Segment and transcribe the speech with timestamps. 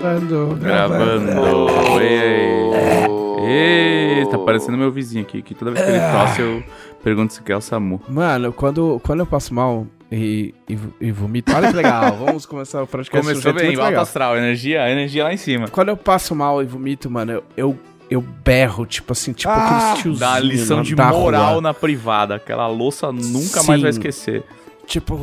[0.00, 0.56] Gravando.
[0.56, 2.00] Gravando.
[2.00, 3.14] Ei, ei.
[3.46, 6.64] Ei, tá parecendo meu vizinho aqui, que toda vez que ele tosse eu
[7.02, 8.00] pergunto se quer o SAMU.
[8.08, 12.82] Mano, quando, quando eu passo mal e, e, e vomito, olha que legal, vamos começar
[12.82, 15.68] o podcast um Começou bem, alto astral, energia, energia lá em cima.
[15.68, 17.78] Quando eu passo mal e vomito, mano, eu, eu,
[18.14, 21.60] eu berro, tipo assim, tipo aqueles tiozinhos Dá lição de da moral rua.
[21.60, 22.34] na privada.
[22.36, 23.66] Aquela louça nunca Sim.
[23.66, 24.44] mais vai esquecer.
[24.86, 25.18] Tipo...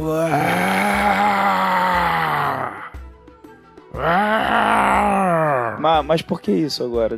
[3.93, 5.77] Ah!
[5.79, 7.17] Mas, mas por que isso agora?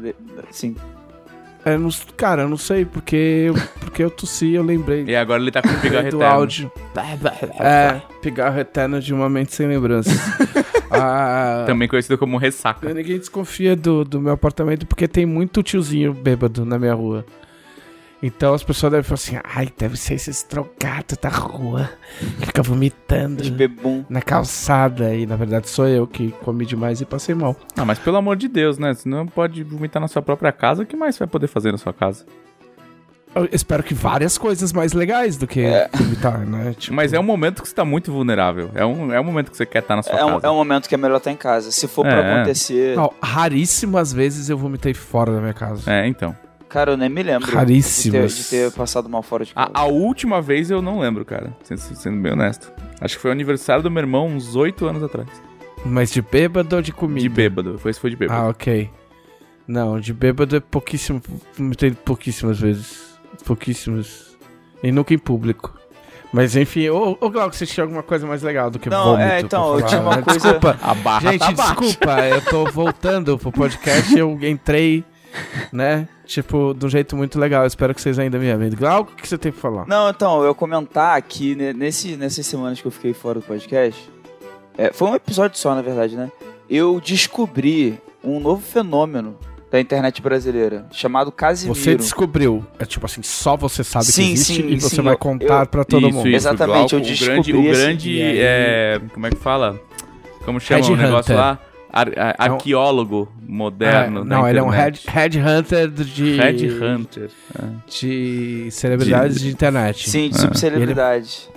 [0.49, 0.75] Assim,
[1.65, 5.41] Eu não, cara, eu não sei, porque, eu- porque eu tossi eu lembrei E agora
[5.41, 6.25] ele tá com o pigarro eterno.
[6.25, 6.71] áudio.
[7.59, 10.13] É, pigarro eterno de uma mente sem lembranças.
[10.91, 12.93] ah, Também conhecido como ressaca.
[12.93, 17.25] Ninguém desconfia do, do meu apartamento porque tem muito tiozinho bêbado na minha rua.
[18.25, 21.89] Então as pessoas devem falar assim: ai, deve ser esses drogados da rua
[22.39, 23.43] que fica vomitando
[24.09, 25.13] na calçada.
[25.13, 27.53] E na verdade sou eu que comi demais e passei mal.
[27.75, 28.93] Ah, mas pelo amor de Deus, né?
[28.93, 31.73] Se não pode vomitar na sua própria casa, o que mais você vai poder fazer
[31.73, 32.25] na sua casa?
[33.35, 36.75] Eu espero que várias coisas mais legais do que vomitar, né?
[36.77, 38.69] Tipo, Mas é um momento que você tá muito vulnerável.
[38.75, 40.47] É um, é um momento que você quer estar na sua É um, casa.
[40.47, 41.71] é um momento que é melhor estar em casa.
[41.71, 42.09] Se for É.
[42.11, 42.95] pra acontecer.
[42.95, 45.91] não, raríssimas vezes eu vomitei fora da minha casa.
[45.91, 46.33] É, então.
[46.73, 47.51] Cara, eu nem me lembro.
[47.51, 48.35] Raríssimas.
[48.35, 49.69] De ter, de ter passado mal fora de casa.
[49.71, 51.55] A, a última vez eu não lembro, cara.
[51.63, 52.71] Sendo, sendo bem honesto.
[52.99, 55.27] Acho que foi o aniversário do meu irmão uns oito anos atrás.
[55.85, 57.21] Mas de bêbado ou de comida?
[57.21, 57.77] De bêbado.
[57.77, 58.41] Foi, foi de bêbado.
[58.41, 58.89] Ah, ok.
[59.67, 61.21] Não, de bêbado é pouquíssimo.
[61.55, 63.19] Vomitei pouquíssimas vezes.
[63.45, 64.35] Pouquíssimas.
[64.81, 65.73] E nunca em público.
[66.33, 69.21] Mas enfim, ô, ô Glauco, você tinha alguma coisa mais legal do que Não, vômito?
[69.29, 70.21] é, então, eu tinha uma né?
[70.23, 71.75] coisa- Desculpa, A barra gente, tá baixa.
[71.75, 75.05] desculpa, eu tô voltando pro podcast eu entrei,
[75.71, 77.63] né, tipo, de um jeito muito legal.
[77.63, 78.69] Eu espero que vocês ainda me amem.
[78.71, 79.87] Glauco, o que você tem pra falar?
[79.87, 84.09] Não, então, eu comentar que ne- nesse, nessas semanas que eu fiquei fora do podcast,
[84.77, 86.31] é, foi um episódio só, na verdade, né?
[86.69, 89.37] Eu descobri um novo fenômeno
[89.71, 91.77] da internet brasileira, chamado Casimiro.
[91.79, 95.01] Você descobriu, é tipo assim, só você sabe Sim, que existe sim, e você sim,
[95.01, 96.27] vai eu- contar eu- pra todo Isso, mundo.
[96.27, 99.35] isso, Exatamente, eu Glauco, o descobri grande, o grande e aí- é, como é que
[99.37, 99.79] fala?
[100.45, 101.59] Como chama o negócio lá?
[101.93, 104.21] Ar, ar- É um- arqueólogo moderno.
[104.21, 106.35] É, não, ele é um head, headhunter de...
[106.37, 107.29] Headhunter.
[107.53, 107.67] É.
[107.87, 110.09] de celebridades de, internet.
[110.09, 110.39] Sim, de Ah.
[110.39, 111.49] subcelebridade.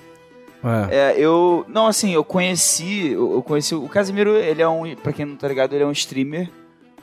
[0.91, 0.97] É.
[1.13, 1.65] É, eu.
[1.69, 3.09] Não, assim, eu conheci.
[3.13, 3.75] Eu eu conheci.
[3.75, 4.95] O Casimiro, ele é um.
[4.97, 6.51] Pra quem não tá ligado, ele é um streamer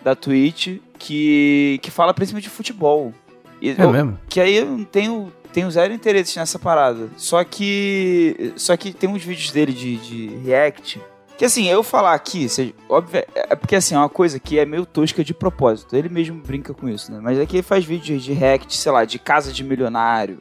[0.03, 1.79] da Twitch que.
[1.81, 3.13] que fala principalmente de futebol.
[3.61, 4.19] E É eu- mesmo?
[4.27, 5.31] Que aí eu não tenho.
[5.53, 7.07] Tenho zero interesse nessa parada.
[7.15, 8.51] Só que.
[8.57, 10.99] Só que tem uns vídeos dele de, de react.
[11.37, 12.45] Que assim, eu falar aqui,
[12.87, 15.95] óbvio, é porque assim, é uma coisa que é meio tosca de propósito.
[15.95, 17.19] Ele mesmo brinca com isso, né?
[17.21, 20.39] Mas aqui ele faz vídeos de react, sei lá, de casa de milionário,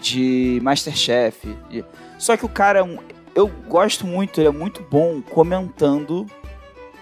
[0.00, 1.54] de Masterchef.
[1.70, 1.84] de-
[2.18, 2.98] Só que o cara é.
[3.34, 6.26] Eu gosto muito, ele é muito bom comentando.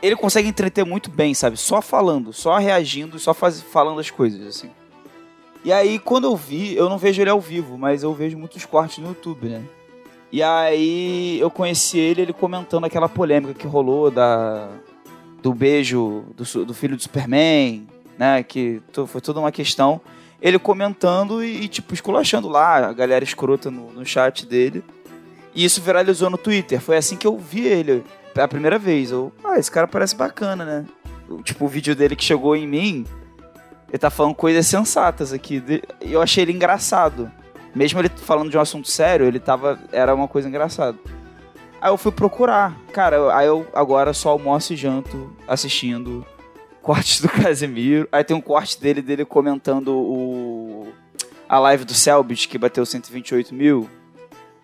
[0.03, 1.57] Ele consegue entreter muito bem, sabe?
[1.57, 4.71] Só falando, só reagindo, só faz, falando as coisas, assim.
[5.65, 8.65] E aí, quando eu vi, eu não vejo ele ao vivo, mas eu vejo muitos
[8.65, 9.63] cortes no YouTube, né?
[10.33, 14.69] E aí eu conheci ele, ele comentando aquela polêmica que rolou da
[15.43, 17.87] do beijo do, do filho do Superman,
[18.19, 18.43] né?
[18.43, 20.01] Que to- foi toda uma questão.
[20.41, 24.85] Ele comentando e, e, tipo, esculachando lá a galera escrota no, no chat dele.
[25.55, 26.81] E isso viralizou no Twitter.
[26.81, 28.05] Foi assim que eu vi ele
[28.37, 29.11] a primeira vez.
[29.11, 30.87] Eu, ah, esse cara parece bacana, né?
[31.43, 33.05] Tipo, o vídeo dele que chegou em mim,
[33.89, 35.63] ele tá falando coisas sensatas aqui.
[36.01, 37.31] Eu achei ele engraçado.
[37.75, 39.79] Mesmo ele falando de um assunto sério, ele tava.
[39.93, 40.99] Era uma coisa engraçada.
[41.81, 42.77] Aí eu fui procurar.
[42.93, 46.27] Cara, aí eu agora só almoço e janto assistindo
[46.83, 48.09] cortes do Casemiro.
[48.13, 50.89] Aí tem um corte dele, dele comentando o.
[51.49, 53.89] A live do Selbit, que bateu 128 mil.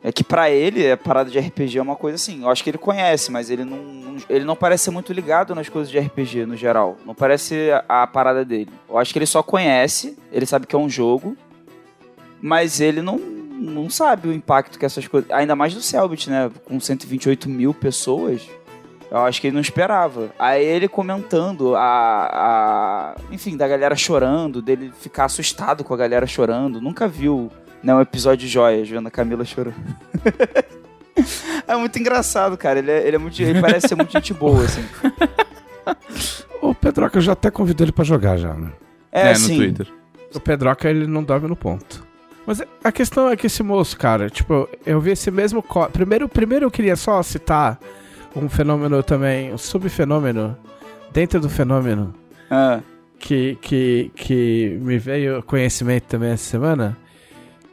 [0.04, 2.42] É que pra ele, a parada de RPG é uma coisa assim.
[2.42, 5.68] Eu acho que ele conhece, mas ele não, ele não parece ser muito ligado nas
[5.68, 6.96] coisas de RPG no geral.
[7.04, 8.70] Não parece a, a parada dele.
[8.88, 11.36] Eu acho que ele só conhece, ele sabe que é um jogo,
[12.46, 15.28] mas ele não, não sabe o impacto que essas coisas.
[15.32, 16.48] Ainda mais do Selbit, né?
[16.65, 18.48] Com 128 mil pessoas.
[19.10, 20.30] Eu acho que ele não esperava.
[20.38, 21.80] Aí ele comentando a,
[22.32, 23.16] a.
[23.32, 26.80] Enfim, da galera chorando, dele ficar assustado com a galera chorando.
[26.80, 27.50] Nunca viu
[27.82, 29.74] né, um episódio de joias, vendo a Camila chorando.
[31.66, 32.78] é muito engraçado, cara.
[32.78, 34.84] Ele, é, ele, é muito, ele parece ser muito gente boa, assim.
[36.62, 38.71] O Pedroca eu já até convidou ele pra jogar já, né?
[39.10, 39.56] É, É, no assim.
[39.56, 39.88] Twitter.
[40.32, 42.05] O Pedroca, ele não dorme no ponto.
[42.47, 45.63] Mas a questão é que esse moço, cara, tipo, eu vi esse mesmo...
[45.63, 47.78] co- Primeiro, primeiro eu queria só citar
[48.34, 50.57] um fenômeno também, um subfenômeno
[51.13, 52.15] dentro do fenômeno
[52.51, 52.81] Ah,
[53.19, 56.97] que, que, que me veio conhecimento também essa semana,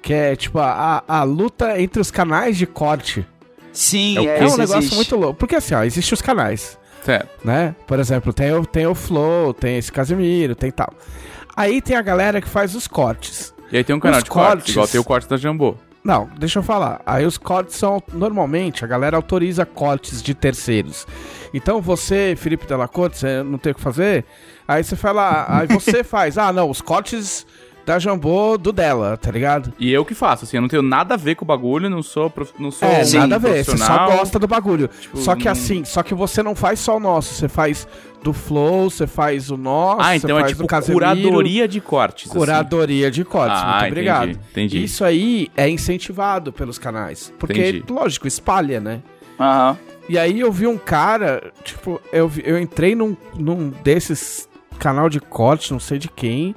[0.01, 3.25] que é tipo a, a, a luta entre os canais de corte.
[3.71, 4.39] Sim, É é?
[4.39, 4.95] É um isso negócio existe.
[4.95, 5.35] muito louco.
[5.35, 7.29] Porque assim, ó, existem os canais, Certo.
[7.45, 7.75] né?
[7.85, 10.91] Por exemplo, tem o, tem o Flow, tem esse Casimiro, tem tal.
[11.55, 13.52] Aí tem a galera que faz os cortes.
[13.73, 14.71] E aí tem um canal Os de cortes, cortes.
[14.71, 15.75] igual tem o corte da Jambô.
[16.03, 17.01] Não, deixa eu falar.
[17.07, 18.03] Aí os cortes são.
[18.13, 21.07] Normalmente, a galera autoriza cortes de terceiros.
[21.51, 24.25] Então você, Felipe Della Corte, você não tem o que fazer.
[24.67, 25.45] Aí você fala.
[25.49, 26.37] Aí você faz.
[26.37, 27.47] Ah, não, os cortes
[27.85, 29.73] da Jambô do dela, tá ligado?
[29.79, 32.01] E eu que faço, assim, eu não tenho nada a ver com o bagulho, não
[32.01, 32.51] sou, prof...
[32.57, 33.63] não sou É, um nada a ver.
[33.65, 34.89] Você só gosta do bagulho.
[35.13, 37.33] só que assim, só que você não faz só o nosso.
[37.33, 37.87] Você faz
[38.23, 40.01] do Flow, você faz o nosso.
[40.01, 42.29] Ah, então é tipo curadoria de cortes.
[42.29, 42.39] assim.
[42.39, 43.57] Curadoria de cortes.
[43.59, 44.29] Ah, Muito entendi, obrigado.
[44.51, 44.83] entendi.
[44.83, 47.33] Isso aí é incentivado pelos canais.
[47.37, 47.83] Porque, Entendi.
[47.89, 49.01] lógico, espalha, né?
[49.39, 49.77] Aham.
[50.07, 55.19] E aí eu vi um cara, tipo, eu, eu entrei num, num desses canal de
[55.19, 56.53] corte, não sei de quem,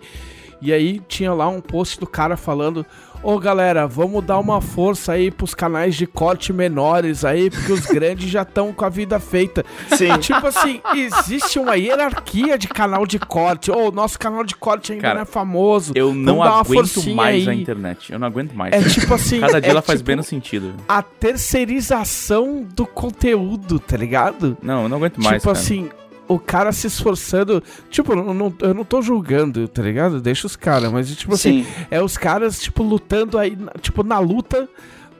[0.66, 2.84] e aí tinha lá um post do cara falando:
[3.22, 7.86] Ô galera, vamos dar uma força aí pros canais de corte menores aí, porque os
[7.86, 9.64] grandes já estão com a vida feita.
[9.96, 10.18] Sim.
[10.18, 13.70] Tipo assim, existe uma hierarquia de canal de corte.
[13.70, 15.92] Ô, o nosso canal de corte ainda Cara, não é famoso.
[15.94, 17.48] Eu não aguento mais aí.
[17.48, 18.12] a internet.
[18.12, 18.72] Eu não aguento mais.
[18.72, 19.38] É tipo assim.
[19.38, 20.74] Cada dia é ela faz tipo menos sentido.
[20.88, 24.56] A terceirização do conteúdo, tá ligado?
[24.60, 25.58] Não, eu não aguento mais, tipo cara.
[25.58, 25.88] assim,
[26.28, 27.62] o cara se esforçando.
[27.90, 30.20] Tipo, eu não, eu não tô julgando, tá ligado?
[30.20, 31.86] Deixa os caras, mas tipo assim, Sim.
[31.90, 34.68] é os caras, tipo, lutando aí, tipo, na luta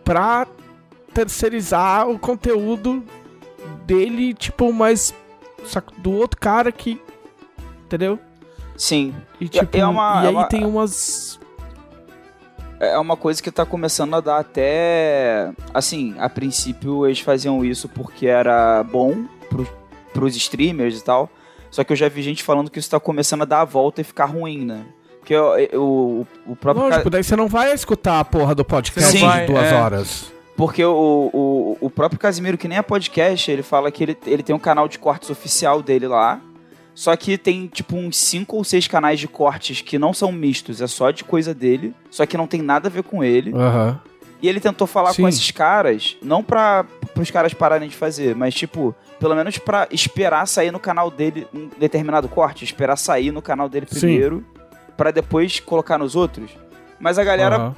[0.04, 0.46] pra
[1.14, 3.02] terceirizar o conteúdo
[3.86, 4.72] dele, tipo.
[5.64, 7.00] Só que do outro cara que.
[7.84, 8.18] Entendeu?
[8.76, 9.14] Sim.
[9.40, 11.40] E, tipo, é uma- e é aí uma- tem umas.
[12.78, 15.50] É uma coisa que tá começando a dar até.
[15.72, 19.24] Assim, a princípio eles faziam isso porque era bom
[20.18, 21.30] pros, streamers e tal.
[21.70, 24.00] Só que eu já vi gente falando que isso tá começando a dar a volta
[24.00, 24.84] e ficar ruim, né?
[25.18, 26.86] Porque eu- eu- o, o próprio.
[26.88, 29.28] Lógico, daí você não vai escutar a porra do podcast Sim.
[29.28, 29.74] de duas é.
[29.74, 30.32] horas.
[30.56, 34.42] Porque o, o, o próprio Casimiro, que nem é podcast, ele fala que ele, ele
[34.42, 36.40] tem um canal de cortes oficial dele lá.
[36.94, 40.80] Só que tem, tipo, uns cinco ou seis canais de cortes que não são mistos,
[40.80, 41.92] é só de coisa dele.
[42.10, 43.52] Só que não tem nada a ver com ele.
[43.54, 44.00] Aham.
[44.42, 45.22] E ele tentou falar Sim.
[45.22, 46.84] com esses caras, não pra
[47.18, 51.46] os caras pararem de fazer, mas, tipo, pelo menos pra esperar sair no canal dele
[51.54, 54.44] um determinado corte, esperar sair no canal dele primeiro,
[54.96, 56.50] pra depois colocar nos outros.
[57.00, 57.74] Mas a galera aham.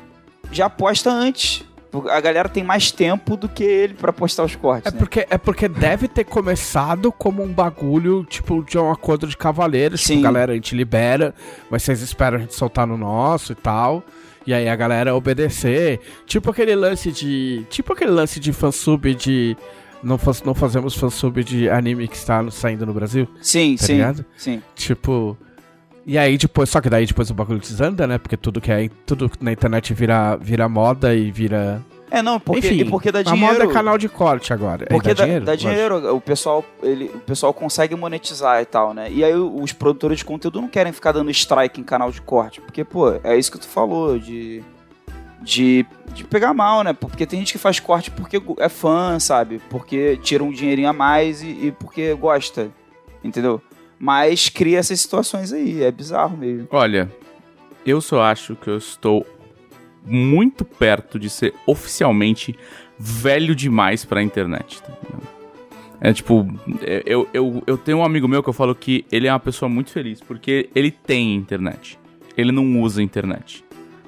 [0.50, 1.64] já posta antes.
[2.10, 4.98] A galera tem mais tempo do que ele pra postar os cortes, É né?
[4.98, 10.02] porque, é porque deve ter começado como um bagulho, tipo, de um acordo de cavaleiros.
[10.02, 10.16] Sim.
[10.16, 11.34] Tipo, galera, a gente libera,
[11.70, 14.02] mas vocês esperam a gente soltar no nosso e tal.
[14.48, 16.00] E aí a galera obedecer.
[16.24, 17.66] Tipo aquele lance de.
[17.68, 19.54] Tipo aquele lance de fansub de.
[20.02, 23.28] Não, faz, não fazemos fansub de anime que está saindo no Brasil.
[23.42, 24.24] Sim, Tá sim, ligado?
[24.38, 24.62] sim.
[24.74, 25.36] Tipo.
[26.06, 28.16] E aí depois, só que daí depois o bagulho desanda, né?
[28.16, 28.88] Porque tudo que é.
[29.04, 31.84] Tudo na internet vira, vira moda e vira.
[32.10, 33.52] É, não, porque, Enfim, e porque dá a dinheiro.
[33.52, 34.84] moda é canal de corte agora.
[34.84, 35.44] É, Porque dá, dinheiro?
[35.44, 39.10] dá dinheiro, o pessoal, ele, o pessoal consegue monetizar e tal, né?
[39.10, 42.60] E aí os produtores de conteúdo não querem ficar dando strike em canal de corte,
[42.60, 44.62] porque, pô, é isso que tu falou, de,
[45.42, 46.92] de, de pegar mal, né?
[46.92, 49.60] Porque tem gente que faz corte porque é fã, sabe?
[49.68, 52.70] Porque tira um dinheirinho a mais e, e porque gosta,
[53.22, 53.60] entendeu?
[53.98, 56.68] Mas cria essas situações aí, é bizarro mesmo.
[56.70, 57.10] Olha,
[57.84, 59.26] eu só acho que eu estou
[60.04, 62.54] muito perto de ser oficialmente
[62.98, 64.82] velho demais pra internet.
[64.82, 64.92] tá?
[66.00, 66.46] É tipo,
[66.82, 69.40] é, eu, eu, eu tenho um amigo meu que eu falo que ele é uma
[69.40, 71.98] pessoa muito feliz, porque ele tem internet.
[72.36, 73.64] Ele não usa internet.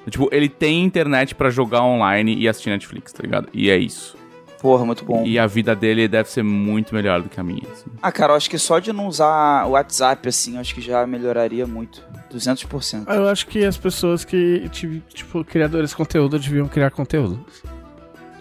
[0.09, 3.49] Tipo, ele tem internet pra jogar online e assistir Netflix, tá ligado?
[3.53, 4.17] E é isso.
[4.61, 5.23] Porra, muito bom.
[5.25, 7.63] E a vida dele deve ser muito melhor do que a minha.
[7.71, 7.85] assim.
[8.01, 10.81] Ah, cara, eu acho que só de não usar o WhatsApp, assim, eu acho que
[10.81, 12.03] já melhoraria muito.
[12.31, 13.09] 200%.
[13.11, 17.43] Eu acho que as pessoas que, ti- tipo, criadores de conteúdo deviam criar conteúdo.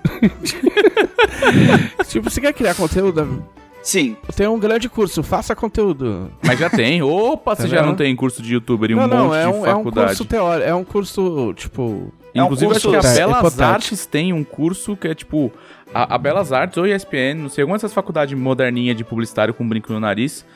[2.08, 3.44] tipo, você quer criar conteúdo?
[3.82, 6.30] Sim, Tem um grande curso, faça conteúdo.
[6.44, 7.00] Mas já tem.
[7.02, 7.86] Opa, Tá você já vendo?
[7.88, 9.76] não tem curso de youtuber e um não, monte não, é de um, é um
[9.78, 10.06] faculdade.
[10.08, 12.12] curso teórico, é um curso, tipo...
[12.34, 13.62] É um Inclusive, curso- acho que a É, Belas hipotético.
[13.64, 15.52] Artes tem um curso que é tipo.
[15.92, 19.68] A, a Belas Artes ou ESPN, não sei, alguma dessas faculdades moderninha de publicitário com
[19.68, 20.46] brinco no nariz.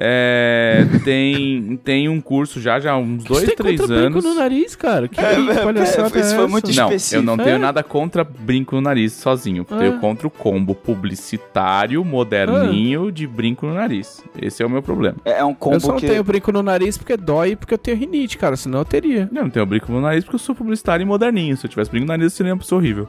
[0.00, 4.18] É, tem, tem um curso já, já há uns dois, Você tem três contra brinco
[4.18, 4.24] anos.
[4.24, 5.08] no nariz, cara?
[5.08, 6.48] Que É, é, palhaçada é, isso é foi essa?
[6.48, 7.16] muito Não, específico.
[7.20, 7.58] eu não tenho É?
[7.58, 9.66] nada contra brinco no nariz sozinho.
[9.68, 9.80] Eu É.
[9.80, 14.22] tenho contra o combo publicitário, moderninho de brinco no nariz.
[14.40, 15.16] Esse é o meu problema.
[15.24, 16.06] É um Eu combo só não que.
[16.06, 18.56] tenho brinco no nariz porque dói e porque eu tenho rinite, cara.
[18.56, 19.28] Senão eu teria.
[19.34, 21.56] Eu não tenho brinco no nariz porque eu sou publicitário e moderninho.
[21.56, 23.08] Se eu tivesse brinco no nariz, eu seria uma pessoa horrível.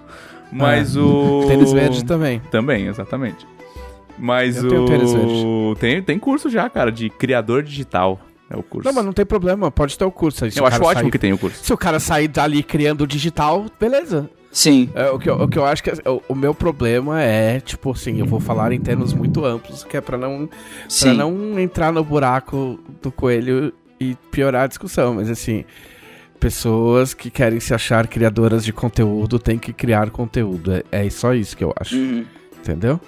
[0.52, 1.00] Mas É.
[1.00, 1.46] o.
[1.48, 2.42] Tênis verde também.
[2.52, 3.46] Também, exatamente.
[4.20, 5.76] Mas Eu o.
[5.80, 8.20] Tem, tem curso já, cara, de criador digital.
[8.50, 8.88] É o curso.
[8.88, 10.44] Não, mas não tem problema, pode ter o curso.
[10.44, 11.64] aí, Eu o acho ótimo sair- que tem o curso.
[11.64, 14.30] Se o cara sair dali criando digital, beleza.
[14.52, 14.90] Sim.
[14.96, 17.60] É, o, que eu, o que eu acho que é- o, o meu problema é,
[17.60, 20.58] tipo assim, eu vou falar em termos muito amplos, que é pra não, pra
[20.90, 21.14] Sim.
[21.16, 25.14] não entrar no buraco do coelho e piorar a discussão.
[25.14, 25.64] Mas assim,
[26.40, 30.74] pessoas que querem se achar criadoras de conteúdo têm que criar conteúdo.
[30.74, 31.96] É, é só isso que eu acho.
[31.96, 32.26] Uhum.
[32.60, 33.00] Entendeu?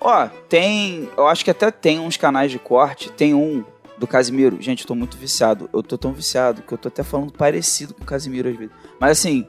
[0.00, 1.08] Ó, tem.
[1.16, 3.10] Eu acho que até tem uns canais de corte.
[3.10, 3.64] Tem um
[3.98, 4.56] do Casimiro.
[4.60, 5.68] Gente, eu tô muito viciado.
[5.72, 8.72] Eu tô tão viciado que eu tô até falando parecido com o Casimiro às vezes.
[9.00, 9.46] Mas assim,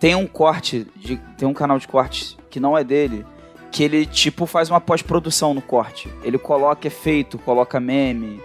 [0.00, 0.86] tem um corte.
[0.96, 3.24] De, tem um canal de corte que não é dele.
[3.70, 6.10] Que ele, tipo, faz uma pós-produção no corte.
[6.22, 8.40] Ele coloca efeito, coloca meme.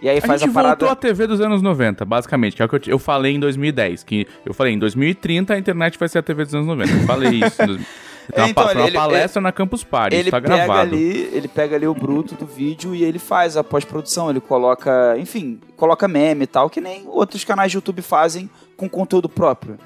[0.00, 0.68] E aí A faz a parada.
[0.74, 3.38] voltou à TV dos anos 90, basicamente, que é o que eu, eu falei em
[3.38, 4.02] 2010.
[4.02, 6.90] Que eu falei, em 2030 a internet vai ser a TV dos anos 90.
[6.92, 7.62] Eu falei isso.
[8.32, 10.80] Então, foi uma ele- palestra na Campus Party, ele tá pega gravado.
[10.80, 15.14] ali, ele pega ali o bruto do vídeo e ele faz a pós-produção, ele coloca,
[15.18, 19.78] enfim, coloca meme e tal, que nem outros canais de YouTube fazem com conteúdo próprio.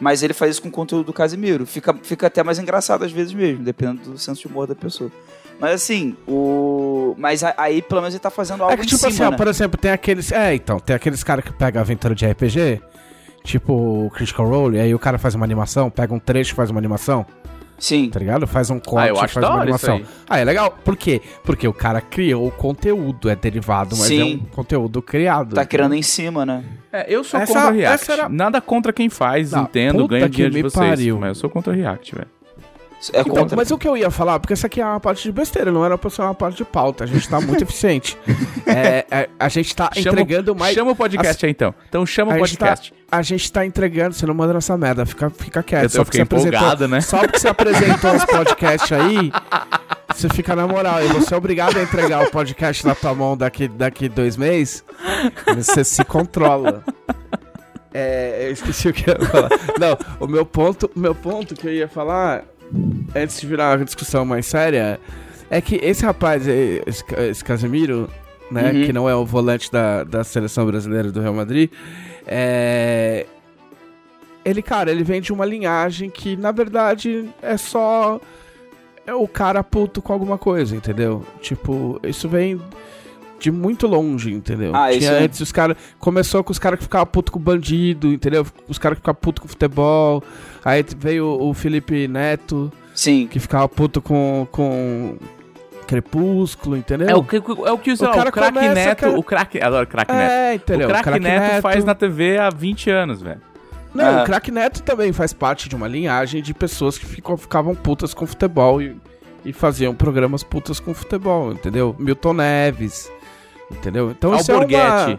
[0.00, 1.66] Mas ele faz isso com conteúdo do Casimiro.
[1.66, 5.10] Fica, fica até mais engraçado às vezes mesmo, dependendo do senso de humor da pessoa.
[5.58, 7.16] Mas assim, o.
[7.18, 9.30] Mas aí pelo menos ele tá fazendo algo É que, em tipo cima, assim, ó,
[9.32, 9.36] né?
[9.36, 10.30] por exemplo, tem aqueles.
[10.30, 12.80] É, então, tem aqueles caras que pegam aventura de RPG,
[13.42, 13.72] tipo
[14.06, 16.70] o Critical Role, e aí o cara faz uma animação, pega um trecho e faz
[16.70, 17.26] uma animação,
[17.78, 18.10] Sim.
[18.10, 18.46] tá ligado?
[18.46, 19.96] Faz um corte Ah, eu acho faz uma animação.
[19.96, 20.06] aí.
[20.28, 20.70] Ah, é legal.
[20.84, 21.20] Por quê?
[21.44, 24.20] Porque o cara criou o conteúdo, é derivado, mas Sim.
[24.20, 25.54] é um conteúdo criado.
[25.54, 26.64] Tá criando em cima, né?
[26.92, 28.10] É, eu sou Essa- contra React.
[28.10, 30.88] era- Nada contra quem faz, Não, entendo, ganha dinheiro de vocês.
[30.88, 31.18] pariu.
[31.18, 32.28] Mas eu sou contra React, velho.
[33.12, 33.56] É Então, contra.
[33.56, 35.84] mas o que eu ia falar, porque essa aqui é uma parte de besteira, não
[35.84, 37.04] era pra ser uma parte de pauta.
[37.04, 38.18] A gente tá muito eficiente.
[38.66, 40.74] É, é, a gente tá Chama- entregando mais.
[40.74, 41.72] Chama o podcast aí então.
[41.88, 42.92] Então chama o a tá, podcast.
[43.10, 45.84] A gente tá entregando, você não manda nessa merda, fica, fica quieto.
[45.84, 47.00] Eu, Só porque empolgado, né?
[47.00, 49.32] Só porque você apresentou os podcasts aí,
[50.14, 51.02] você fica na moral.
[51.02, 54.84] E você é obrigado a entregar o podcast na tua mão daqui, daqui dois meses.
[55.56, 56.84] Você se controla.
[57.94, 59.48] É, eu esqueci o que eu ia falar.
[59.80, 62.44] Não, o meu ponto, meu ponto que eu ia falar,
[63.14, 65.00] antes de virar uma discussão mais séria,
[65.50, 68.08] é que esse rapaz, esse, esse Casemiro,
[68.50, 68.84] né, Uhum.
[68.84, 71.70] que não é o volante da, da seleção brasileira do Real Madrid,
[72.28, 73.26] é.
[74.44, 78.20] Ele, cara, ele vem de uma linhagem que, na verdade, é só
[79.06, 81.24] é o cara puto com alguma coisa, entendeu?
[81.40, 82.60] Tipo, isso vem
[83.38, 84.74] de muito longe, entendeu?
[84.74, 85.76] Ah, Tinha isso é- antes os caras.
[85.98, 88.46] Começou com os caras que ficavam puto com bandido, entendeu?
[88.68, 90.22] Os caras que ficavam puto com futebol.
[90.64, 93.26] Aí veio o Felipe Neto, Sim.
[93.30, 94.46] que ficava puto com.
[94.50, 95.16] com
[95.88, 97.08] Crepúsculo, entendeu?
[97.08, 97.38] É o que, é
[97.72, 98.98] o, que sei O lá, cara o craque começa, Neto.
[99.00, 99.60] cara- O craque.
[99.60, 100.30] Adoro craque Neto.
[100.30, 100.88] É, entendeu?
[100.88, 103.40] o craque Neto, faz na TV há 20 anos, velho.
[103.94, 104.22] Não, Ah.
[104.22, 108.12] o Crack Neto também faz parte de uma linhagem de pessoas que ficam, ficavam putas
[108.12, 108.94] com futebol e,
[109.46, 111.96] e faziam programas putas com futebol, entendeu?
[111.98, 113.10] Milton Neves,
[113.72, 114.10] entendeu?
[114.10, 115.18] Então isso é uma...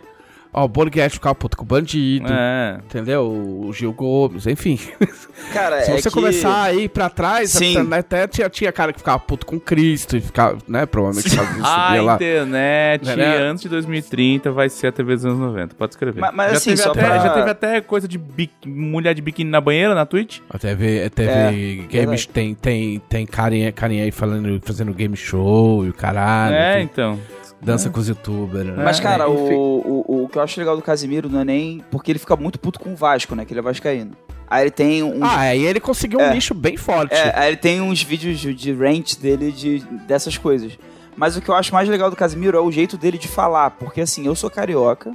[0.51, 2.79] Ó, o Borghetti ficava puto com o bandido, É.
[2.84, 3.22] entendeu?
[3.24, 4.79] O Gil Gomes, enfim.
[5.53, 6.13] Cara, Se é você que...
[6.15, 7.75] começar a ir pra trás, Sim.
[7.94, 10.86] até, tinha, tinha cara que ficava puto com Cristo e ficava, né?
[10.88, 12.15] Provavelmente fazia, A subia lá.
[12.15, 13.38] internet, Né?
[13.44, 15.75] antes de 2030, vai ser a TV dos anos 90.
[15.75, 16.20] Pode escrever.
[16.20, 18.20] Mas- mas já, assim, teve só até, pra- já teve até coisa de
[18.65, 20.39] mulher de biquíni na banheira na Twitch.
[20.60, 25.89] Teve, teve É, games, tem, tem, tem carinha, carinha aí falando, fazendo game show e
[25.89, 26.56] o caralho.
[26.56, 27.20] é, tem- então.
[27.62, 28.68] Dança com os youtubers.
[28.68, 28.84] né?
[28.84, 31.84] Mas, cara, É, o, o, o que eu acho legal do Casimiro não é nem.
[31.92, 33.46] Porque ele fica muito puto com o Vasco, né?
[33.46, 34.12] Que ele é Vascaíno.
[34.48, 35.24] Aí ele tem um.
[35.24, 36.34] Ah, aí ele conseguiu um É.
[36.34, 37.13] nicho bem forte.
[37.13, 40.78] É, aí ele tem uns vídeos de, de rant dele de, dessas coisas.
[41.16, 43.72] Mas o que eu acho mais legal do Casimiro é o jeito dele de falar.
[43.72, 45.13] Porque assim, eu sou carioca.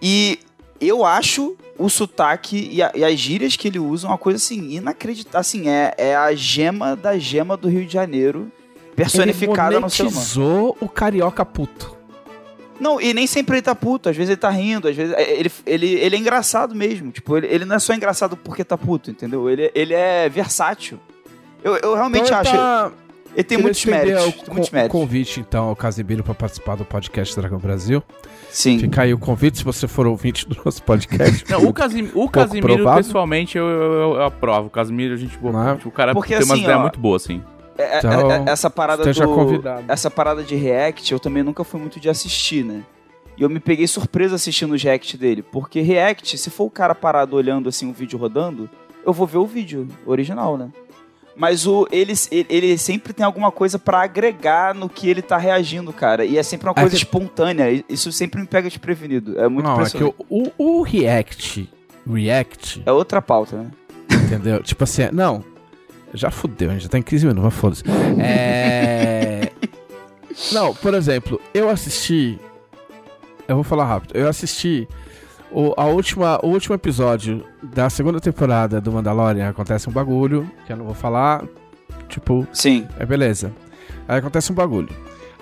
[0.00, 0.38] E
[0.80, 4.72] eu acho o sotaque e, a- e as gírias que ele usa uma coisa assim,
[4.74, 5.40] inacreditável.
[5.40, 8.50] Assim, é, é a gema da gema do Rio de Janeiro.
[8.96, 10.16] Personificada ele no ser humano.
[10.16, 11.96] monetizou o carioca puto.
[12.80, 15.14] Não, e nem sempre ele tá puto, às vezes ele tá rindo, às vezes.
[15.16, 17.12] é, Ele, ele, ele é engraçado mesmo.
[17.12, 19.48] Tipo, ele, ele não é só engraçado porque tá puto, entendeu?
[19.48, 20.98] Ele, ele é versátil.
[21.62, 22.50] Eu, eu realmente Então acho.
[22.50, 22.90] tá-
[23.34, 24.26] Ele tem muitos méritos.
[24.26, 24.98] O, tem muitos méritos.
[25.00, 28.02] convite, então, ao Casimiro pra participar do podcast Dragão Brasil.
[28.50, 28.78] Sim.
[28.80, 31.44] Fica aí o convite se você for ouvinte do nosso podcast.
[31.50, 33.02] Não, o, Casim, o Casimiro, provável.
[33.04, 34.66] pessoalmente, eu, eu, eu- aprovo.
[34.66, 35.38] O Casimiro, a gente.
[35.40, 37.40] Não tipo, o cara Porque tem umas assim, ideias ó, muito boas, assim.
[37.78, 39.28] É- é- Então, é- essa parada do.
[39.28, 39.84] convidado.
[39.88, 42.82] Essa parada de react, eu também nunca fui muito de assistir, né?
[43.36, 45.42] E eu me peguei surpresa assistindo os react dele.
[45.42, 48.68] Porque react, se for o cara parado olhando assim o vídeo rodando,
[49.06, 50.68] eu vou ver o vídeo original, né?
[51.34, 55.90] Mas o, ele, ele sempre tem alguma coisa pra agregar no que ele tá reagindo,
[55.90, 56.26] cara.
[56.26, 57.82] E é sempre uma É coisa que- espontânea.
[57.88, 59.40] Isso sempre me pega desprevenido.
[59.40, 61.70] É muito Não, é o, o, o React,
[62.06, 63.70] React, É outra pauta, né?
[64.26, 64.62] entendeu?
[64.62, 65.42] tipo assim, não,
[66.14, 67.82] já fudeu, a gente já tá em 15 minutos, mas foda-se.
[68.20, 69.50] É...
[70.52, 72.38] não, por exemplo, eu assisti
[73.52, 74.16] eu vou falar rápido.
[74.16, 74.88] Eu assisti
[75.50, 79.48] o, a última, o último episódio da segunda temporada do Mandalorian.
[79.48, 81.44] Acontece um bagulho, que eu não vou falar.
[82.08, 82.86] Tipo, Sim.
[82.98, 83.52] é beleza.
[84.08, 84.88] Aí acontece um bagulho.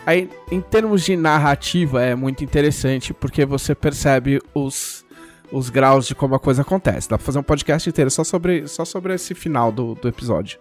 [0.06, 5.04] Aí, em termos de narrativa, é muito interessante porque você percebe os,
[5.52, 7.08] os graus de como a coisa acontece.
[7.08, 10.58] Dá pra fazer um podcast inteiro só sobre, só sobre esse final do, do episódio,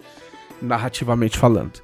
[0.62, 1.82] narrativamente falando.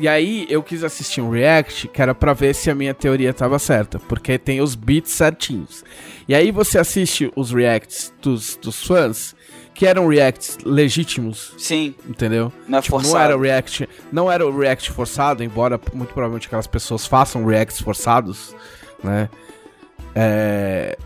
[0.00, 3.34] E aí, eu quis assistir um react que era pra ver se a minha teoria
[3.34, 5.84] tava certa, porque tem os beats certinhos.
[6.28, 9.34] E aí, você assiste os reacts dos, dos fãs,
[9.74, 11.96] que eram reacts legítimos, Sim.
[12.08, 12.52] entendeu?
[12.68, 13.14] Não é Tipo, forçado.
[13.14, 17.44] não era o react, não era o react forçado, embora muito provavelmente aquelas pessoas façam
[17.44, 18.54] reacts forçados,
[19.02, 19.28] né?
[20.14, 20.96] É,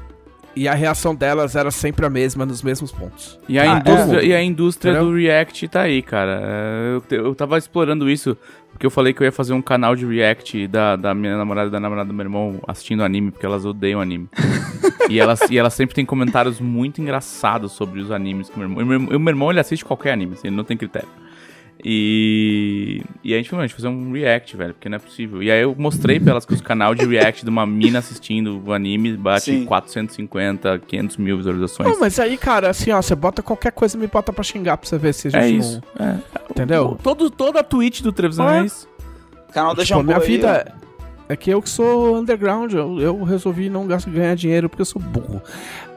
[0.54, 3.38] E a reação delas era sempre a mesma nos mesmos pontos.
[3.48, 4.24] E a, Ah, indústria, é.
[4.26, 5.08] e a indústria Entendeu?
[5.10, 6.40] do React tá aí, cara.
[6.42, 8.36] É, Eu, eu tava explorando isso,
[8.70, 11.68] porque eu falei que eu ia fazer um canal de React da, da minha namorada
[11.68, 14.28] e da namorada do meu irmão assistindo anime, porque elas odeiam anime.
[15.08, 18.68] e, elas, e elas sempre têm comentários muito engraçados sobre os animes que o meu
[18.68, 18.82] irmão.
[18.84, 21.08] O meu, o meu irmão ele assiste qualquer anime, assim, ele não tem critério.
[21.84, 25.42] E, e a gente falou, a gente fazer um react, velho, porque não é possível.
[25.42, 28.62] E aí eu mostrei pra elas que os canal de react de uma mina assistindo
[28.64, 29.64] o anime bate Sim.
[29.64, 31.90] 450, 500 mil visualizações.
[31.90, 34.76] Não, mas aí, cara, assim, ó, você bota qualquer coisa e me bota pra xingar
[34.76, 35.82] pra você ver se a É gente isso.
[35.98, 36.06] não...
[36.06, 36.18] É.
[36.50, 36.96] Entendeu?
[37.02, 38.86] Todo, toda a Twitch do Trevisan é isso.
[39.52, 40.72] Canal da Tipo, Jambô minha aí, vida
[41.28, 44.86] é que eu que sou underground, eu, eu resolvi não gastar, ganhar dinheiro porque eu
[44.86, 45.42] sou burro.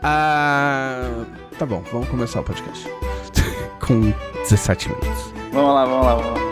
[0.02, 1.26] Ah,
[1.60, 2.88] tá bom, vamos começar o podcast.
[3.86, 4.12] Com
[4.44, 5.35] 17 minutos.
[5.56, 6.46] Vamos lá, vamos lá, vamos lá.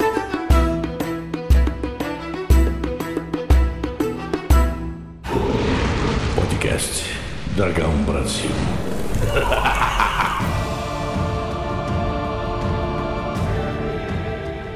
[6.36, 7.04] Podcast
[7.56, 8.50] Dragão Brasil.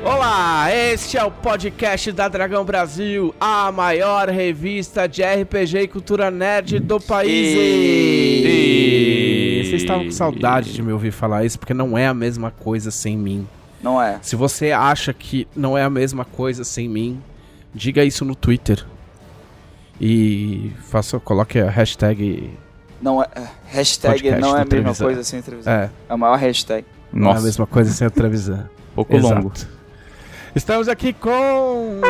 [0.04, 6.32] Olá, este é o podcast da Dragão Brasil, a maior revista de RPG e cultura
[6.32, 7.56] nerd do país.
[8.48, 12.52] E- Vocês estavam com saudade de me ouvir falar isso, porque não é a mesma
[12.52, 13.46] coisa sem mim.
[13.82, 14.20] Não é.
[14.22, 17.22] Se você acha que não é a mesma coisa sem mim,
[17.74, 18.86] diga isso no Twitter.
[20.00, 22.52] E faça, coloque a hashtag.
[23.02, 23.28] Não é.
[23.68, 25.06] Hashtag Podcast não é a mesma Trevisan.
[25.06, 25.72] coisa sem Trevisan.
[25.72, 26.86] É, É a maior hashtag.
[27.14, 28.70] não é a Nossa, mesma coisa sem a Trevisan.
[28.96, 29.52] pouco longo.
[30.56, 32.02] Estamos aqui com.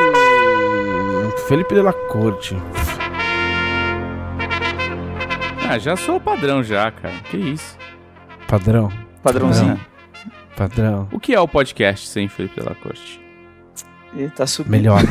[1.48, 2.56] Felipe de la Corte.
[5.68, 7.14] Ah, já sou o padrão já, cara.
[7.30, 7.76] Que isso?
[8.46, 8.90] Padrão.
[9.22, 9.76] Padrãozinho.
[9.76, 9.97] Padrão.
[11.12, 13.20] O que é o podcast sem Felipe Corte?
[14.16, 14.72] Ih, tá subindo.
[14.72, 15.02] Melhor.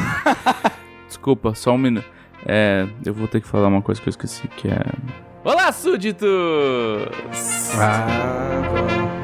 [1.07, 2.05] Desculpa, só um minuto.
[2.45, 4.79] É, eu vou ter que falar uma coisa que eu esqueci, que é...
[5.43, 6.27] Olá, súditos!
[7.79, 8.05] ah,
[8.69, 9.17] bom.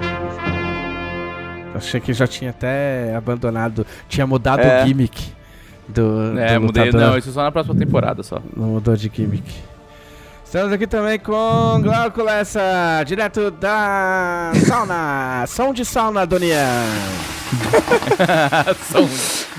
[1.76, 3.86] Achei que já tinha até abandonado.
[4.08, 4.84] Tinha mudado É.
[4.84, 5.34] o gimmick
[5.88, 6.38] do.
[6.40, 7.10] É, do mudei, lutador.
[7.10, 8.40] não, isso só na próxima temporada só.
[8.56, 9.44] Não mudou de gimmick.
[10.54, 15.46] Estamos aqui também com Glauco Lessa, direto da sauna.
[15.48, 16.86] Som de sauna, Donian.
[18.88, 19.10] som,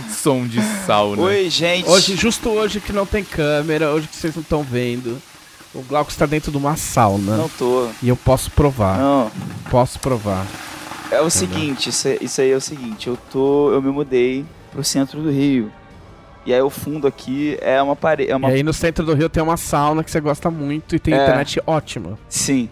[0.09, 1.21] som de sauna.
[1.21, 1.89] Oi, gente.
[1.89, 5.21] Hoje, justo hoje que não tem câmera, hoje que vocês não estão vendo,
[5.75, 7.39] o Glauco está dentro de uma sauna.
[7.39, 7.89] Não tô.
[8.01, 8.97] E eu posso provar.
[8.97, 9.33] Não.
[9.69, 10.47] Posso provar.
[11.11, 13.73] É o seguinte, isso, é- isso aí é o seguinte, eu tô.
[13.73, 15.73] Eu me mudei pro centro do Rio.
[16.47, 18.31] E aí o fundo aqui é uma parede.
[18.31, 18.51] É uma...
[18.51, 21.15] E aí no centro do Rio tem uma sauna que você gosta muito e tem
[21.15, 21.23] É.
[21.23, 22.19] internet ótima.
[22.29, 22.69] Sim.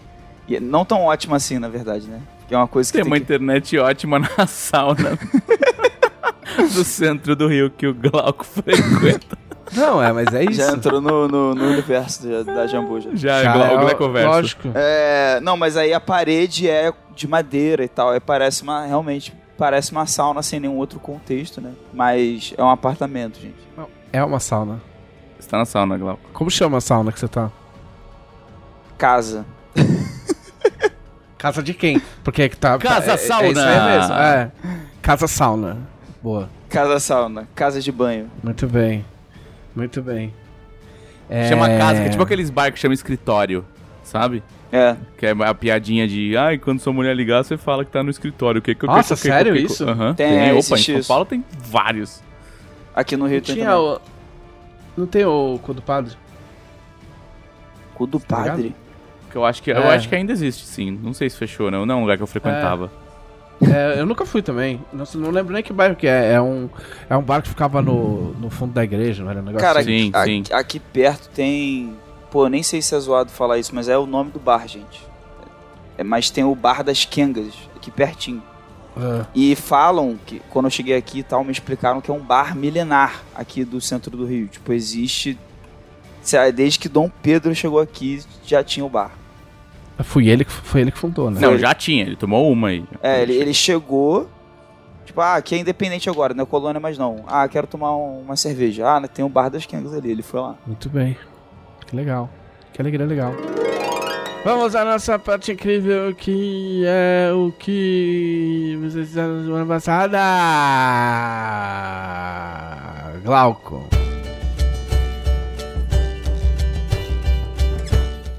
[0.47, 2.19] E não tão ótima assim, na verdade, né?
[2.47, 3.23] Que é uma coisa que Tem tem uma que...
[3.23, 5.17] internet ótima na sauna
[6.73, 9.37] do centro do Rio que o Glauco frequenta.
[9.75, 10.53] Não, é, mas é isso.
[10.61, 13.09] Já entrou no, no, no universo da, da Jambu já.
[13.15, 13.39] Já,
[13.71, 14.27] é o Glaucoverso.
[14.29, 14.69] Lógico.
[14.75, 18.11] É, não, mas aí a parede é de madeira e tal.
[18.11, 18.85] Aí parece uma.
[18.85, 21.71] Realmente, parece uma sauna sem nenhum outro contexto, né?
[21.93, 23.55] Mas é um apartamento, gente.
[24.11, 24.81] É uma sauna.
[25.39, 26.21] Você tá na sauna, Glauco.
[26.33, 27.49] Como chama a sauna que você tá?
[28.97, 29.45] Casa.
[31.39, 32.01] Casa de quem?
[32.25, 32.77] Porque é que tá.
[32.77, 33.45] Casa é, sauna.
[33.45, 34.13] É isso aí mesmo.
[34.15, 34.51] É.
[35.01, 35.77] Casa sauna.
[36.21, 36.49] Boa.
[36.67, 37.47] Casa sauna.
[37.55, 38.29] Casa de banho.
[38.43, 39.05] Muito bem.
[39.73, 40.33] Muito bem.
[41.29, 41.47] É...
[41.47, 43.65] Chama casa, que é tipo aqueles bar que chama escritório,
[44.03, 44.43] sabe?
[44.75, 44.97] É.
[45.19, 48.09] Que é a piadinha de, ai, quando sua mulher ligar, você fala que tá no
[48.09, 48.57] escritório.
[48.57, 49.87] O que que Nossa, que, que, sério que, que, isso?
[49.87, 50.49] Aham, Tem, tem.
[50.49, 51.03] é, Opa, em São.
[51.07, 52.23] Paulo tem vários.
[52.95, 53.79] Aqui no Rio Não tem tinha também.
[53.85, 54.01] o...
[54.97, 56.15] Não tem o cu do padre?
[57.93, 58.55] Cu do Tá ligado?
[58.55, 58.75] padre.
[59.29, 59.95] Que eu acho que, eu É.
[59.95, 60.99] acho que ainda existe, sim.
[61.03, 61.85] Não sei se fechou, não.
[61.85, 62.91] Não é um lugar que eu frequentava.
[63.61, 64.81] É, eu nunca fui também.
[64.91, 66.33] Não, não lembro nem que bairro que é.
[66.33, 66.67] É um,
[67.09, 69.79] é um bar que ficava no, no fundo da igreja, não era um negócio Cara,
[69.81, 70.05] assim?
[70.05, 70.53] Sim, aqui, sim.
[70.53, 71.95] aqui perto tem.
[72.33, 75.05] Pô, nem sei se é zoado falar isso, mas é o nome do bar, gente.
[75.95, 78.41] É, mas tem o Bar das Kengas, aqui pertinho.
[78.97, 82.19] Ah, E falam que, quando eu cheguei aqui e tal, me explicaram que é um
[82.19, 84.47] bar milenar aqui do centro do Rio.
[84.47, 85.37] Tipo, existe
[86.55, 89.11] Desde que Dom Pedro chegou aqui, já tinha o bar.
[90.03, 91.39] Foi ele, que- foi ele que fundou, né?
[91.39, 92.83] Não, já tinha, ele tomou uma aí.
[93.03, 94.27] É, ele, ele chegou.
[95.05, 97.23] Tipo, ah, aqui é independente agora, não é colônia mais não.
[97.27, 98.87] Ah, quero tomar um- uma cerveja.
[98.89, 100.09] Ah, tem um bar das Kangas ali.
[100.09, 100.55] Ele foi lá.
[100.65, 101.15] Muito bem.
[101.93, 102.27] Que legal.
[102.73, 103.35] Que alegria legal.
[104.43, 110.19] Vamos à nossa parte incrível que é o que vocês fizeram na semana passada.
[113.23, 113.87] Glauco.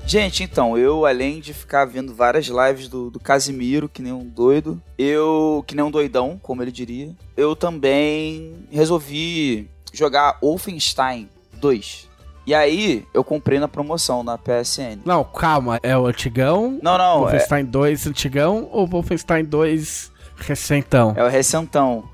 [0.04, 4.28] Gente, então, eu, além de ficar vendo várias lives do, do Casimiro, que nem um
[4.28, 12.13] doido, eu, que nem um doidão, como ele diria, eu também resolvi jogar Wolfenstein 2.
[12.46, 15.00] E aí, eu comprei na promoção na PSN.
[15.04, 15.80] Não, calma.
[15.82, 16.78] É o antigão?
[16.82, 21.14] Não, não, é, Wolfenstein 2 antigão ou Wolfenstein 2 recentão?
[21.16, 22.04] é o recentão.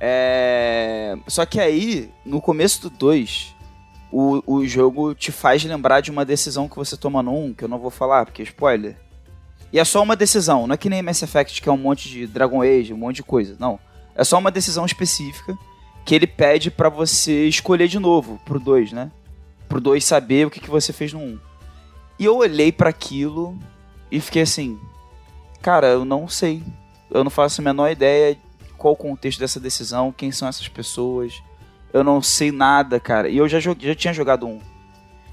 [0.00, 1.16] É...
[1.28, 3.54] Só que aí, no começo do 2,
[4.10, 7.64] o, o jogo te faz lembrar de uma decisão que você toma no 1, que
[7.64, 8.96] eu não vou falar, porque é spoiler.
[9.72, 12.08] E é só uma decisão, não é que nem Mass Effect, que é um monte
[12.08, 13.56] de Dragon Age, um monte de coisa.
[13.58, 13.78] Não.
[14.14, 15.56] É só uma decisão específica
[16.04, 19.10] que ele pede pra você escolher de novo pro 2, né?
[19.72, 21.38] Pro 2 saber o que, que você fez no 1.
[22.18, 23.58] E eu olhei pra aquilo
[24.10, 24.78] e fiquei assim,
[25.62, 26.62] cara, eu não sei.
[27.10, 28.36] Eu não faço a menor ideia
[28.76, 31.42] qual o contexto dessa decisão, quem são essas pessoas.
[31.90, 33.30] Eu não sei nada, cara.
[33.30, 34.60] E eu já, joguei, já tinha jogado um.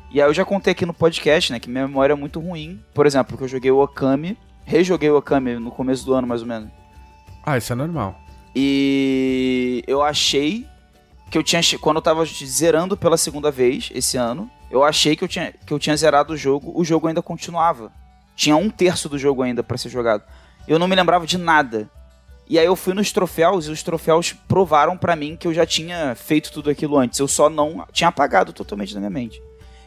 [0.09, 2.81] E aí eu já contei aqui no podcast, né, que minha memória é muito ruim.
[2.93, 6.39] Por exemplo, que eu joguei o Okami, rejoguei o Okami no começo do ano, mais
[6.39, 6.69] ou menos.
[7.43, 8.17] Ah, isso é normal.
[8.55, 10.65] E eu achei
[11.29, 11.61] que eu tinha.
[11.79, 15.73] Quando eu tava zerando pela segunda vez esse ano, eu achei que eu tinha, que
[15.73, 17.91] eu tinha zerado o jogo, o jogo ainda continuava.
[18.35, 20.23] Tinha um terço do jogo ainda pra ser jogado.
[20.67, 21.89] Eu não me lembrava de nada.
[22.47, 25.65] E aí eu fui nos troféus e os troféus provaram pra mim que eu já
[25.65, 27.19] tinha feito tudo aquilo antes.
[27.19, 29.39] Eu só não tinha apagado totalmente da minha mente.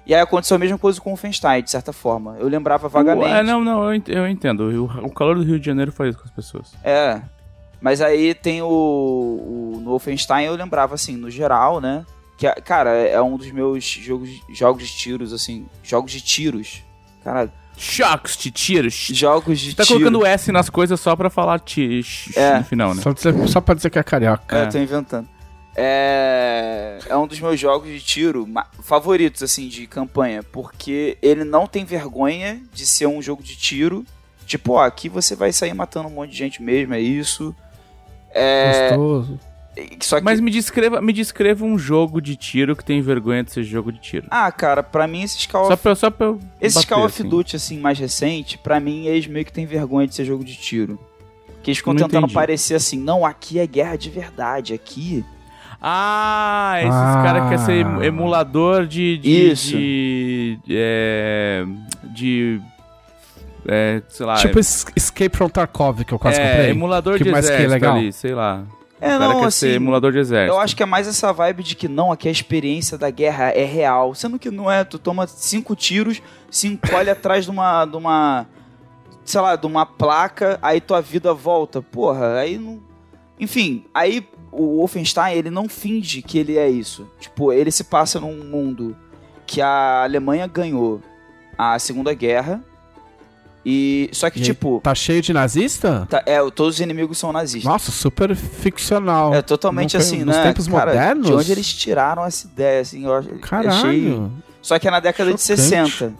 [0.06, 2.36] E aí aconteceu a mesma coisa com o Wolfenstein, de certa forma.
[2.38, 3.30] Eu lembrava vagamente.
[3.32, 4.64] É, não, não, eu ent- eu entendo.
[4.84, 6.72] O, o calor do Rio de Janeiro faz isso com as pessoas.
[6.84, 7.20] É.
[7.82, 9.80] Mas aí tem o, o.
[9.82, 12.06] No Wolfenstein eu lembrava, assim, no geral, né?
[12.38, 15.66] Que, cara, é um dos meus jogos, jogos de tiros, assim.
[15.82, 16.82] Jogos de tiros.
[17.24, 17.52] Caralho.
[17.76, 18.94] Choques de tiros.
[18.94, 19.98] Jogos de Tá tiro.
[19.98, 22.00] colocando S nas coisas só pra falar ti
[22.36, 22.58] É.
[22.58, 23.02] no final, né?
[23.02, 24.56] Só, dizer, só pra dizer que é carioca.
[24.56, 25.28] É, eu tô inventando.
[25.74, 28.46] É, é um dos meus jogos de tiro
[28.82, 34.04] favoritos, assim, de campanha, porque ele não tem vergonha de ser um jogo de tiro.
[34.46, 37.54] Tipo, ó, aqui você vai sair matando um monte de gente mesmo, é isso.
[38.34, 39.38] É, Gostoso.
[40.00, 43.52] só que, Mas me descreva, me descreva um jogo de tiro que tem vergonha de
[43.52, 44.26] ser jogo de tiro.
[44.30, 47.04] ah, cara, pra mim esses Call Só of, pra, só pra eu esses bater, Call
[47.06, 47.28] of assim.
[47.28, 50.56] Duty, assim, mais recente, pra mim eles meio que têm vergonha de ser jogo de
[50.56, 50.98] tiro.
[51.62, 52.34] Que eles ficam Não tentando entendi.
[52.34, 55.24] parecer assim, não, aqui é guerra de verdade, aqui...
[55.84, 57.22] Ah, esses Ah.
[57.24, 59.18] caras querem ser emulador de.
[59.18, 59.76] de Isso.
[59.76, 60.58] De.
[60.70, 61.64] é,
[62.04, 62.60] de
[63.66, 64.34] é, sei lá.
[64.36, 66.70] tipo es- Escape from Tarkov, que eu quase é, comprei.
[66.70, 67.96] emulador Que de mais que é exército legal?
[67.96, 68.64] ali, sei lá.
[69.00, 69.58] É, o cara não, quer assim...
[69.58, 70.54] ser emulador de exército.
[70.54, 73.50] Eu acho que é mais essa vibe de que não, aqui a experiência da guerra
[73.50, 74.14] é real.
[74.14, 78.46] Sendo que não é, tu toma cinco tiros, se encolhe atrás de uma, de uma.
[79.24, 81.82] Sei lá, de uma placa, aí tua vida volta.
[81.82, 82.80] Porra, aí não.
[83.40, 87.08] Enfim, aí o Wolfenstein, ele não finge que ele é isso.
[87.18, 88.96] Tipo, ele se passa num mundo
[89.46, 91.00] que a Alemanha ganhou
[91.58, 92.62] a Segunda Guerra.
[93.64, 94.10] E.
[94.12, 94.80] Só que, E tipo.
[94.82, 96.06] Tá cheio de nazista?
[96.10, 97.70] tá- é, todos os inimigos são nazistas.
[97.70, 99.32] Nossa, super ficcional.
[99.34, 100.42] É totalmente Não assim, nos né?
[100.44, 101.26] tempos Cara, modernos?
[101.26, 103.38] De onde eles tiraram essa ideia, assim, eu ach- achei...
[103.38, 104.32] Caralho.
[104.60, 105.60] Só que é na década de Chocante.
[105.62, 106.12] 60.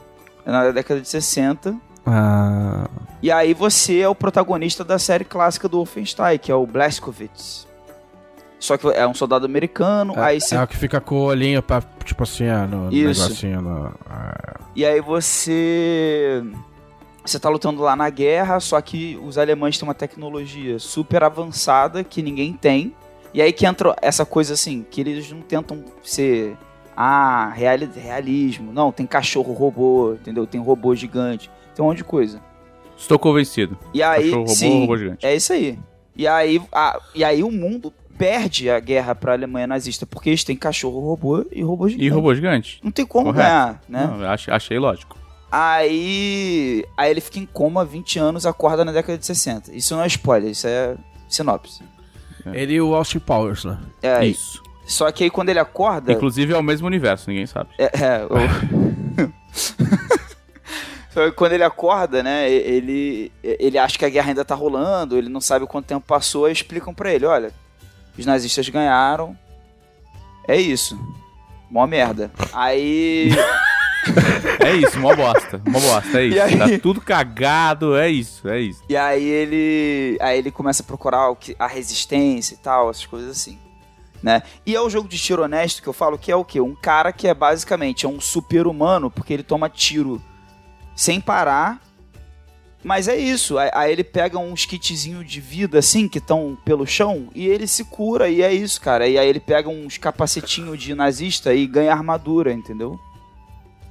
[0.46, 1.74] É na década de 60.
[2.05, 2.88] Ah,
[3.22, 7.66] E aí você é o protagonista da série clássica do Wolfenstein, que é o Blazkowicz.
[8.59, 10.55] Só que é um soldado americano, aí você...
[10.55, 13.22] é o que fica com o olhinho pra, tipo assim, ah, no Isso.
[13.22, 13.61] negocinho.
[13.62, 14.61] No, ah.
[14.74, 16.42] E aí você...
[17.24, 22.02] Você tá lutando lá na guerra, só que os alemães têm uma tecnologia super avançada
[22.02, 22.94] que ninguém tem.
[23.32, 26.56] E aí que entra essa coisa assim, que eles não tentam ser...
[26.94, 28.70] Ah, reali realismo.
[28.72, 30.46] Não, tem cachorro robô, entendeu?
[30.46, 31.50] Tem robô gigante.
[31.74, 32.38] Tem um monte de coisa.
[32.98, 33.78] Estou convencido.
[33.94, 35.24] E aí, Cachorro robô, sim, robô gigante.
[35.26, 35.78] é isso aí.
[36.14, 40.44] E aí, a- e aí o mundo perde a guerra pra Alemanha nazista, porque eles
[40.44, 42.04] têm cachorro robô e robô gigante.
[42.06, 42.78] E robô gigante.
[42.85, 43.42] Não tem como Correto.
[43.48, 44.06] ganhar, né?
[44.18, 45.16] Não, achei, achei lógico.
[45.55, 49.71] Aí, aí ele fica em coma 20 anos, acorda na década de 60.
[49.75, 50.97] Isso não é spoiler, isso é
[51.29, 51.83] sinopse.
[52.55, 53.79] Ele e o Austin Powers, né?
[54.03, 54.62] É, Isso.
[54.87, 56.11] Só que aí quando ele acorda...
[56.12, 57.69] Inclusive é o mesmo universo, ninguém sabe.
[57.79, 59.33] É, é, o-
[61.12, 65.19] Só que quando ele acorda, né, ele, ele acha que a guerra ainda tá rolando,
[65.19, 67.53] ele não sabe quanto tempo passou, aí explicam pra ele, olha,
[68.19, 69.37] os nazistas ganharam,
[70.49, 70.99] é isso.
[71.71, 72.31] Mó merda.
[72.53, 73.31] Aí.
[74.61, 75.61] É isso, mó bosta.
[75.69, 76.43] Mó bosta, é isso.
[76.43, 76.59] aí?
[76.59, 78.83] Tá tudo cagado, é isso, é isso.
[78.88, 80.19] E aí ele.
[80.21, 83.59] Aí ele começa a procurar o que, a resistência e tal, essas coisas assim.
[84.23, 84.43] Né?
[84.65, 86.61] E é o jogo de tiro honesto que eu falo que é o quê?
[86.61, 90.23] Um cara que é basicamente é um super-humano, porque ele toma tiro
[90.95, 91.81] sem parar.
[92.85, 93.59] Mas é isso.
[93.59, 97.67] Aí, aí ele pega uns kitzinhos de vida, assim, que estão pelo chão, e ele
[97.67, 99.07] se cura, e é isso, cara.
[99.07, 102.99] E aí ele pega uns capacetinhos de nazista e ganha armadura, entendeu?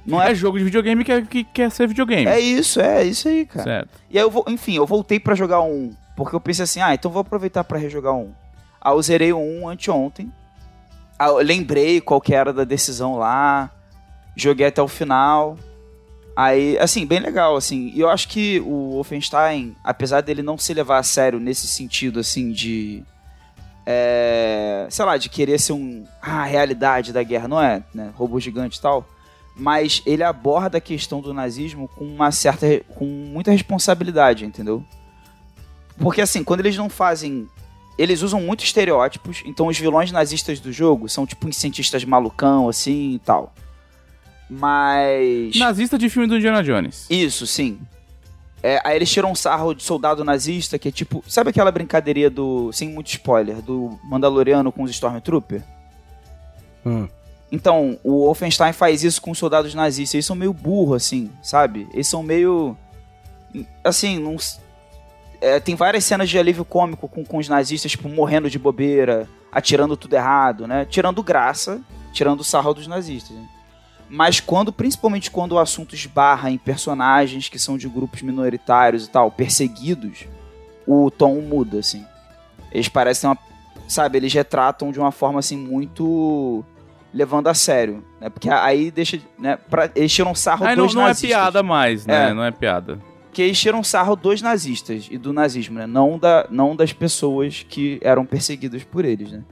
[0.04, 0.34] Não É é.
[0.34, 2.26] jogo de videogame que, é- que quer ser videogame.
[2.26, 3.64] É isso, é isso aí, cara.
[3.64, 3.88] Certo.
[4.10, 6.92] E aí eu vou, enfim, eu voltei pra jogar um, porque eu pensei assim, ah,
[6.94, 8.32] então vou aproveitar pra rejogar um.
[8.80, 10.32] Aí eu zerei o um anteontem.
[11.18, 13.70] Aí eu lembrei qual que era da decisão lá,
[14.34, 15.56] joguei até o final.
[16.34, 17.92] Aí, assim, bem legal, assim.
[17.94, 22.18] E eu acho que o Wolfenstein, apesar dele não se levar a sério nesse sentido,
[22.18, 23.04] assim, de.
[23.84, 26.04] É, sei lá, de querer ser um.
[26.20, 27.82] Ah, a realidade da guerra, não é?
[27.94, 28.10] Né?
[28.16, 29.06] Robô gigante e tal.
[29.54, 32.66] Mas ele aborda a questão do nazismo com uma certa.
[32.94, 34.84] com muita responsabilidade, entendeu?
[35.98, 37.48] Porque assim, quando eles não fazem.
[37.98, 42.68] Eles usam muito estereótipos, então os vilões nazistas do jogo são tipo uns cientistas malucão,
[42.68, 43.52] assim e tal.
[44.48, 45.56] Mas.
[45.56, 47.06] Nazista de filme do Indiana Jones.
[47.10, 47.78] Isso, sim.
[48.62, 51.22] É, aí eles tiram um sarro de soldado nazista, que é tipo.
[51.26, 52.72] Sabe aquela brincadeirinha do.
[52.72, 55.62] Sem muito spoiler, do Mandaloriano com os Stormtrooper?
[56.84, 57.08] Hum.
[57.52, 60.14] Então, o Wolfenstein faz isso com os soldados nazistas.
[60.14, 61.86] Eles são meio burro, assim, sabe?
[61.92, 62.74] Eles são meio.
[63.84, 64.36] Assim, não.
[65.38, 69.28] é, tem várias cenas de alívio cômico com, com os nazistas, tipo, morrendo de bobeira,
[69.52, 70.86] atirando tudo errado, né?
[70.86, 71.78] Tirando graça,
[72.10, 73.36] tirando sarro dos nazistas.
[73.36, 73.46] né?
[74.08, 79.10] Mas quando, principalmente quando o assunto esbarra em personagens que são de grupos minoritários e
[79.10, 80.24] tal, perseguidos,
[80.86, 82.02] o tom muda, assim.
[82.70, 83.38] Eles parecem uma.
[83.86, 86.64] Sabe, eles retratam de uma forma assim muito
[87.12, 88.30] levando a sério, né?
[88.30, 91.30] Porque aí deixa, né, pra, eles tiram sarro Aí não, dos não é nazistas.
[91.30, 92.30] piada mais, né?
[92.30, 92.34] É.
[92.34, 92.98] Não é piada.
[93.26, 95.86] Porque eles tiram sarro dos nazistas e do nazismo, né?
[95.86, 99.42] Não, da, não das pessoas que eram perseguidas por eles, né?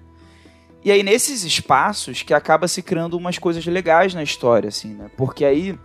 [0.85, 5.11] E aí, nesses espaços, que acaba se criando umas coisas legais na história, assim, né?
[5.16, 5.79] Porque aí,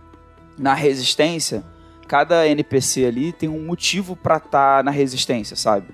[0.58, 1.62] na resistência,
[2.08, 5.88] cada NPC ali tem um motivo pra estar na resistência, sabe?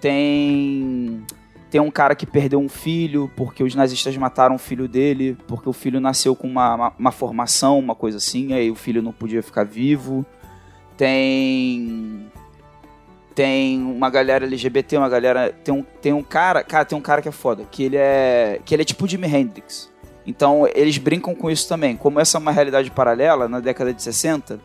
[0.00, 1.24] Tem.
[1.70, 5.68] Tem um cara que perdeu um filho porque os nazistas mataram o filho dele, porque
[5.68, 9.12] o filho nasceu com uma, uma, uma formação, uma coisa assim, aí o filho não
[9.12, 10.24] podia ficar vivo.
[10.96, 12.30] Tem.
[13.34, 15.52] Tem uma galera LGBT, uma galera.
[15.52, 16.62] Tem um, tem um cara.
[16.62, 17.64] Cara, tem um cara que é foda.
[17.70, 18.60] Que ele é.
[18.64, 19.92] Que ele é tipo Jimi Hendrix.
[20.26, 21.96] Então eles brincam com isso também.
[21.96, 24.58] Como essa é uma realidade paralela, na década de 60,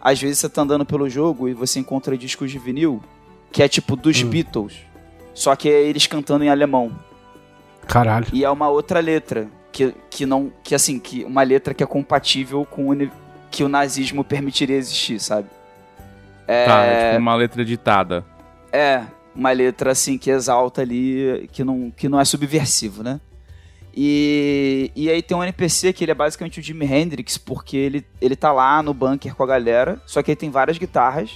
[0.00, 3.02] às vezes você tá andando pelo jogo e você encontra discos de vinil
[3.50, 4.89] que é tipo dos Beatles.
[5.40, 6.92] Só que é eles cantando em alemão.
[7.86, 8.26] Caralho.
[8.30, 9.48] E é uma outra letra.
[9.72, 10.52] Que, que não.
[10.62, 13.10] Que assim, que uma letra que é compatível com o
[13.50, 15.48] que o nazismo permitiria existir, sabe?
[16.46, 18.22] Tá, é tipo uma letra ditada.
[18.70, 19.02] É,
[19.34, 23.18] uma letra assim que exalta ali, que não, que não é subversivo, né?
[23.96, 28.06] E, e aí tem um NPC que ele é basicamente o Jimi Hendrix, porque ele,
[28.20, 31.32] ele tá lá no bunker com a galera, só que ele tem várias guitarras.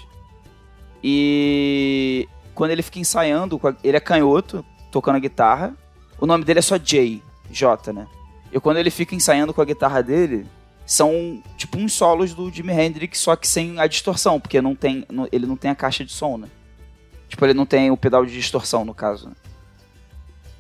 [1.03, 5.75] E quando ele fica ensaiando, ele é canhoto, tocando a guitarra.
[6.21, 8.07] O nome dele é só Jay, J, né?
[8.53, 10.47] E quando ele fica ensaiando com a guitarra dele,
[10.87, 15.05] são tipo uns solos do Jimi Hendrix, só que sem a distorção, porque não tem,
[15.33, 16.49] ele não tem a caixa de som, né?
[17.29, 19.29] Tipo, ele não tem o pedal de distorção, no caso.
[19.29, 19.35] né?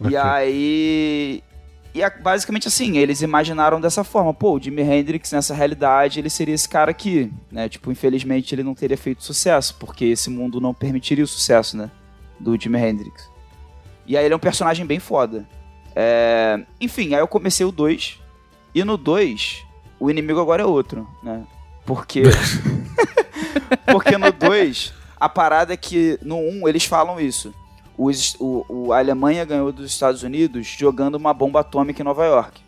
[0.00, 0.18] E Ok.
[0.18, 1.42] aí.
[1.94, 6.28] E a- basicamente assim, eles imaginaram dessa forma, pô, o Jimi Hendrix nessa realidade, ele
[6.28, 7.68] seria esse cara aqui, né?
[7.68, 11.90] Tipo, infelizmente ele não teria feito sucesso, porque esse mundo não permitiria o sucesso, né?
[12.40, 13.30] Do Jimi Hendrix.
[14.06, 15.46] E aí ele é um personagem bem foda.
[15.94, 18.18] É, Enfim, aí eu comecei o 2,
[18.74, 19.64] e no 2,
[20.00, 21.44] o inimigo agora é outro, né?
[21.86, 22.22] Porque.
[23.86, 27.54] porque no 2, a parada é que no 1 um, eles falam isso.
[27.96, 32.24] Os- o, o- a Alemanha ganhou dos Estados Unidos jogando uma bomba atômica em Nova
[32.24, 32.60] York.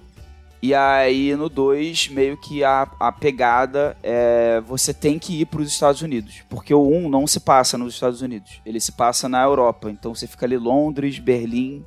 [0.62, 5.60] E aí no 2, meio que a, a pegada é você tem que ir para
[5.60, 6.42] os Estados Unidos.
[6.48, 9.90] Porque o 1 um não se passa nos Estados Unidos, ele se passa na Europa.
[9.90, 11.84] Então você fica ali Londres, Berlim.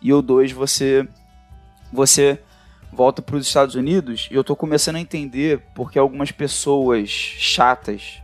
[0.00, 1.08] E o 2 você,
[1.92, 2.38] você
[2.92, 4.28] volta para os Estados Unidos.
[4.30, 8.22] E eu tô começando a entender porque algumas pessoas chatas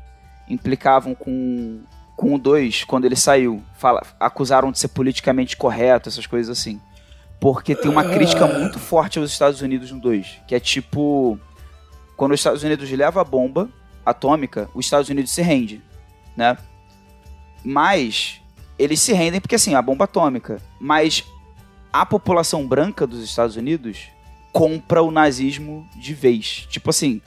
[0.48, 1.80] implicavam com,
[2.16, 3.62] com o 2 quando ele saiu.
[3.78, 6.80] Fala, acusaram de ser politicamente correto, essas coisas assim.
[7.40, 10.40] Porque tem uma crítica muito forte aos Estados Unidos no 2.
[10.46, 11.38] Que é tipo.
[12.16, 13.68] Quando os Estados Unidos levam a bomba
[14.06, 15.82] atômica, os Estados Unidos se rende,
[16.36, 16.56] né?
[17.64, 18.40] Mas
[18.78, 20.60] eles se rendem porque assim, a bomba atômica.
[20.80, 21.24] Mas
[21.92, 24.08] a população branca dos Estados Unidos
[24.52, 26.66] compra o nazismo de vez.
[26.70, 27.20] Tipo assim,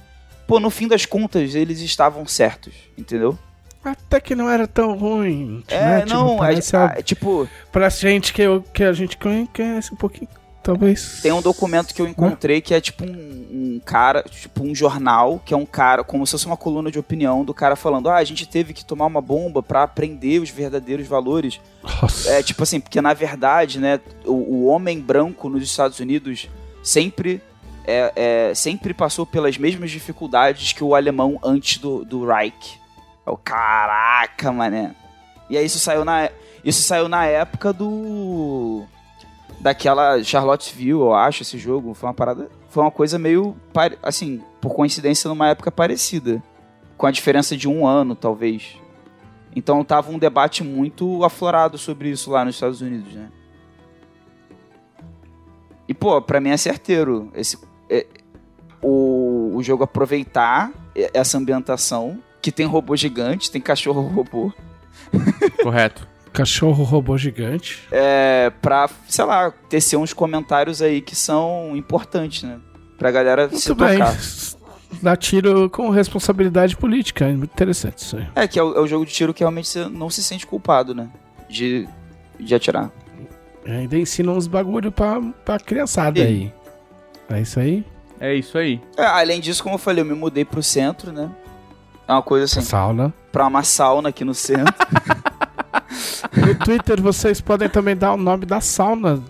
[0.47, 3.38] pô, no fim das contas eles estavam certos, entendeu?
[3.84, 5.63] Até que não era tão ruim.
[5.68, 6.02] É, né?
[6.02, 9.94] Tipo, não, parece a- a- a- tipo, pra gente que, eu, que a gente conhece
[9.94, 10.28] um pouquinho,
[10.62, 11.20] talvez.
[11.22, 15.42] tem um documento que eu encontrei que é tipo um, um cara, tipo um jornal,
[15.46, 18.18] que é um cara, como se fosse uma coluna de opinião do cara falando: ah,
[18.18, 21.62] a gente teve que tomar uma bomba pra aprender os verdadeiros valores.
[21.82, 22.30] Nossa.
[22.32, 26.50] É tipo assim, porque na verdade, né, o, o homem branco nos Estados Unidos
[26.84, 27.42] sempre.
[27.90, 28.12] É,
[28.50, 32.78] é, sempre passou pelas mesmas dificuldades que o alemão antes do, do Reich.
[33.28, 34.96] O caraca, mané.
[35.50, 36.30] E aí isso saiu na,
[36.63, 38.84] isso saiu na época do.
[39.60, 41.94] Daquela Charlottesville, eu acho, esse jogo.
[41.94, 42.50] Foi uma parada.
[42.70, 43.56] Foi uma coisa meio.
[44.02, 46.42] Assim, por coincidência, numa época parecida.
[46.98, 48.78] Com a diferença de um ano, talvez.
[49.56, 53.30] Então tava um debate muito aflorado sobre isso lá nos Estados Unidos, né?
[55.88, 57.58] E, pô, pra mim é certeiro esse,
[57.90, 58.06] é,
[58.82, 60.72] o, o jogo aproveitar
[61.13, 64.53] essa ambientação, que tem robô gigante, tem cachorro robô,
[65.62, 66.07] Correto.
[66.31, 67.79] Cachorro robô gigante.
[67.91, 72.57] é, pra, sei lá, tecer uns comentários aí que são importantes, né?
[72.97, 73.97] Pra galera se Muito bem.
[73.97, 74.17] tocar.
[75.01, 77.25] Dá tiro com responsabilidade política.
[77.25, 78.27] É muito interessante isso aí.
[78.36, 80.45] É, que é o, é o jogo de tiro que realmente você não se sente
[80.47, 81.10] culpado, né?
[81.49, 81.86] De,
[82.39, 82.91] de atirar.
[83.65, 86.21] Ainda ensina uns bagulho pra, pra criançada E?
[86.23, 86.53] aí.
[87.29, 87.83] É isso aí?
[88.21, 88.79] É isso aí.
[88.95, 91.29] É, além disso, como eu falei, eu me mudei pro centro, né?
[92.08, 93.13] É uma coisa assim, Sauna.
[93.32, 94.74] pra uma sauna aqui no centro.
[96.36, 99.22] No Twitter vocês podem também dar o nome da sauna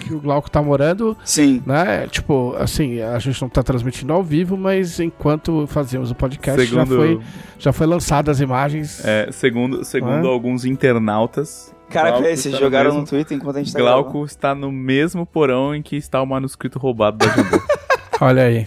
[0.00, 1.62] que o Glauco tá morando, Sim.
[1.64, 2.06] né?
[2.08, 6.84] Tipo, assim, a gente não tá transmitindo ao vivo, mas enquanto fazíamos o podcast já,
[6.84, 7.20] Segundo- foi,
[7.58, 9.04] já foi lançadas as imagens.
[9.04, 10.30] É, segundo segundo Hã?
[10.30, 13.72] alguns internautas, Cara, Glauco peraí, vocês está no jogaram mesmo- no Twitter enquanto a gente
[13.72, 14.02] tá gravando?
[14.04, 17.60] Glauco está no mesmo porão em que está o manuscrito roubado da Jambô.
[18.20, 18.66] Olha aí.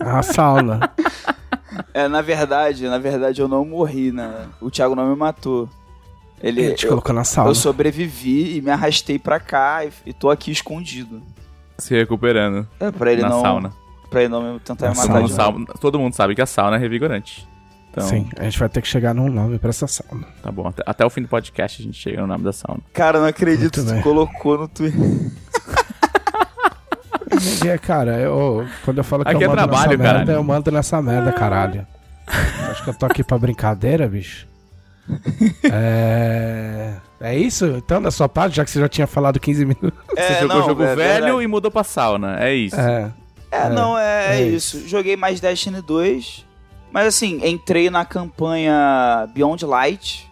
[0.00, 0.90] A sauna.
[1.94, 4.46] É, na verdade, na verdade eu não morri, né?
[4.60, 5.68] O Thiago não me matou.
[6.42, 7.50] Ele, Ele te eu, colocou na sauna.
[7.50, 11.22] eu sobrevivi e me arrastei pra cá e, e tô aqui escondido.
[11.78, 13.40] se recuperando É, pra ele na não.
[13.40, 13.72] sauna.
[14.10, 15.42] Pra ele não me tentar Na me matar Sauna, de novo.
[15.42, 17.48] sauna- Todo mundo sabe que a sauna é revigorante.
[17.90, 20.26] Então, Sim, a gente vai ter que chegar num nome pra essa sauna.
[20.42, 20.66] tá bom.
[20.66, 22.80] Até, até o fim do podcast a gente chega no nome da sauna.
[22.92, 25.00] Cara, não acredito, Muito tu colocou no Twitter.
[27.66, 30.32] É, cara, eu, quando eu falo que Aqui eu é mando trabalho, nessa merda, caralho.
[30.32, 31.86] eu mando nessa merda, caralho.
[32.70, 34.46] Acho que eu tô aqui pra brincadeira, bicho.
[35.64, 36.94] É.
[37.20, 37.66] É isso?
[37.66, 39.92] Então, da sua parte, já que você já tinha falado 15 minutos.
[40.16, 42.36] Você jogou jogo velho e mudou pra sauna.
[42.42, 42.78] É isso.
[42.78, 43.12] É.
[43.50, 44.86] É, É, não, é, é isso.
[44.88, 46.44] Joguei mais Destiny 2.
[46.92, 50.28] Mas assim, entrei na campanha Beyond Light.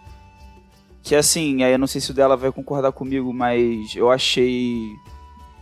[1.03, 4.89] Que assim, aí eu não sei se o dela vai concordar comigo, mas eu achei.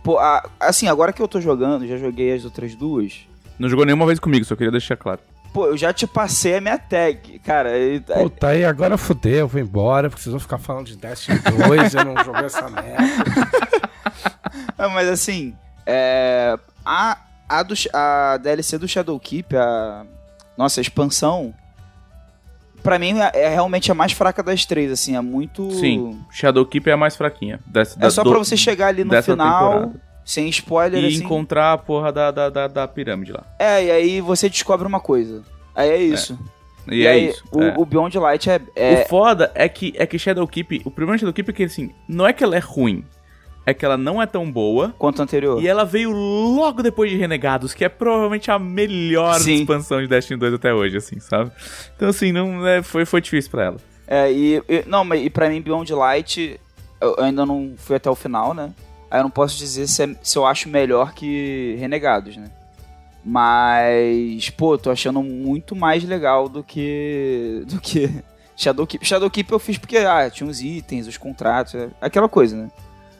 [0.02, 3.20] Pô, a- assim, agora que eu tô jogando, já joguei as outras duas.
[3.58, 5.20] Não jogou nenhuma vez comigo, só queria deixar claro.
[5.52, 7.76] Pô, eu já te passei a minha tag, cara.
[7.76, 10.96] e- é, Puta, aí agora fudeu, eu vou embora, porque vocês vão ficar falando de
[10.96, 13.04] Destiny 2, eu não joguei essa merda.
[14.76, 20.04] Ah, mas assim, é, a, a, do, a DLC do Shadowkeep, a
[20.56, 21.54] nossa a expansão,
[22.82, 25.70] pra mim é, é realmente a mais fraca das três, assim, é muito...
[25.72, 27.60] Sim, Shadowkeep é a mais fraquinha.
[27.66, 30.00] Dessa, É só do- pra você chegar ali no final, temporada.
[30.24, 31.24] sem spoiler, E assim.
[31.24, 33.44] encontrar a porra da, da, da, da pirâmide lá.
[33.58, 35.42] É, e aí você descobre uma coisa.
[35.74, 36.38] Aí é isso.
[36.90, 37.44] E, é aí, isso.
[37.52, 37.74] O, é.
[37.76, 38.60] o Beyond Light é...
[38.74, 41.90] é O foda é que, é que Shadowkeep, o problema de Shadowkeep é que, assim,
[42.08, 43.04] não é que ela é ruim,
[43.66, 44.94] é que ela não é tão boa.
[44.98, 45.62] quanto anterior.
[45.62, 49.60] E ela veio logo depois de Renegados, que é provavelmente a melhor Sim.
[49.60, 51.50] expansão de Destiny 2 até hoje, assim, sabe?
[51.96, 53.76] Então, assim, não, é, foi, foi difícil pra ela.
[54.06, 56.58] É, e, e- não, mas e pra mim Beyond Light,
[57.00, 58.70] eu ainda não fui até o final, né?
[59.10, 62.50] Aí eu não posso dizer se, é- se eu acho melhor que Renegados, né?
[63.24, 68.10] Mas, pô, tô achando muito mais legal do que do que
[68.56, 69.04] Shadowkeep.
[69.06, 72.68] Shadowkeep eu fiz porque ah, tinha os itens, os contratos, é aquela coisa, né?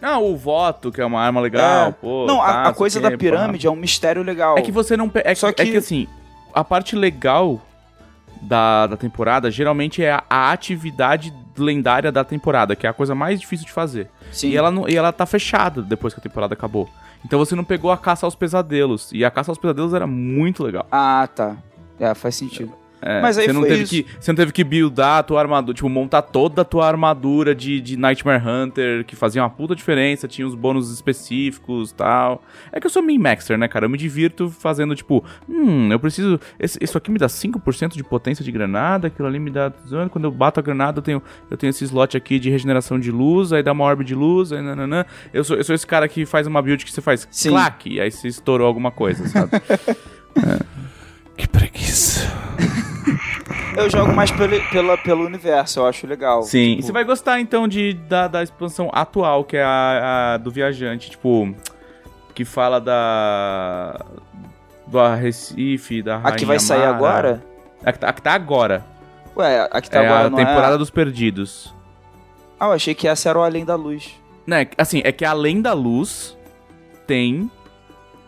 [0.03, 1.93] Ah, o voto, que é uma arma legal, É.
[1.93, 2.27] pô.
[2.27, 4.57] não, tá, a, a coisa da pirâmide é um mistério legal.
[4.59, 5.11] É que você não.
[5.15, 6.07] É, Só que, é que, assim,
[6.55, 7.61] a parte legal
[8.41, 13.15] da, da temporada geralmente é a, a atividade lendária da temporada, que é a coisa
[13.15, 14.09] mais difícil de fazer.
[14.33, 14.49] Sim.
[14.49, 16.89] E ela, não, e ela tá fechada depois que a temporada acabou.
[17.25, 19.11] Então você não pegou a caça aos pesadelos.
[19.13, 20.87] E a caça aos pesadelos era muito legal.
[20.91, 21.57] Ah, tá.
[21.99, 22.73] É, faz sentido.
[23.03, 23.91] É, Mas aí você não teve isso.
[23.95, 27.55] que Você não teve que buildar a tua armadura, tipo, montar toda a tua armadura
[27.55, 32.43] de, de Nightmare Hunter, que fazia uma puta diferença, tinha os bônus específicos tal.
[32.71, 33.87] É que eu sou min-maxer, né, cara?
[33.87, 36.39] Eu me divirto fazendo, tipo, hum, eu preciso.
[36.59, 39.73] esse- isso aqui me dá 5% de potência de granada, aquilo ali me dá.
[40.11, 43.11] Quando eu bato a granada, eu tenho, eu tenho esse slot aqui de regeneração de
[43.11, 45.05] luz, aí dá uma orbe de luz, aí nananã.
[45.33, 47.49] Eu sou, eu sou esse cara que faz uma build que você faz Sim.
[47.51, 49.53] clac, e aí você estourou alguma coisa, sabe?
[51.37, 52.29] Que preguiça.
[53.77, 56.43] Eu jogo mais pelo, pela, pelo universo, eu acho legal.
[56.43, 60.37] Sim, Tipo, você vai gostar então de, da, da expansão atual, que é a, a
[60.39, 61.55] do viajante, tipo,
[62.35, 64.05] que fala da.
[64.87, 67.07] do Arrecife, da A que vai sair Rainha Mara.
[67.09, 67.45] agora?
[67.85, 68.85] A que tá, a que tá agora.
[69.37, 70.79] Ué, a que tá é agora a não temporada é...
[70.79, 71.75] dos perdidos.
[72.59, 74.21] Ah, eu achei que essa era o Além da Luz.
[74.47, 76.37] Né, assim, é que além da luz
[77.07, 77.51] tem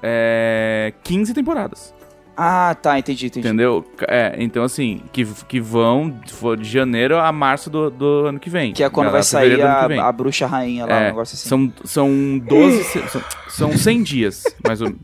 [0.02, 1.94] é, 15 temporadas.
[2.36, 3.46] Ah, tá, entendi, entendi.
[3.46, 3.84] Entendeu?
[4.08, 6.10] É, então assim, que, que vão
[6.58, 8.72] de janeiro a março do, do ano que vem.
[8.72, 11.48] Que é quando vai sair a, a bruxa rainha lá, um É, negócio assim.
[11.48, 12.84] São, são 12.
[12.84, 15.02] se- são, são 100 dias, mais ou menos.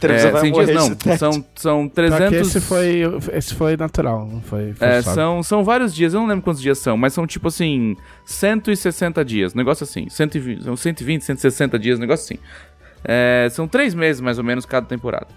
[0.00, 0.76] Teresa É, vai 100 morrer dias
[1.06, 1.16] não.
[1.16, 2.32] São, são Só que 300.
[2.48, 6.42] esse foi, esse foi natural, não foi É, são, são vários dias, eu não lembro
[6.42, 10.08] quantos dias são, mas são tipo assim, 160 dias, negócio assim.
[10.10, 12.42] 120, são 120, 160 dias, negócio assim.
[13.04, 15.28] É, são três meses mais ou menos cada temporada.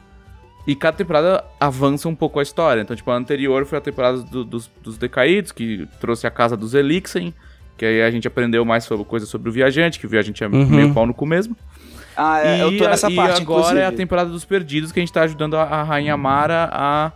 [0.67, 2.81] E cada temporada avança um pouco a história.
[2.81, 6.57] Então, tipo, a anterior foi a temporada do- dos, dos Decaídos, que trouxe a casa
[6.57, 7.33] dos Elixen,
[7.77, 10.47] que aí a gente aprendeu mais sobre coisa sobre o viajante, que o viajante é
[10.47, 10.65] Uhum.
[10.67, 11.55] meio pau no cu mesmo.
[12.17, 13.79] Ah, é, eu tô nessa e parte, agora inclusive.
[13.81, 17.11] é a temporada dos perdidos que a gente tá ajudando a, a Rainha Mara a,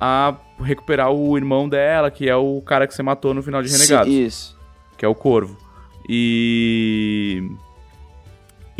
[0.00, 3.70] a recuperar o irmão dela, que é o cara que você matou no final de
[3.70, 4.58] Renegados, Sim, isso.
[4.96, 5.56] que é o Corvo.
[6.08, 7.42] E.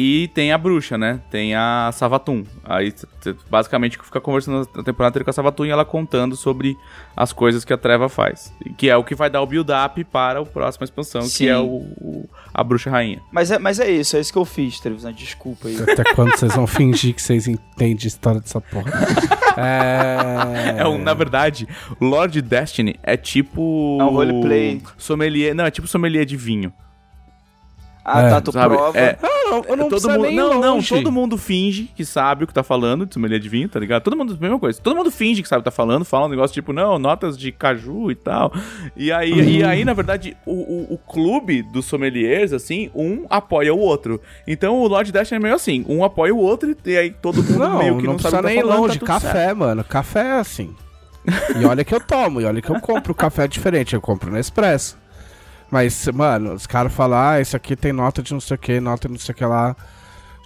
[0.00, 1.20] E tem a bruxa, né?
[1.28, 2.44] Tem a Savatum.
[2.64, 6.76] Aí você basicamente fica conversando a temporada inteira com a Savatum e ela contando sobre
[7.16, 8.54] as coisas que a Treva faz.
[8.76, 11.36] Que é o que vai dar o build-up para a próxima expansão, Sim.
[11.44, 11.64] que é o,
[12.00, 13.20] o- a Bruxa Rainha.
[13.32, 15.12] Mas é, mas é isso, é isso que eu fiz, Trevisan.
[15.12, 15.76] Desculpa aí.
[15.82, 18.92] Até quando vocês vão fingir que vocês entendem a história dessa porra?
[19.60, 20.76] É...
[20.82, 21.66] É, um, na verdade,
[22.00, 23.98] Lord Destiny é tipo.
[24.00, 24.80] É um roleplay.
[24.96, 25.52] Sommelier.
[25.52, 26.72] Não, é tipo sommelier de vinho.
[28.10, 28.74] Ah, É, tá, tu sabe?
[28.74, 28.98] prova.
[28.98, 32.52] É, Não, eu não todo mundo, não, não, todo mundo finge que sabe o que
[32.52, 34.02] tá falando de sommelier de vinho, tá ligado?
[34.02, 34.80] Todo mundo, mesma coisa.
[34.80, 37.36] Todo mundo finge que sabe o que tá falando, fala um negócio tipo, não, notas
[37.36, 38.52] de caju e tal.
[38.96, 43.74] E aí, e aí na verdade, o, o, o clube dos sommeliers, assim, um apoia
[43.74, 44.20] o outro.
[44.46, 47.58] Então o Lord Destiny é meio assim, um apoia o outro e aí todo mundo
[47.58, 48.98] Não, meio que não, não, sabe o que tá nem falando, longe.
[48.98, 49.56] tá café, certo.
[49.56, 49.84] mano.
[49.84, 50.74] Café é assim.
[51.60, 53.94] E olha que eu tomo, e olha que eu compro café diferente.
[53.94, 54.96] Eu compro no Expresso.
[55.70, 58.80] Mas, mano, os caras falam, ah, isso aqui tem nota de não sei o que,
[58.80, 59.76] nota de não sei o que lá.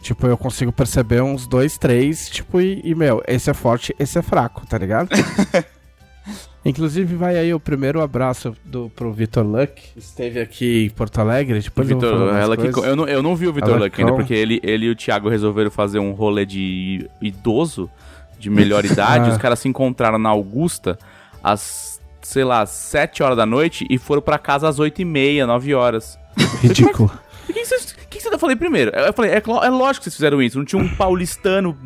[0.00, 4.18] Tipo, eu consigo perceber uns dois, três, tipo, e, e, meu, esse é forte, esse
[4.18, 5.08] é fraco, tá ligado?
[6.64, 9.82] Inclusive, vai aí o primeiro abraço do, pro Vitor Luck.
[9.96, 11.58] Esteve aqui em Porto Alegre.
[11.58, 12.84] Depois eu Vitor, coisas.
[12.84, 15.28] eu, não, eu não vi o Vitor Luck ainda, porque ele, ele e o Thiago
[15.28, 17.90] resolveram fazer um rolê de idoso,
[18.38, 19.28] de melhor idade.
[19.30, 19.32] Ah.
[19.32, 20.96] Os caras se encontraram na Augusta
[21.42, 21.91] às,
[22.22, 25.74] sei lá, 7 horas da noite e foram pra casa às 8 e meia, 9
[25.74, 26.18] horas.
[26.60, 27.10] Ridículo.
[27.48, 28.92] O que, vocês- que eu falei primeiro?
[28.96, 30.56] Eu falei, é, é lógico que vocês fizeram isso.
[30.56, 31.76] Não tinha um paulistano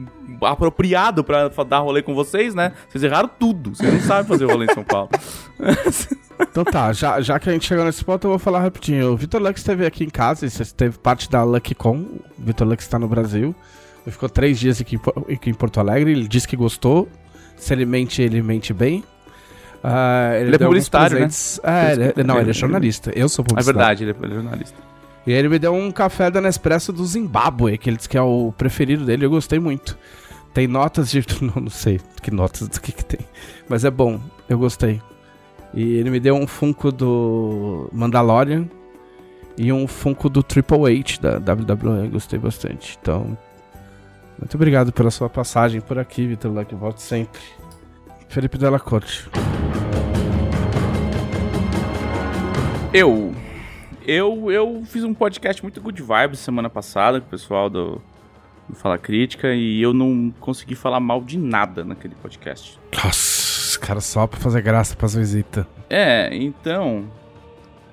[0.42, 2.72] apropriado pra dar rolê com vocês, né?
[2.88, 3.74] Vocês erraram tudo.
[3.74, 5.08] Vocês não sabem fazer rolê em São Paulo.
[6.38, 9.10] Então tá, já, já que a gente chegou nesse ponto, eu vou falar rapidinho.
[9.12, 11.96] O Vitor Lux esteve aqui em casa, ele esteve parte da LuckyCon.
[12.38, 13.54] O Vitor Lux está no Brasil.
[14.04, 14.98] Ele ficou três dias aqui
[15.50, 16.12] em Porto Alegre.
[16.12, 17.08] Ele disse que gostou.
[17.56, 19.02] Se ele mente, ele mente bem.
[19.82, 21.20] Ah, Ele é deu alguns publicitário, né?
[21.26, 21.60] presentes.
[21.62, 23.10] É, ele- ele- não, ele é jornalista.
[23.14, 23.78] Eu sou É publicitário.
[23.78, 24.78] verdade, ele é ele é jornalista.
[25.26, 28.16] E aí ele me deu um café da Nespresso do Zimbábue, que ele disse que
[28.16, 29.98] é o preferido dele, eu gostei muito.
[30.54, 31.24] Tem notas de.
[31.42, 33.20] Não, não sei que notas do que, que tem.
[33.68, 34.18] Mas é bom,
[34.48, 35.02] eu gostei.
[35.74, 38.66] E ele me deu um Funko do Mandalorian
[39.58, 42.96] e um Funko do Triple H da WWE, gostei bastante.
[43.02, 43.36] Então,
[44.38, 46.74] muito obrigado pela sua passagem por aqui, Vitor Luck.
[46.74, 47.40] Volte sempre.
[48.28, 49.28] Felipe Della Corte.
[52.92, 53.34] Eu.
[54.06, 58.00] Eu, eu fiz um podcast muito good vibes semana passada com o pessoal do,
[58.68, 62.78] do Fala Crítica e eu não consegui falar mal de nada naquele podcast.
[62.94, 65.66] Nossa, os caras só pra fazer graça pras visitas.
[65.90, 67.04] É, então.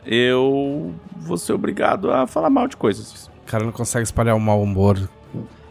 [0.05, 3.27] Eu vou ser obrigado a falar mal de coisas.
[3.27, 4.99] O cara não consegue espalhar o mau humor.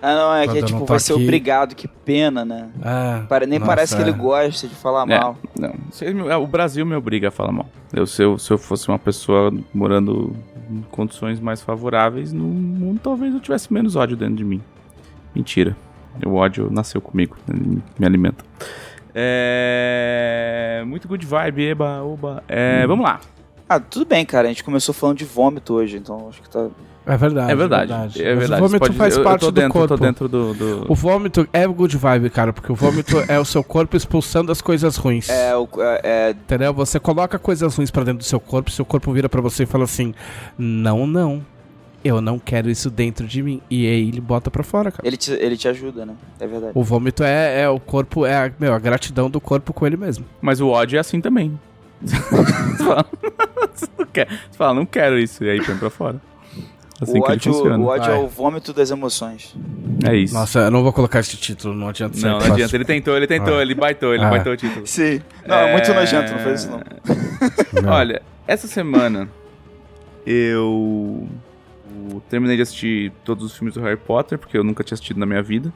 [0.05, 2.69] Ah, não, é Quando que é, tipo, vai ser aqui- obrigado, que pena, né?
[2.83, 4.05] Ah, Pare- Nem nossa, parece que é.
[4.05, 5.37] ele gosta de falar É, mal.
[5.57, 5.75] não.
[6.13, 7.67] Me- O Brasil me obriga a falar mal.
[7.93, 10.35] Eu, se, eu, se eu fosse uma pessoa morando
[10.69, 14.61] em condições mais favoráveis no mundo, talvez eu tivesse menos ódio dentro de mim.
[15.33, 15.77] Mentira.
[16.27, 18.45] O ódio nasceu comigo, ele me alimenta.
[19.15, 20.83] É...
[20.87, 22.43] Muito good vibe, eba, oba.
[22.49, 23.21] É, Vamos lá.
[23.69, 24.49] Ah, tudo bem, cara.
[24.49, 26.69] A gente começou falando de vômito hoje, então acho que tá.
[27.05, 27.51] É verdade.
[27.51, 27.93] É verdade.
[27.93, 28.53] É Mas verdade.
[28.63, 29.89] O vômito Pode- faz eu- eu parte tô do dentro, corpo.
[29.89, 30.55] Tô dentro do...
[30.55, 34.53] do- O vômito é good vibe, cara, porque o vômito é o seu corpo expulsando
[34.53, 35.29] as coisas ruins.
[35.29, 36.73] É, o, é, é, Entendeu?
[36.75, 39.67] Você coloca coisas ruins pra dentro do seu corpo, seu corpo vira pra você e
[39.67, 40.15] fala assim:
[40.57, 41.45] Não, não.
[42.05, 43.61] Eu não quero isso dentro de mim.
[43.71, 45.07] E aí ele bota pra fora, cara.
[45.07, 46.15] ele, te, ele te ajuda, né?
[46.41, 46.73] É verdade.
[46.75, 49.97] O vômito é, é o corpo, é a, meu, a gratidão do corpo com ele
[49.97, 50.25] mesmo.
[50.41, 51.57] Mas o ódio é assim também.
[52.03, 52.17] você,
[52.85, 53.07] fala,
[53.73, 56.21] você não quer, você fala, não quero isso, e aí põe pra fora.
[57.03, 57.79] Assim o que ele ódio, funciona.
[57.79, 59.55] o ódio é o vômito das emoções.
[60.09, 60.35] É isso.
[60.35, 62.77] Nossa, eu não vou colocar esse título, não adianta não, não adianta.
[62.77, 63.63] Ele tentou, ele tentou, Ah.
[63.63, 64.31] ele baitou, ele Ah.
[64.31, 64.87] baitou o título.
[64.87, 65.21] Sim.
[65.47, 67.83] Não, é, muito nojento, não faz isso não.
[67.83, 67.91] Não.
[67.93, 69.29] Olha, essa semana
[70.27, 71.27] eu
[72.11, 75.19] eu terminei de assistir todos os filmes do Harry Potter, porque eu nunca tinha assistido
[75.19, 75.73] na minha vida.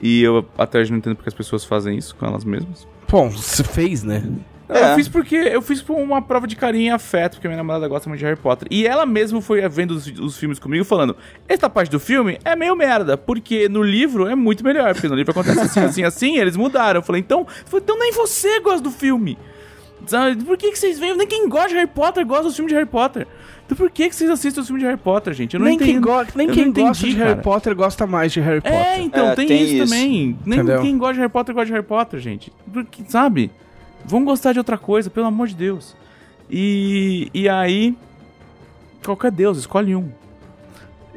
[0.00, 2.86] E eu até hoje não entendo porque as pessoas fazem isso com elas mesmas.
[3.08, 4.22] Bom, você fez, né?
[4.68, 4.92] É.
[4.92, 7.88] Eu fiz porque eu fiz por uma prova de carinho e afeto, porque minha namorada
[7.88, 8.68] gosta muito de Harry Potter.
[8.70, 11.16] E ela mesma foi vendo os, os filmes comigo falando:
[11.48, 15.14] essa parte do filme é meio merda, porque no livro é muito melhor, porque no
[15.14, 16.98] livro acontece assim, assim, assim, eles mudaram.
[17.00, 19.38] Eu falei, então, eu falei, então nem você gosta do filme.
[20.06, 20.42] Sabe?
[20.44, 21.16] Por que, que vocês veem?
[21.16, 23.26] Nem quem gosta de Harry Potter gosta dos filmes de Harry Potter.
[23.66, 25.54] Então por que, que vocês assistem os filmes de Harry Potter, gente?
[25.54, 26.04] Eu não nem quem, entendo.
[26.06, 27.42] go nem Eu quem não gosta entendi, de Harry cara.
[27.42, 29.00] Potter gosta mais de Harry É, Potter.
[29.00, 29.84] então, É, tem, tem isso, isso.
[29.92, 30.38] também.
[30.46, 30.80] Nem Entendeu?
[30.80, 32.52] quem gosta de Harry Potter gosta de Harry Potter, gente.
[32.72, 33.50] Porque, sabe?
[34.08, 35.94] Vamos gostar de outra coisa, pelo amor de Deus.
[36.50, 37.96] E, e aí.
[39.04, 40.10] Qualquer Deus, escolhe um.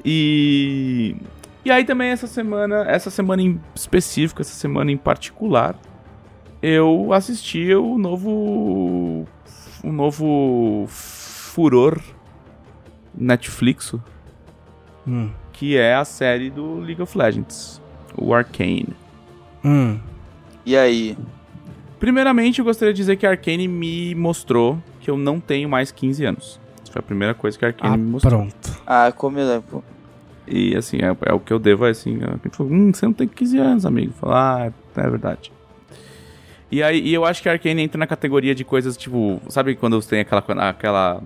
[0.04, 1.16] E.
[1.64, 5.76] E aí também essa semana, essa semana em específico, essa semana em particular,
[6.62, 9.26] eu assisti o novo.
[9.84, 12.00] O novo furor
[13.16, 13.96] Netflix,
[15.08, 15.32] Hum.
[15.54, 17.82] que é a série do League of Legends,
[18.16, 18.90] o Arcane.
[19.64, 20.00] Hum.
[20.66, 21.18] E aí?
[22.02, 25.92] Primeiramente, eu gostaria de dizer que a Arcane me mostrou que eu não tenho mais
[25.92, 26.60] 15 anos.
[26.82, 28.40] Essa foi a primeira coisa que a Arcane Ah, me mostrou.
[28.40, 28.82] pronto.
[28.88, 29.84] Ah, como é, pô.
[30.48, 32.18] E assim, é, é o que eu devo, assim.
[32.24, 34.14] A gente falou, hum, você não tem 15 anos, amigo.
[34.14, 35.52] Falar, ah, é verdade.
[36.72, 39.76] E aí, e eu acho que a Arcane entra na categoria de coisas, tipo, sabe
[39.76, 41.22] quando você tem aquela, aquela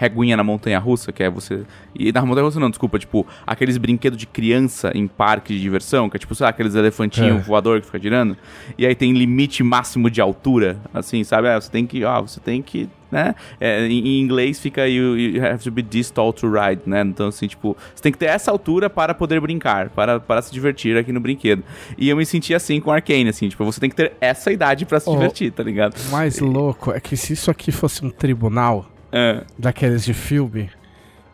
[0.00, 1.60] reguinha na montanha russa, que é você.
[1.94, 6.08] E na montanha russa não, desculpa, tipo, aqueles brinquedos de criança em parque de diversão,
[6.08, 7.42] que é tipo, sei lá, aqueles elefantinhos É.
[7.42, 8.36] voador que fica girando.
[8.78, 11.48] E aí tem limite máximo de altura, assim, sabe?
[11.48, 13.34] Ah, você tem que, ó, você tem que, né?
[13.60, 17.02] É, em, inglês fica you, you have to be this tall to ride, né?
[17.02, 20.50] Então, assim, tipo, você tem que ter essa altura para poder brincar, para, para se
[20.50, 21.62] divertir aqui no brinquedo.
[21.98, 24.86] E eu me senti assim com Arcane, assim, tipo, você tem que ter essa idade
[24.86, 25.12] para se Oh.
[25.12, 25.94] divertir, tá ligado?
[26.08, 29.42] O mais louco é que se isso aqui fosse um tribunal É.
[29.58, 30.70] daqueles de filme,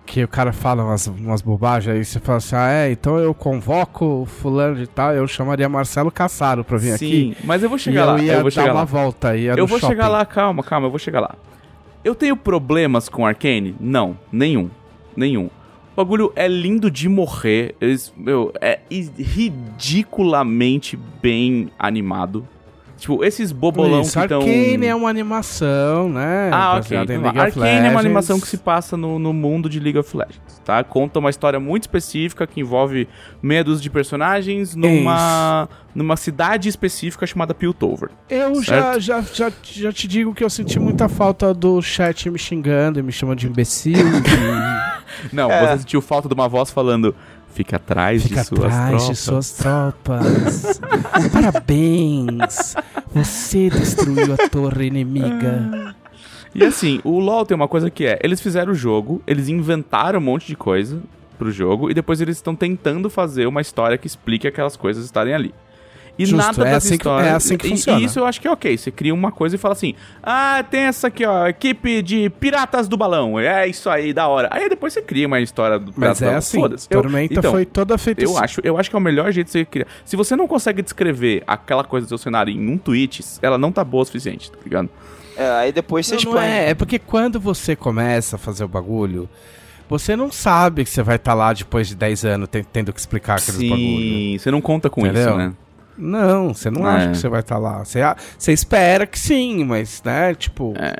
[0.06, 3.34] que o cara fala umas, umas bobagens, aí você fala assim, ah, é, então eu
[3.34, 7.36] convoco o fulano de tal, eu chamaria Marcelo Cassaro pra vir Sim, aqui.
[7.44, 8.84] mas eu vou chegar eu lá, ia eu vou dar uma lá.
[8.84, 9.92] volta, ia Eu vou shopping.
[9.94, 11.34] chegar lá, calma, calma, eu vou chegar lá.
[12.04, 13.74] Eu tenho problemas com Arcane?
[13.80, 14.70] Não, nenhum.
[15.16, 15.46] Nenhum.
[15.92, 17.74] O bagulho é lindo de morrer.
[17.80, 22.46] Eles, meu, é ridiculamente bem animado.
[22.96, 24.38] Tipo, esses bobolão Isso, que estão.
[24.40, 26.50] Arcane é uma animação, né?
[26.50, 26.96] Ah, ok.
[26.96, 30.62] Então, Arcane é uma animação que se passa no, no mundo de League of Legends,
[30.64, 30.82] tá?
[30.82, 33.06] Conta uma história muito específica que envolve
[33.42, 38.08] meia dúzia de personagens numa, numa cidade específica chamada Piltover.
[38.30, 42.38] Eu já, já, já, já te digo que eu senti muita falta do chat me
[42.38, 43.92] xingando e me chamando de imbecil.
[44.22, 44.86] de...
[45.32, 45.66] Não, É.
[45.66, 47.14] você sentiu falta de uma voz falando
[47.56, 49.06] fica atrás Fica de suas atrás tropas.
[49.08, 50.80] de suas tropas.
[51.32, 52.74] Parabéns!
[53.14, 55.94] Você destruiu a torre inimiga.
[56.54, 60.18] E assim, o LoL tem uma coisa que é, eles fizeram o jogo, eles inventaram
[60.18, 61.00] um monte de coisa
[61.38, 65.34] pro jogo e depois eles estão tentando fazer uma história que explique aquelas coisas estarem
[65.34, 65.54] ali.
[66.18, 67.28] E Justo, nada é das assim que- histórias.
[67.28, 68.00] é assim que e- funciona.
[68.00, 68.78] E isso eu acho que é ok.
[68.78, 72.88] Você cria uma coisa e fala assim: Ah, tem essa aqui, ó, equipe de piratas
[72.88, 73.38] do balão.
[73.38, 74.48] É isso aí, da hora.
[74.50, 76.38] Aí depois você cria uma história do Mas do é Balão.
[76.38, 76.86] assim, Foda-se.
[76.90, 78.44] Eu- Tormenta então, foi toda feita Eu assim.
[78.44, 79.86] acho, eu acho que é o melhor jeito de você criar.
[80.06, 83.70] Se você não consegue descrever aquela coisa do seu cenário em um tweet, ela não
[83.70, 84.88] tá boa o suficiente, tá ligado?
[85.36, 86.46] É, aí depois você Não, não expõe.
[86.46, 89.28] é, é porque quando você começa a fazer o bagulho,
[89.86, 92.98] você não sabe que você vai estar lá depois de 10 anos ten- tendo que
[92.98, 93.76] explicar aqueles bagulho.
[93.86, 95.28] Sim, você não conta com Entendeu?
[95.28, 95.52] isso, né?
[95.98, 96.94] Não, você não É.
[96.96, 97.84] acha que você vai estar lá.
[97.84, 98.00] Você,
[98.38, 100.74] você espera que sim, mas, né, tipo...
[100.76, 100.96] É.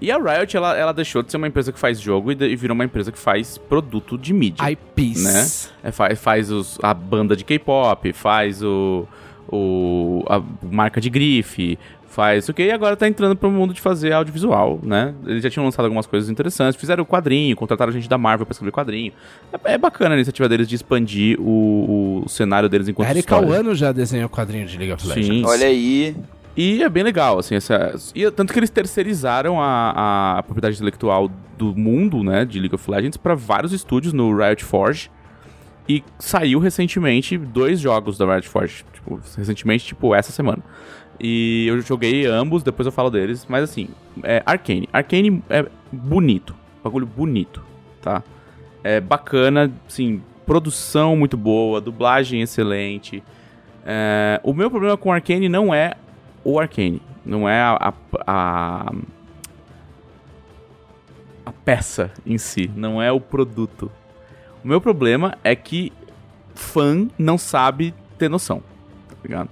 [0.00, 2.46] E a Riot, ela, ela deixou de ser uma empresa que faz jogo e, de-
[2.48, 4.62] e virou uma empresa que faz produto de mídia.
[4.70, 5.70] IPs.
[5.82, 9.06] É, faz faz os, a banda de K-pop, faz o,
[9.48, 11.78] o a marca de grife,
[12.14, 15.12] faz o que e agora tá entrando pro mundo de fazer audiovisual, né?
[15.26, 18.52] Eles já tinham lançado algumas coisas interessantes, fizeram o quadrinho, contrataram gente da Marvel pra
[18.52, 19.12] escrever quadrinho.
[19.52, 23.48] É, é bacana a iniciativa deles de expandir o, o cenário deles enquanto Eric história.
[23.48, 25.26] Wano já desenhou quadrinho de League of Legends.
[25.26, 25.44] Sim.
[25.44, 26.16] Olha aí.
[26.56, 31.28] E é bem legal, assim, essa, e tanto que eles terceirizaram a, a propriedade intelectual
[31.58, 35.10] do mundo, né, de League of Legends para vários estúdios no Riot Forge.
[35.88, 40.62] E saiu recentemente dois jogos da Riot Forge, tipo, recentemente, tipo, essa semana.
[41.20, 43.88] E eu joguei ambos, depois eu falo deles, mas assim,
[44.22, 44.88] é Arcane.
[44.92, 47.64] Arcane é bonito, bagulho bonito,
[48.00, 48.22] tá?
[48.82, 53.22] É bacana, assim, produção muito boa, dublagem excelente.
[53.84, 55.94] É, o meu problema com Arcane não é
[56.42, 57.94] o Arcane, não é a,
[58.26, 58.92] a,
[61.46, 63.90] a peça em si, não é o produto.
[64.62, 65.92] O meu problema é que
[66.54, 68.62] fã não sabe ter noção,
[69.08, 69.50] tá ligado?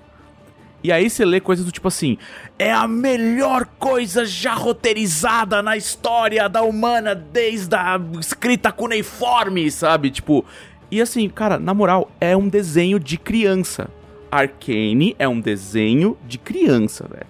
[0.85, 2.19] E aí você lê coisas do tipo assim:
[2.59, 10.11] é a melhor coisa já roteirizada na história da humana desde a escrita cuneiforme, sabe?
[10.11, 10.45] Tipo,
[10.91, 13.89] e assim, cara, na moral, é um desenho de criança.
[14.31, 17.27] Arcane é um desenho de criança, velho.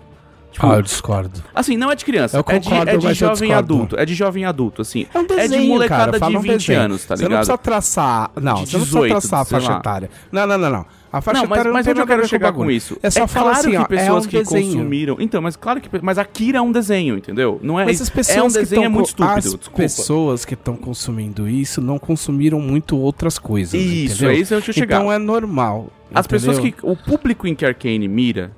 [0.53, 1.43] Tipo, Ah, eu discordo.
[1.55, 3.99] Assim, não é de criança, Eu é de, concordo, é de mas eu jovem adulto.
[3.99, 5.07] É de jovem adulto, assim.
[5.13, 6.81] É um desenho, é de molecada cara, de um 20 desenho.
[6.83, 7.39] anos, tá Você não ligado?
[7.41, 8.31] precisa traçar...
[8.41, 9.79] Não, De você não 18, precisa traçar a faixa lá.
[9.79, 10.11] etária.
[10.31, 10.87] Não, não, não, não.
[11.13, 12.97] A faixa Não, mas, etária mas não onde tem eu quero chegar com isso?
[13.03, 14.67] É só falar claro assim, que ó, pessoas é um que desenho.
[14.73, 15.17] consumiram.
[15.21, 15.89] Então, mas claro que.
[16.01, 17.61] Mas Akira é um desenho, entendeu?
[17.63, 17.85] Não é.
[17.85, 19.31] Mas as pessoas é um que desenho é muito estúpido.
[19.39, 19.77] As desculpa.
[19.77, 23.75] pessoas que estão consumindo isso não consumiram muito outras coisas.
[23.75, 24.31] Isso, entendeu?
[24.31, 25.01] é isso que eu chegar.
[25.01, 25.91] Então é normal.
[26.15, 26.79] As pessoas entendeu?
[26.81, 26.87] que.
[26.87, 28.51] O público em que Arcane mira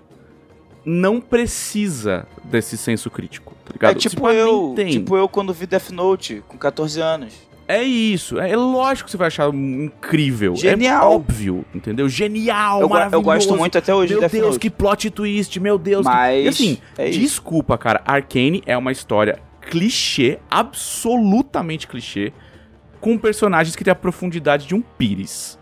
[0.85, 3.91] não precisa desse senso crítico, tá ligado?
[3.91, 4.91] É tipo Tipo, eu, tem.
[4.91, 7.35] tipo eu quando vi Death Note com 14 anos.
[7.67, 8.39] É isso.
[8.39, 10.55] É, é lógico que você vai achar incrível.
[10.57, 11.13] Genial.
[11.13, 12.09] É óbvio, entendeu?
[12.09, 13.57] Genial, Eu, go- eu gosto maravilhoso.
[13.57, 14.59] muito até hoje Meu de Death Deus, Note.
[14.59, 16.07] que plot twist, meu Deus.
[16.07, 18.03] que- Mas E assim, é desculpa, cara.
[18.05, 22.33] Arcane é uma história clichê, absolutamente clichê,
[23.01, 25.59] com personagens que têm a profundidade de um pires.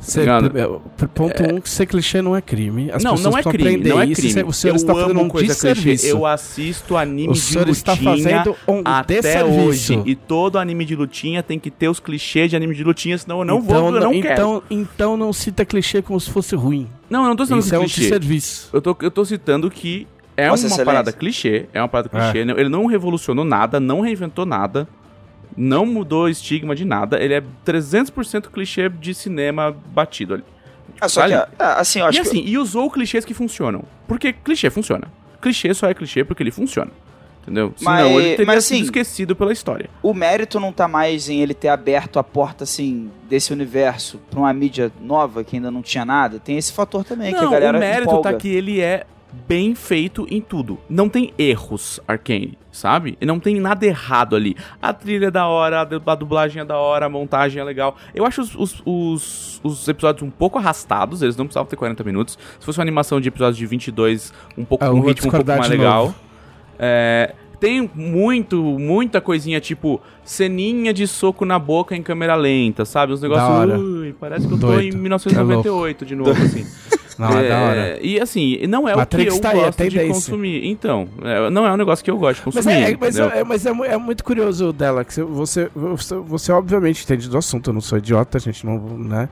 [0.00, 0.44] Ser, ligado?
[0.50, 0.82] primeiro,
[1.14, 2.90] ponto um, que ser clichê não é crime.
[2.90, 4.22] As não, pessoas não é crime, não é isso.
[4.22, 4.42] crime.
[4.48, 5.68] O senhor eu está amo fazendo um coisa clichê.
[5.74, 6.06] desserviço.
[6.06, 9.60] Eu assisto anime O de senhor está lutinha fazendo um até desserviço.
[9.60, 10.02] hoje.
[10.06, 13.40] E todo anime de lutinha tem que ter os clichês de anime de lutinha, senão
[13.40, 14.32] eu não então, vou, eu não quero.
[14.32, 16.88] então, então não cita clichê como se fosse ruim.
[17.10, 18.00] Não, eu não tô citando Isso é um clichê.
[18.00, 18.70] desserviço.
[18.72, 20.84] Eu tô, eu tô citando que é Vossa uma Excelência.
[20.86, 22.38] parada clichê, é uma parada clichê.
[22.38, 24.88] Ele não revolucionou nada, não reinventou nada,
[25.56, 27.22] não mudou o estigma de nada.
[27.22, 30.44] Ele é 300% clichê de cinema batido ali.
[31.00, 31.52] Ah, só que, Sabe?
[31.58, 33.82] ah, assim, eu acho e que assim, e usou clichês que funcionam.
[34.06, 35.08] Porque clichê funciona.
[35.40, 36.90] Clichê só é clichê porque ele funciona.
[37.42, 37.72] Entendeu?
[37.76, 39.88] Senão Mas- ele teria mas, sido assim, esquecido pela história.
[40.02, 44.40] o mérito não tá mais em ele ter aberto a porta, assim, desse universo pra
[44.40, 46.38] uma mídia nova que ainda não tinha nada.
[46.38, 48.32] Tem esse fator também, que a Não, galera o mérito empolga.
[48.32, 49.06] tá que ele é
[49.46, 50.78] bem feito em tudo.
[50.88, 53.16] Não tem erros, Arcane, sabe?
[53.20, 54.56] E não tem nada errado ali.
[54.82, 57.64] A trilha é da hora, a du- a dublagem é da hora, a montagem é
[57.64, 57.96] legal.
[58.14, 62.02] Eu acho os, os, os, os episódios um pouco arrastados, eles não precisavam ter 40
[62.04, 62.38] minutos.
[62.58, 65.46] Se fosse uma animação de episódios de 22, um pouco Ah, um ritmo um pouco
[65.46, 66.14] mais legal.
[66.78, 73.12] É, tem muito, muita coisinha tipo ceninha de soco na boca em câmera lenta, sabe?
[73.12, 73.78] Uns negócios.
[73.80, 74.96] Ui, parece que eu tô Doido.
[74.96, 76.66] em 1998 de novo, assim.
[77.20, 77.98] Não, é, da hora.
[78.02, 80.14] E assim, não é Matrix o que tá eu aí, é gosto de tendência.
[80.14, 80.66] consumir.
[80.66, 82.74] Então, é, não é um negócio que eu gosto de Mas, consumir.
[82.76, 83.30] é, mas, entendeu?
[83.38, 87.36] é, mas é mu- é muito curioso dela, que você, você, você obviamente entende do
[87.38, 89.28] assunto, eu não sou idiota, a gente não, né?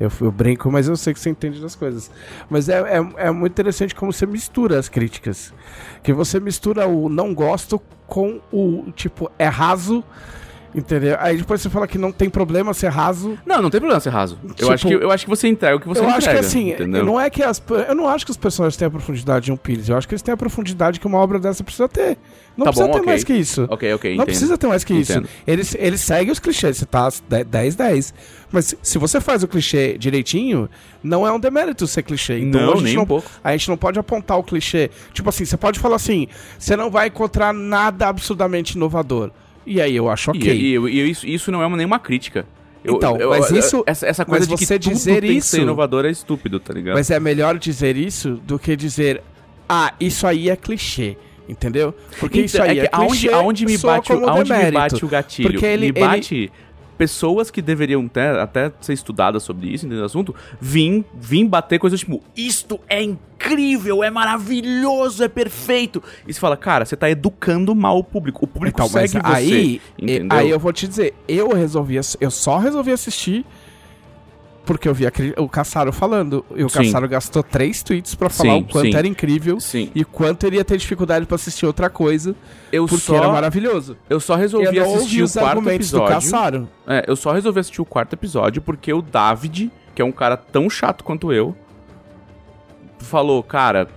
[0.00, 2.10] Eu, eu brinco, mas eu sei que você entende das coisas.
[2.50, 5.52] Mas é, é, é muito interessante como você mistura as críticas.
[6.02, 10.02] Que você mistura o não gosto com o, tipo, é raso,
[10.74, 11.16] entendeu?
[11.18, 13.38] Aí depois você fala que não tem problema ser raso.
[13.44, 14.38] Não, não tem problema ser raso.
[14.54, 16.18] Tipo, eu, acho que, eu acho que você entrega o que você eu entrega.
[16.18, 17.04] acho que assim, entendeu?
[17.04, 19.56] não é que as, eu não acho que os personagens têm a profundidade de um
[19.56, 22.18] Pires, eu acho que eles têm a profundidade que uma obra dessa precisa ter.
[22.56, 23.06] Não Tá precisa bom, ter ok.
[23.06, 23.66] mais que isso.
[23.70, 24.26] Ok, ok, Não entendo.
[24.26, 25.24] precisa ter mais que Entendo.
[25.24, 25.34] isso.
[25.46, 28.12] Eles, eles seguem os clichês, você tá 10-10.
[28.50, 30.68] Mas se você faz o clichê direitinho,
[31.02, 32.38] não é um demérito ser clichê.
[32.40, 33.26] Então Não, a gente nem não, um pouco.
[33.42, 34.90] A gente não pode apontar o clichê.
[35.14, 39.30] Tipo assim, você pode falar assim, você não vai encontrar nada absurdamente inovador.
[39.66, 40.52] E aí eu acho ok.
[40.52, 42.44] E, e- e isso, isso não é uma- nenhuma crítica.
[42.84, 45.60] Eu- Então, eu- mas eu- isso- Essa, essa coisa mas de você dizer isso- ser
[45.62, 46.96] inovador é estúpido, tá ligado?
[46.96, 49.22] Mas é melhor dizer isso do que dizer,
[49.68, 51.16] ah, isso aí é clichê.
[51.48, 51.92] Entendeu?
[52.20, 53.34] Porque Então, isso aí é, que aonde, clichê.
[53.34, 55.50] aonde me soa bate, aonde me bate o gatilho?
[55.50, 56.52] Porque ele- me ele- bate
[57.02, 60.04] pessoas que deveriam ter, até ser estudadas sobre isso, entendeu?
[60.04, 66.00] assunto, vim, vim bater coisas tipo, isto é incrível, é maravilhoso, é perfeito.
[66.28, 68.44] E você fala, cara, você tá educando mal o público.
[68.44, 70.38] O público Então, mas segue você, aí, entendeu?
[70.38, 73.44] aí eu vou te dizer, eu resolvi, eu só resolvi assistir
[74.64, 76.44] porque eu vi a o Caçaro falando.
[76.54, 76.84] E o Sim.
[76.84, 78.96] Caçaro gastou três tweets pra falar Sim, o quanto sim.
[78.96, 82.34] era incrível Sim, e quanto ele ia ter dificuldade pra assistir outra coisa,
[82.70, 83.96] eu porque só, era maravilhoso.
[84.08, 86.14] eu só eu resolvi não assistir o quarto argumentos do episódio.
[86.14, 86.68] Caçaro.
[86.86, 90.36] É, eu só resolvi assistir o quarto episódio porque o David, que é um cara
[90.36, 91.56] tão chato quanto eu,
[92.98, 93.88] falou, cara,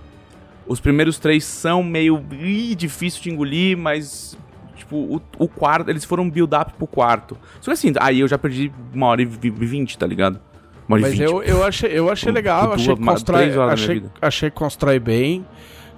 [0.66, 4.36] Os primeiros três são meio ih, difícil de engolir, mas.
[4.76, 5.88] Tipo, o, o quarto.
[5.88, 7.38] Eles foram build-up pro quarto.
[7.60, 10.40] Só que assim, aí eu já perdi uma hora e vi- vinte, tá ligado?
[10.88, 14.98] Uma Mas eu, eu achei, eu achei legal, achei que constrói, achei, achei que constrói
[14.98, 15.44] bem.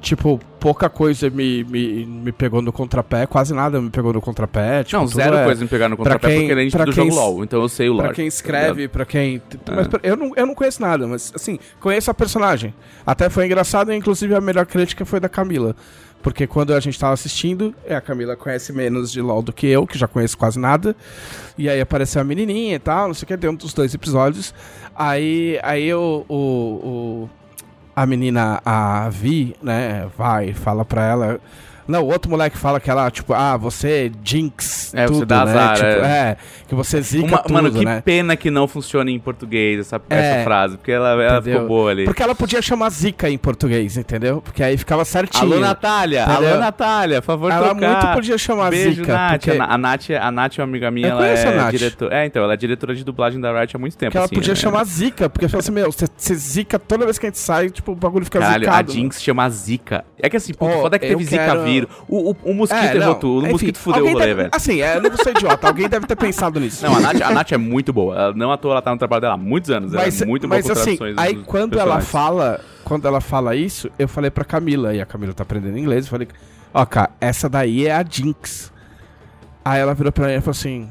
[0.01, 4.85] Tipo, pouca coisa me, me, me pegou no contrapé, quase nada me pegou no contrapé.
[4.85, 7.11] Tipo, Não, zero é- coisa me pegar no contrapé quem- porque ele é do quem
[7.11, 8.07] jogo LOL, então eu sei o lore.
[8.07, 9.43] Pra quem tá escreve, pra quem.
[9.67, 9.75] É.
[9.75, 12.73] Mas pra- eu não, eu não conheço nada, mas assim, conheço a personagem.
[13.05, 15.75] Até foi engraçado, inclusive a melhor crítica foi da Camila.
[16.23, 19.67] Porque quando a gente tava assistindo, é, a Camila conhece menos de LOL do que
[19.67, 20.95] eu, que já conheço quase nada.
[21.57, 24.53] E aí apareceu a menininha e tal, não sei o que, dentro dos dois episódios.
[24.95, 27.31] Aí, aí o, o, o-
[27.95, 31.41] a menina, a Vi, né, vai, fala pra ela.
[31.89, 35.45] Não, o outro moleque fala que ela, tipo, ah, você jinx É, você tudo, dá
[35.45, 35.51] né?
[35.53, 36.29] azar, tipo, é.
[36.31, 36.37] é.
[36.69, 38.03] que você zica Uma- tudo, mano, que né?
[38.05, 40.19] pena que não funciona em português essa, É.
[40.19, 42.05] essa frase, porque ela, ela ficou boa ali.
[42.05, 44.43] Porque ela podia chamar Zica em português, entendeu?
[44.43, 45.45] Porque aí ficava certinho.
[45.45, 46.25] Alô, Natália!
[46.25, 46.51] Entendeu?
[46.51, 47.23] Alô, Natália!
[47.23, 47.91] Favor ela tocar.
[48.03, 49.13] muito podia chamar Beijo, Zica.
[49.15, 49.31] Nath.
[49.33, 50.11] Porque, A, Na- a Nath.
[50.21, 52.03] A Nath é uma amiga minha, Eu ela conheço a é Nath.
[52.13, 54.35] É, então, ela é diretora de dublagem da Riot há muito tempo, porque ela assim,
[54.35, 54.61] podia né?
[54.61, 57.71] chamar Zica, porque fala assim, meu, você, você zica toda vez que a gente sai,
[57.71, 58.93] tipo, o bagulho fica Caralho, zicado.
[58.93, 60.05] a Jinx chama Zika.
[60.21, 61.97] É que assim, pô, Ó, foda é que teve Zika quero- vírus.
[62.09, 63.35] O, o, o mosquito É, errou tudo.
[63.37, 64.49] O enfim, mosquito fudeu o rolê, deve- velho.
[64.53, 66.85] Assim, é, eu não vou ser idiota, alguém deve ter pensado nisso.
[66.87, 68.15] Não, a Nath, a Nath é muito boa.
[68.17, 69.93] Ela, não à toa ela tá no trabalho dela há muitos anos.
[69.93, 73.55] mas, ela é muito boa mas com assim, aí quando ela fala, quando ela fala
[73.57, 76.29] isso, eu falei pra Camila, e a Camila tá aprendendo inglês, eu falei,
[76.73, 78.73] ó, cara, essa daí é a Jinx.
[79.65, 80.89] Aí ela virou pra mim e falou assim,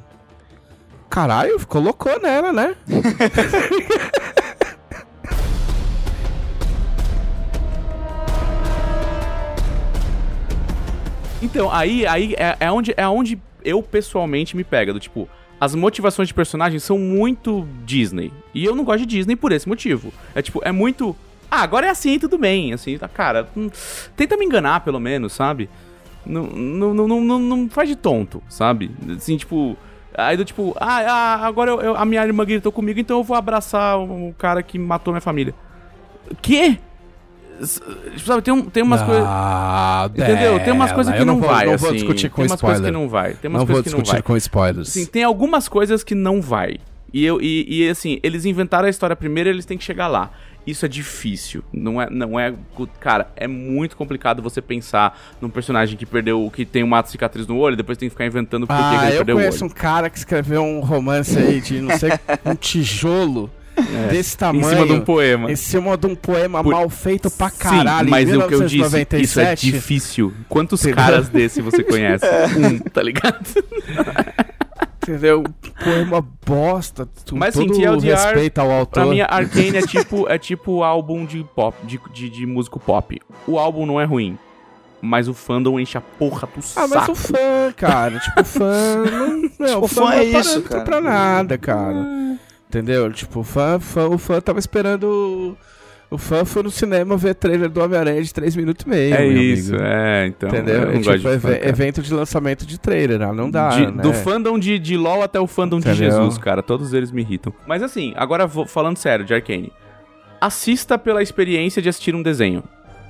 [1.10, 2.76] caralho, colocou nela, né?
[11.42, 14.94] Então, aí, aí é, é, onde, é onde eu pessoalmente me pega.
[14.94, 15.30] Do tipo,
[15.60, 18.32] as motivações de personagens são muito Disney.
[18.54, 20.12] E eu não gosto de Disney por esse motivo.
[20.34, 21.16] É tipo, é muito.
[21.50, 22.74] Ah, agora é assim, tudo bem.
[22.74, 23.70] Assim, tá, cara, hum,
[24.16, 25.70] tenta me enganar pelo menos, sabe?
[26.26, 28.92] Não, não, não, não, não, faz de tonto, sabe?
[29.16, 29.78] Assim, tipo.
[30.14, 33.24] Aí do tipo, ah, ah, agora eu- eu- a minha irmã gritou comigo, então eu
[33.24, 35.54] vou abraçar o, cara que matou minha família.
[36.42, 36.80] Quê?
[37.64, 39.24] Sabe, tem, um, tem umas coisas.
[39.26, 40.60] Ah, Entendeu?
[40.60, 41.86] Tem umas coisas que eu não, vou, vai, não assim.
[41.86, 42.94] vou discutir com Tem umas coisas spoiler.
[42.94, 43.34] que não vai.
[43.34, 44.22] Tem umas não vou coisas que não discutir vai.
[44.22, 44.90] com spoilers.
[44.90, 46.78] Assim, tem algumas coisas que não vai.
[47.14, 50.32] E, eu, e, e, assim, eles inventaram a história primeiro eles têm que chegar lá.
[50.68, 51.64] Isso é difícil.
[51.72, 52.54] Não é, não é.
[53.00, 56.52] Cara, é muito complicado você pensar num personagem que perdeu.
[56.54, 58.88] que tem uma cicatriz no olho e depois tem que ficar inventando por que que
[58.88, 59.72] ah, ele eu perdeu o conheço olho.
[59.72, 62.12] um cara que escreveu um romance aí de, não sei,
[62.46, 63.50] um tijolo
[64.10, 64.70] desse Em tamanho.
[64.70, 65.52] cima de um poema.
[65.52, 68.06] Em cima de um poema Por- mal feito pra caralho.
[68.06, 68.76] Sim, mas em é o que eu disse,
[69.22, 69.72] isso é 1997.
[69.72, 70.34] difícil.
[70.50, 70.96] Quantos Entendeu?
[71.04, 72.26] caras desse você conhece?
[72.58, 73.46] um, tá ligado?
[75.02, 75.44] Entendeu?
[75.84, 77.08] Poema bosta.
[77.32, 79.04] Mas, assim, todo TLDR, respeito ao autor.
[79.04, 83.18] Pra mim, Arcane é tipo, é tipo álbum de pop, de, de, de músico pop.
[83.48, 84.38] O álbum não é ruim,
[85.02, 87.12] mas o fandom enche a porra do Ah, mas saco.
[87.14, 88.96] o fã, cara, tipo, fã.
[89.10, 89.28] Não,
[89.60, 90.84] não, Tipo, o fã, fã não é é isso, parâmetro cara.
[90.84, 92.06] pra nada, cara.
[92.70, 93.12] Entendeu?
[93.12, 95.58] Tipo, o fã, fã, o fã tava esperando.
[96.10, 99.14] O fã foi no cinema ver trailer do Homem-Aranha de 3 minutos e meio.
[99.16, 99.86] É isso, amigo.
[99.86, 100.50] é, então.
[100.50, 100.76] Entendeu?
[100.84, 103.30] Eu É tipo, de fã, evento de lançamento de trailer, né?
[103.34, 103.70] não dá.
[103.70, 104.02] De- né?
[104.04, 106.12] Do fandom de, de LoL até o fandom de Entendeu?
[106.12, 106.64] Jesus, cara.
[106.64, 107.54] Todos eles me irritam.
[107.68, 109.72] Mas assim, agora vou- falando sério de Arcane.
[110.40, 112.64] Assista pela experiência de assistir um desenho.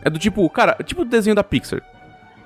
[0.03, 1.81] É do tipo, cara, tipo o desenho da Pixar.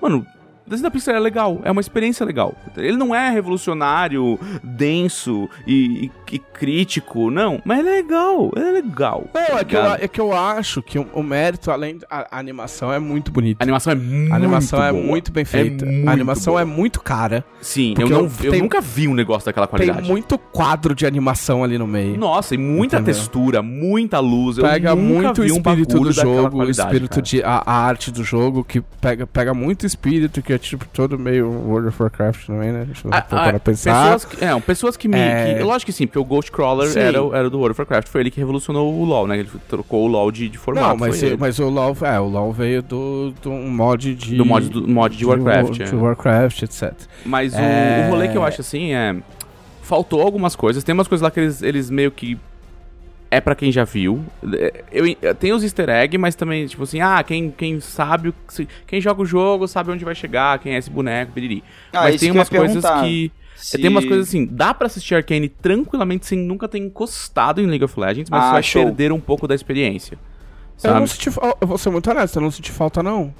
[0.02, 0.26] Mano,
[0.66, 2.54] o desenho da Pixar é legal, é uma experiência legal.
[2.78, 7.62] Ele não é revolucionário, denso e, e- e crítico, não.
[7.66, 9.26] Mas ele é legal, ele é legal.
[9.34, 12.00] Não, tá é que, eu, é que eu acho que o, o mérito, além.
[12.10, 13.62] A, a animação é muito bonita.
[13.62, 15.04] A animação é muito A animação é boa.
[15.04, 15.86] muito bem feita.
[15.86, 16.62] muito a animação boa.
[16.62, 17.44] é muito cara.
[17.62, 20.00] Sim, eu, não, eu- tem- nunca vi um negócio daquela qualidade.
[20.00, 22.18] Tem muito quadro de animação ali no meio.
[22.18, 23.14] Nossa, e muita Entendeu?
[23.16, 24.58] textura, muita luz.
[24.58, 27.22] pega muito o um espírito bagulho do jogo, o espírito cara.
[27.22, 31.18] de a, a arte do jogo que pega, pega muito espírito que é tipo todo
[31.18, 32.84] meio World of Warcraft também, né?
[32.86, 34.04] Deixa eu Ah, para ah, pensar.
[34.14, 35.18] Pessoas que, é, pessoas que me.
[35.18, 35.56] É.
[35.58, 37.00] que- lógico que sim, porque o Ghost Crawler Sim.
[37.00, 38.08] era, era do World of Warcraft.
[38.10, 39.40] Foi ele que revolucionou o LoL, né?
[39.40, 40.88] Ele trocou o LoL de, de formato.
[40.90, 41.38] Não, mas, ele.
[41.38, 44.88] mas o LoL, é, o LoL veio do, do um mod de Do mod, do
[44.88, 45.72] mod de Warcraft.
[45.74, 45.86] de, é.
[45.86, 46.94] de Warcraft, etc.
[47.26, 48.06] Mas o- É.
[48.08, 49.16] o, rolê que eu acho assim é.
[49.82, 50.84] Faltou algumas coisas.
[50.84, 52.38] Tem umas coisas lá que eles, eles meio que.
[53.34, 54.24] É pra quem já viu.
[54.54, 58.34] É, Eu, eu- tem os easter egg, mas também, tipo assim, ah, quem, quem sabe.
[58.54, 61.64] que Quem joga o jogo sabe onde vai chegar, quem é esse boneco, piriri.
[61.94, 63.04] Ah, mas isso tem que eu umas coisas perguntar.
[63.06, 63.32] que.
[63.56, 67.68] Se- Tem umas coisas assim, dá pra assistir Arcane tranquilamente sem nunca ter encostado em
[67.68, 68.84] League of Legends, mas Ah, você vai show.
[68.86, 70.16] perder um pouco da experiência.
[70.16, 70.20] Eu
[70.90, 71.00] Sabe?
[71.00, 71.28] não senti
[71.62, 73.32] eu vou ser muito honesto, eu não senti falta não.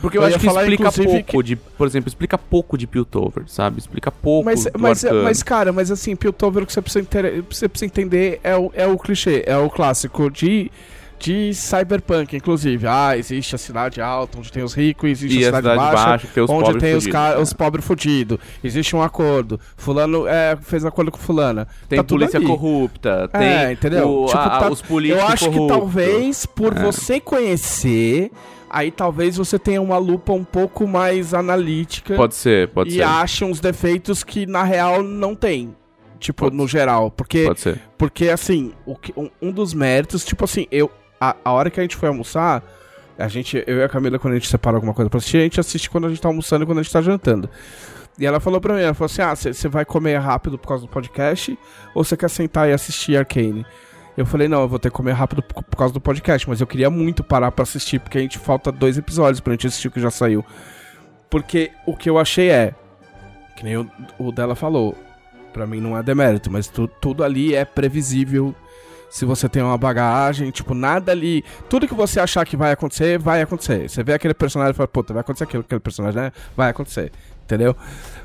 [0.00, 3.78] Porque eu, eu acho que explica pouco de, por exemplo, explica pouco de Piltover, sabe?
[3.78, 5.24] Explica pouco Mas, mas, Arcano.
[5.24, 8.70] mas, cara, mas assim, Piltover, o que você precisa, enter- você precisa entender é o,
[8.74, 10.70] é o clichê, é o clássico de
[11.18, 12.86] de cyberpunk, inclusive.
[12.86, 15.78] Ah, existe a cidade alta, onde tem os ricos, existe E a a cidade, cidade
[15.94, 17.38] baixa, baixa, que tem os onde tem os, fudidos, ca- é.
[17.40, 18.38] os pobres fudidos.
[18.62, 19.58] Existe um acordo.
[19.78, 21.66] Fulano é, fez acordo com fulana.
[21.88, 24.06] Tem Tá polícia corrupta, tem É, entendeu?
[24.10, 25.78] o- Tipo, a- tá- os políticos Eu acho que corruptos.
[25.78, 28.30] talvez, por você conhecer,
[28.76, 33.02] aí talvez você tenha uma lupa um pouco mais analítica Pode ser, pode e ser.
[33.02, 35.74] ache uns defeitos que na real não tem.
[36.18, 37.10] Tipo, Pode no geral.
[37.10, 37.80] Porque, Pode ser.
[37.98, 38.72] porque assim,
[39.02, 40.90] que- um, um dos méritos, tipo assim, eu.
[41.20, 42.62] A, a hora que a gente foi almoçar,
[43.18, 45.42] a gente, eu e a Camila, quando a gente separa alguma coisa pra assistir, a
[45.42, 47.48] gente assiste quando a gente tá almoçando e quando a gente tá jantando.
[48.18, 50.84] E ela falou pra mim, ela falou assim: ah, você vai comer rápido por causa
[50.86, 51.58] do podcast
[51.94, 53.64] ou você quer sentar e assistir Arcane?
[54.16, 56.66] Eu falei, não, eu vou ter que comer rápido por, causa do podcast, mas eu
[56.66, 59.90] queria muito parar pra assistir, porque a gente falta dois episódios pra gente assistir o
[59.90, 60.44] que já saiu.
[61.28, 62.74] Porque o que eu achei é,
[63.56, 64.96] que nem o, o dela falou,
[65.52, 68.54] pra mim não é demérito, mas tu- tudo ali é previsível.
[69.10, 71.44] Se você tem uma bagagem, tipo, nada ali.
[71.70, 73.88] Tudo que você achar que vai acontecer, vai acontecer.
[73.88, 76.32] Você vê aquele personagem e fala, puta, vai acontecer aquilo, aquele personagem, né?
[76.56, 77.12] Vai acontecer.
[77.46, 77.76] Entendeu?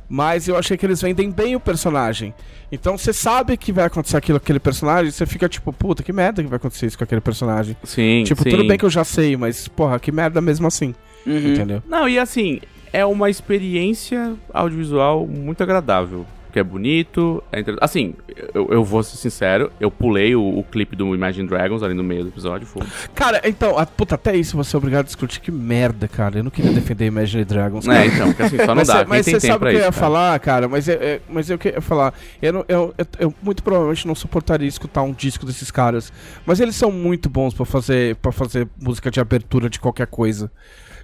[0.09, 2.34] Mas eu achei que eles vendem bem o personagem.
[2.72, 6.11] Então você sabe que vai acontecer aquilo com aquele personagem, você fica tipo, puta, que
[6.11, 7.78] merda que vai acontecer isso com aquele personagem.
[7.84, 8.49] Sim, tipo, sim.
[8.49, 10.95] tudo bem que eu já sei, mas, porra, que merda mesmo assim.
[11.26, 11.53] Uhum.
[11.53, 11.84] Entendeu?
[11.88, 12.59] Não, e assim,
[12.91, 16.26] é uma experiência audiovisual muito agradável.
[16.51, 17.77] Que é bonito, é inter...
[17.79, 18.13] Assim,
[18.53, 22.03] eu, eu vou ser sincero, eu pulei o, o clipe do Imagine Dragons ali no
[22.03, 22.67] meio do episódio.
[22.67, 22.83] Foi...
[23.15, 25.39] Cara, então, a, puta, até isso você é obrigado a discutir.
[25.39, 26.39] Que merda, cara.
[26.39, 27.87] Eu não queria defender Imagine Dragons.
[27.87, 28.99] É, então, porque assim, só não mas dá.
[28.99, 29.91] cê- mas você sabe o que eu ia cara?
[29.93, 32.13] falar, cara, mas, é, é- mas eu queria falar.
[32.41, 36.11] Eu, não- eu, eu, eu muito provavelmente não suportaria escutar um disco desses caras.
[36.45, 40.51] Mas eles são muito bons pra fazer, pra fazer música de abertura de qualquer coisa.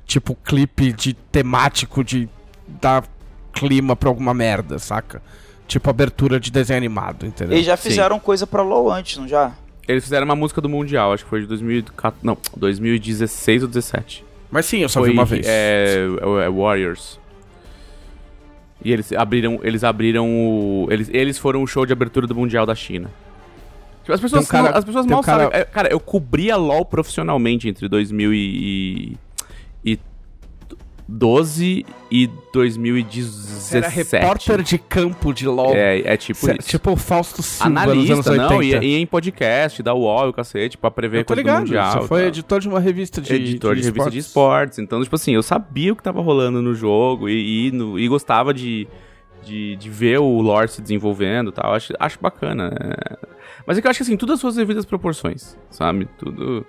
[0.06, 2.28] Tipo, clipe de temático de
[2.82, 3.04] dar
[3.60, 5.22] clima pra alguma merda, saca?
[5.68, 7.56] Tipo, abertura de desenho animado, entendeu?
[7.56, 7.90] Eles já Sim.
[7.90, 9.52] fizeram coisa pra LoL antes, não já?
[9.88, 14.26] Eles fizeram uma música do Mundial, acho que foi de 2014, não, 2016 ou 17.
[14.52, 15.46] Mas sim, eu só foi, vi uma vez.
[15.48, 16.06] É,
[16.46, 17.20] é Warriors.
[18.84, 20.88] E eles abriram, eles abriram o.
[20.90, 23.10] Eles, eles foram o show de abertura do Mundial da China.
[24.04, 25.60] Tipo, as pessoas, um cara- não- as pessoas tem um mal cara- sabem.
[25.60, 27.90] é, Cara, eu cobria LOL profissionalmente entre
[31.08, 33.48] 2012 e 2017.
[33.68, 35.74] Você era repórter de campo de LOL.
[35.76, 36.70] É, é tipo Cê- isso.
[36.70, 38.86] Tipo o Fausto Silva Analista, não, 80.
[38.86, 42.02] e, e em podcast, da UOL, o cacete, pra prever coisa do ligado, Mundial.
[42.02, 42.28] você foi tal.
[42.28, 44.80] editor de uma revista de editor de, revista de esportes.
[44.80, 48.08] Então, tipo assim, eu sabia o que tava rolando no jogo e, e, no- e
[48.08, 48.88] gostava de,
[49.44, 51.74] de, de ver o lore se desenvolvendo e tal.
[51.74, 52.72] Acho, acho bacana.
[52.80, 53.28] é.
[53.66, 56.08] Mas é que eu acho que assim, tudo as suas devidas proporções, sabe?
[56.18, 56.66] Tudo.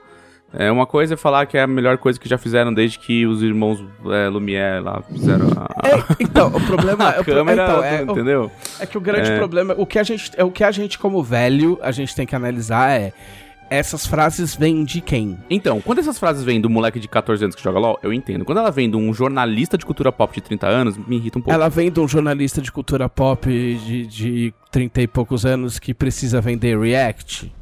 [0.53, 3.26] É uma coisa é falar que é a melhor coisa que já fizeram desde que
[3.26, 7.84] os irmãos é, Lumière lá fizeram a, É, então, o problema a pro- câmera, então,
[7.84, 8.51] é, entendeu?
[8.80, 9.36] é que o grande É.
[9.36, 12.26] problema, o que a gente, é o que a gente como velho, a gente tem
[12.26, 13.12] que analisar é
[13.70, 15.36] essas frases vêm de quem?
[15.51, 18.42] Então, quando essas frases vêm do moleque de 14 anos que joga LOL, eu entendo.
[18.42, 21.42] Quando ela vem de um jornalista de cultura pop de 30 anos, me irrita um
[21.42, 21.53] pouco.
[21.55, 25.92] Ela vem de um jornalista de cultura pop de, de 30 e poucos anos que
[25.92, 27.53] precisa vender React.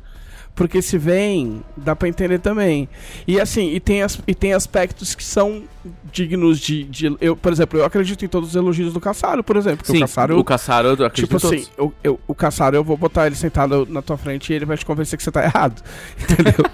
[0.57, 2.89] Porque se vem, dá pra entender também.
[3.29, 5.65] E assim, e tem, as, e tem aspectos que são
[6.11, 7.15] dignos de, de.
[7.21, 9.87] eu, por exemplo, eu acredito em todos os elogios do Caçaro, por exemplo.
[9.87, 12.97] Sim, o Caçaro o Caçaro, eu acredito Tipo assim, eu, eu- o Caçaro, eu vou
[12.97, 15.83] botar ele sentado na tua frente e ele vai te convencer que você tá errado.
[16.19, 16.65] Entendeu?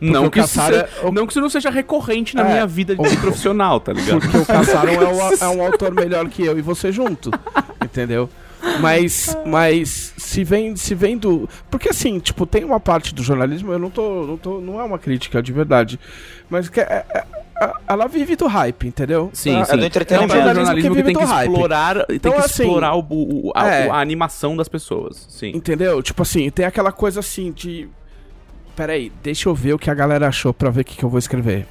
[0.00, 2.42] Não o que, isso Caçaro se- é- o- não que isso não seja recorrente na
[2.42, 4.20] É, minha vida de profissional, tá ligado?
[4.20, 7.32] Porque o Caçaro é, um- é um autor melhor que eu e você junto.
[7.84, 8.30] Entendeu?
[8.80, 11.48] Mas, mas se vem, se vem do.
[11.70, 14.26] Porque assim, tipo, tem uma parte do jornalismo, eu não tô.
[14.26, 15.98] Não, tô, não é uma crítica de verdade.
[16.48, 17.24] Mas que é- é-
[17.62, 19.30] é- ela vive do hype, entendeu?
[19.32, 19.72] Sim, Ah, sim.
[19.72, 20.32] é do É entretenimento.
[20.32, 21.50] um jornalismo jornalismo que que, tem vive que do hype.
[21.50, 23.88] explorar, Então, tem que assim, explorar o, o- a, é.
[23.90, 25.26] a animação das pessoas.
[25.28, 25.52] Sim.
[25.54, 26.02] Entendeu?
[26.02, 27.88] Tipo assim, tem aquela coisa assim de.
[28.76, 31.08] Peraí, deixa eu ver o que a galera achou pra ver o que, que eu
[31.08, 31.66] vou escrever.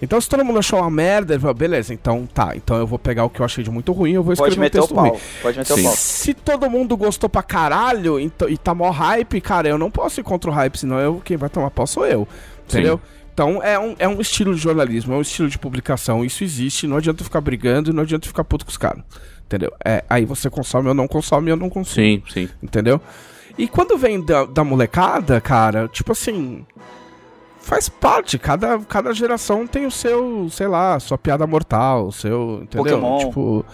[0.00, 2.98] Então, se todo mundo achou uma merda, ele fala, beleza, então tá, então eu vou
[2.98, 4.82] pegar o que eu achei de muito ruim, eu vou escrever Pode um meter o
[4.82, 5.10] texto ruim.
[5.10, 5.20] pau.
[5.42, 5.80] Pode meter Sim.
[5.80, 5.94] o pau.
[5.96, 10.20] Se todo mundo gostou pra caralho então, e tá mó hype, cara, eu não posso
[10.20, 12.28] ir contra o hype, senão eu, quem vai tomar pau sou eu.
[12.68, 13.00] Entendeu?
[13.32, 16.86] Então é um, é um estilo de jornalismo, é um estilo de publicação, isso existe,
[16.86, 19.02] não adianta ficar brigando e não adianta ficar puto com os caras.
[19.46, 19.72] Entendeu?
[19.84, 21.94] É, aí você consome ou não consome, eu não consumo.
[21.94, 22.48] Sim, sim.
[22.62, 23.00] Entendeu?
[23.56, 26.66] E quando vem da, da molecada, cara, tipo assim.
[27.66, 32.60] Faz parte, cada, cada geração tem o seu, sei lá, sua piada mortal, o seu.
[32.62, 33.00] Entendeu?
[33.00, 33.18] Pokémon.
[33.18, 33.66] Tipo.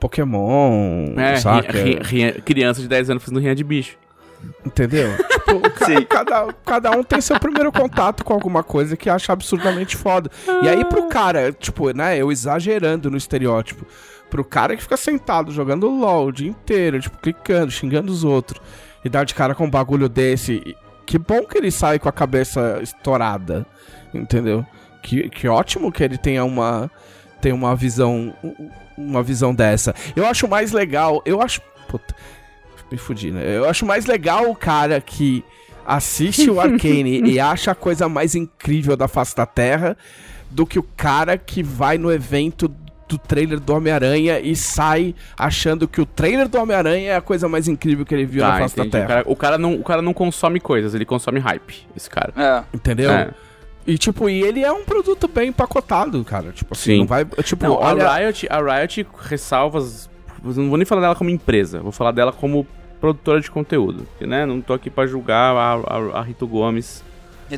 [0.00, 1.14] Pokémon.
[1.16, 1.72] É, saca?
[1.72, 3.96] ri- ri- ri- criança de 10 anos fazendo rinha de bicho.
[4.64, 5.08] Entendeu?
[5.30, 6.02] tipo, ca- Sim.
[6.08, 10.30] cada, cada um tem seu primeiro contato com alguma coisa que acha absurdamente foda.
[10.62, 13.86] E aí pro cara, tipo, né, eu exagerando no estereótipo,
[14.28, 18.60] pro cara que fica sentado jogando LOL o dia inteiro, tipo, clicando, xingando os outros,
[19.04, 20.76] e dar de cara com um bagulho desse,
[21.06, 23.64] que bom que ele sai com a cabeça estourada,
[24.12, 24.66] entendeu?
[25.02, 26.90] Que, que ótimo que ele tenha uma,
[27.40, 28.34] tenha uma visão,
[28.98, 29.94] uma visão dessa.
[30.16, 32.14] Eu acho mais legal, eu acho, puta,
[32.90, 33.56] me fudi, né?
[33.56, 35.44] Eu acho mais legal o cara que
[35.86, 39.96] assiste o Arcane e acha a coisa mais incrível da face da Terra
[40.50, 42.68] do que o cara que vai no evento
[43.08, 47.48] do trailer do Homem-Aranha e sai achando que o trailer do Homem-Aranha é a coisa
[47.48, 48.90] mais incrível que ele viu Tá, na face entendi.
[48.90, 49.06] da O Terra.
[49.22, 52.32] cara, o, cara não, o cara não consome coisas, ele consome hype, esse cara.
[52.36, 52.64] É.
[52.76, 53.10] Entendeu?
[53.10, 53.30] É.
[53.86, 56.50] E tipo, e ele é um produto bem empacotado, cara.
[56.50, 56.98] Tipo assim, Sim.
[56.98, 57.24] não vai.
[57.24, 58.08] Tipo, Não, olha.
[58.08, 59.78] a, Riot, a Riot ressalva.
[59.78, 60.10] as-
[60.42, 62.66] Não vou nem falar dela como empresa, vou falar dela como
[63.00, 64.02] produtora de conteúdo.
[64.10, 67.04] Porque, né, não tô aqui pra julgar a, a, a Rito Gomes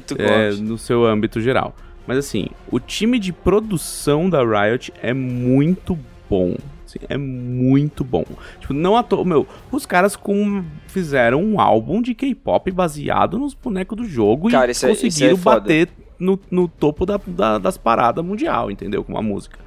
[0.06, 0.62] tu é, gosta.
[0.62, 1.74] no seu âmbito geral.
[2.08, 5.96] Mas assim, o time de produção da Riot é muito
[6.28, 6.56] bom.
[6.86, 8.24] assim, é muito bom.
[8.60, 13.52] Tipo, não à toa, meu, os caras com, fizeram um álbum de K-pop baseado nos
[13.52, 15.88] bonecos do jogo Cara, e isso é- isso é conseguiram bater
[16.18, 19.04] no, no topo da, da- das paradas mundial, entendeu?
[19.04, 19.58] Com uma música.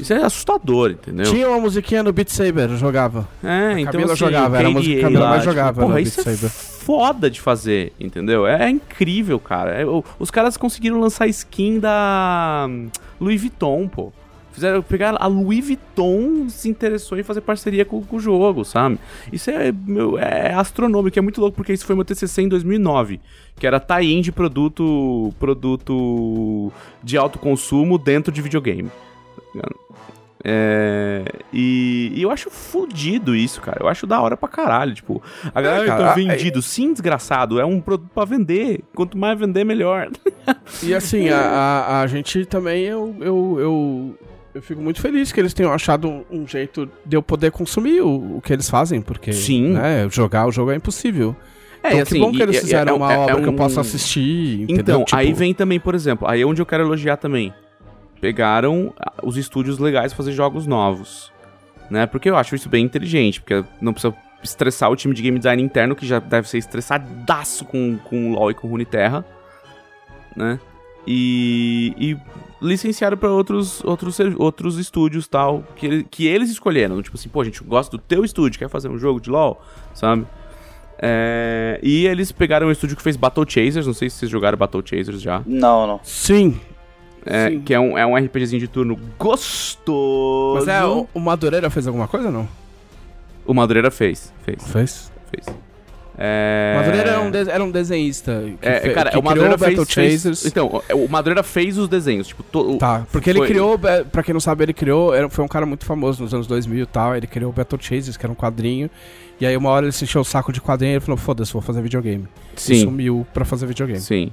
[0.00, 1.30] Isso é assustador, entendeu?
[1.30, 3.28] Tinha uma musiquinha no Beat Saber, eu jogava.
[3.44, 5.80] É, então Camila assim, jogava, era a música que a Camila lá, mais tipo, jogava
[5.82, 6.73] Porra, no isso é Beat Saber.
[6.84, 8.46] Foda de fazer, entendeu?
[8.46, 9.72] É, incrível, cara.
[9.72, 9.84] É,
[10.18, 14.12] os caras conseguiram lançar skin da hum, Louis Vuitton, pô.
[14.52, 19.00] Fizeram pegar a Louis Vuitton se interessou em fazer parceria com, com o jogo, sabe?
[19.32, 23.20] Isso é, meu, é astronômico, é muito louco, porque isso foi meu TCC em 2009,
[23.56, 26.70] que era tie-in de produto, produto
[27.02, 28.90] de alto consumo dentro de videogame.
[30.46, 33.78] É, e, e eu acho fudido isso, cara.
[33.80, 34.92] Eu acho da hora pra caralho.
[34.94, 35.22] Tipo,
[35.54, 36.60] a galera É, cara, tá a- vendido.
[36.60, 37.58] Sim, desgraçado.
[37.58, 38.80] É um produto pra vender.
[38.94, 40.08] Quanto mais vender, melhor.
[40.82, 44.18] E assim, a, a, a gente também, eu, eu, eu,
[44.56, 48.00] eu fico muito feliz que eles tenham achado um, um jeito de eu poder consumir
[48.02, 49.70] o, o que eles fazem, porque Sim.
[49.72, 51.34] né, jogar o jogo é impossível.
[51.82, 53.52] É, então, assim, que bom que eles fizeram é- uma é- é obra que eu
[53.52, 54.80] um- possa assistir, entendeu?
[54.80, 57.52] Então, Tipo, aí vem também, por exemplo, aí é onde eu quero elogiar também.
[58.24, 58.90] Pegaram
[59.22, 61.30] os estúdios legais pra fazer jogos novos.
[61.90, 62.06] Né?
[62.06, 65.62] Porque eu acho isso bem inteligente, porque não precisa estressar o time de game design
[65.62, 69.26] interno, que já deve ser estressadaço com, com LoL e com Runeterra,
[70.34, 70.58] né?
[71.06, 72.16] E, e
[72.66, 77.02] licenciaram pra outros, outros, outros estúdios tal, que, ele- que eles escolheram.
[77.02, 79.60] Tipo assim, pô, a gente gosta do teu estúdio, quer fazer um jogo de LoL,
[79.92, 80.26] sabe?
[80.98, 84.56] É, e eles pegaram um estúdio que fez Battle Chasers, não sei se vocês jogaram
[84.56, 85.42] Battle Chasers já.
[85.46, 86.00] Não, não.
[86.02, 86.58] Sim.
[87.26, 90.54] É, que é um, é um RPGzinho de turno gostoso.
[90.66, 92.48] Mas é, o, o Madureira fez alguma coisa ou não?
[93.46, 95.12] O Madureira fez, fez, Fez.
[95.30, 95.46] fez.
[96.16, 96.74] É...
[96.76, 98.44] Madureira era um, de- era um desenhista.
[98.60, 100.46] Que É, fe- cara, que o Madureira criou fez, Battle fez- Chasers.
[100.46, 104.22] Então, o Madureira fez os desenhos, tipo, to, Tá, porque ele foi- criou, é, pra
[104.22, 106.86] quem não sabe, ele criou, era, foi um cara muito famoso nos anos 2000 e
[106.86, 108.88] tal, ele criou o Battle Chasers, que era um quadrinho,
[109.40, 111.52] e aí uma hora ele se encheu o saco de quadrinho e ele falou, foda-se,
[111.52, 112.28] vou fazer videogame.
[112.56, 114.00] E Sim, sumiu pra fazer videogame.
[114.00, 114.30] sim.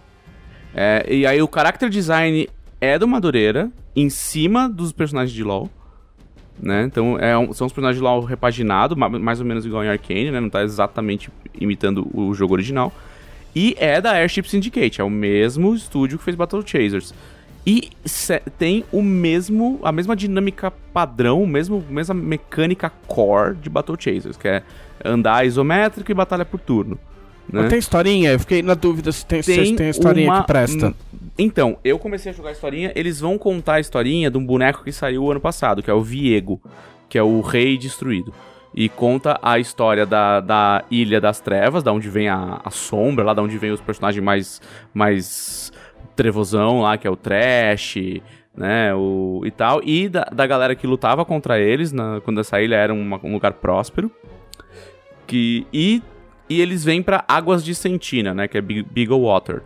[0.76, 2.48] É, e aí o character design
[2.82, 5.70] é do Madureira, em cima dos personagens de LoL.
[6.62, 6.84] Né?
[6.84, 9.88] Então é um- são os personagens de LoL repaginados, ma- mais ou menos igual em
[9.90, 10.40] Arcane, né?
[10.40, 11.30] Não tá exatamente
[11.60, 12.92] imitando o jogo original.
[13.56, 17.14] E é da Airship Syndicate, é o mesmo estúdio que fez Battle Chasers.
[17.66, 17.90] E
[18.58, 24.48] tem o mesmo, a mesma dinâmica padrão, mesmo, mesma mecânica core de Battle Chasers, que
[24.48, 24.64] é
[25.04, 26.98] andar isométrico e batalha por turno.
[27.52, 27.68] Né?
[27.68, 28.32] Tem historinha?
[28.32, 30.94] Eu fiquei na dúvida se tem, se Tem tem historinha uma- que presta.
[31.38, 34.84] Então, eu comecei a jogar a historinha, eles vão contar a historinha de um boneco
[34.84, 36.62] que saiu ano passado, que é o Viego,
[37.10, 38.34] que é o Rei Destruído.
[38.74, 43.26] E conta a história da, da Ilha das Trevas, da onde vem a, a sombra,
[43.26, 44.62] lá da onde vem os personagens mais,
[44.94, 45.74] mais
[46.16, 47.96] trevosão lá, que é o Trash,
[48.56, 49.82] né, o, e tal.
[49.84, 53.34] E da, da galera que lutava contra eles, na, quando essa ilha era uma- um
[53.34, 54.10] lugar próspero.
[55.28, 56.02] Que, e,
[56.52, 59.62] e eles vêm pra Águas de Sentina, né, que é Beagle Water.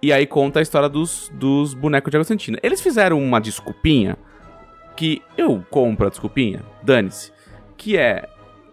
[0.00, 2.58] E aí conta a história dos, dos bonecos de Água Santina.
[2.62, 4.16] Eles fizeram uma desculpinha
[4.96, 7.30] que eu compro a desculpinha, dane-se.
[7.76, 8.26] Que é,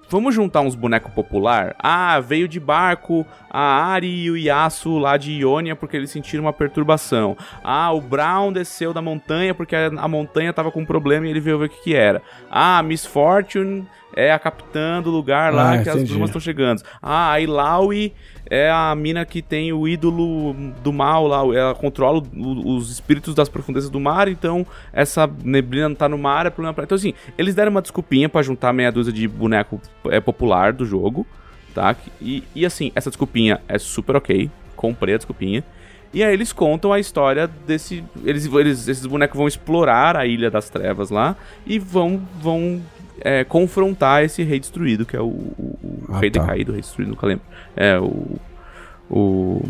[0.09, 1.75] vamos juntar uns bonecos popular?
[1.79, 6.45] Ah, veio de barco a Ari e o Yasuo lá de Ionia porque eles sentiram
[6.45, 7.35] uma perturbação.
[7.61, 11.29] Ah, o Brown desceu da montanha porque a, a montanha tava com um problema e
[11.29, 12.21] ele veio ver o que que era.
[12.49, 13.85] Ah, Miss Fortune
[14.15, 16.11] é a capitã do lugar lá Ah, que as entendi.
[16.11, 16.81] turmas estão chegando.
[17.01, 18.13] Ah, a Ilaui
[18.49, 20.53] é a mina que tem o ídolo
[20.83, 25.89] do mal lá, ela controla o- os espíritos das profundezas do mar, então essa neblina
[25.89, 26.83] não tá no mar, é problema pra...
[26.83, 30.85] Então assim, eles deram uma desculpinha pra juntar meia dúzia de boneco é, popular do
[30.85, 31.25] jogo,
[31.73, 31.95] tá?
[32.21, 35.63] E, e assim, essa desculpinha é super ok, comprei a desculpinha.
[36.13, 38.03] E aí eles contam a história desse...
[38.23, 41.35] Eles, eles, esses bonecos vão explorar a Ilha das Trevas lá
[41.65, 42.21] e vão...
[42.39, 42.79] vão
[43.21, 46.41] é, confrontar esse rei destruído, que é o, o- o Ah, rei tá.
[46.41, 47.43] decaído, rei destruído, nunca lembro.
[47.75, 48.37] É, o,
[49.09, 49.61] o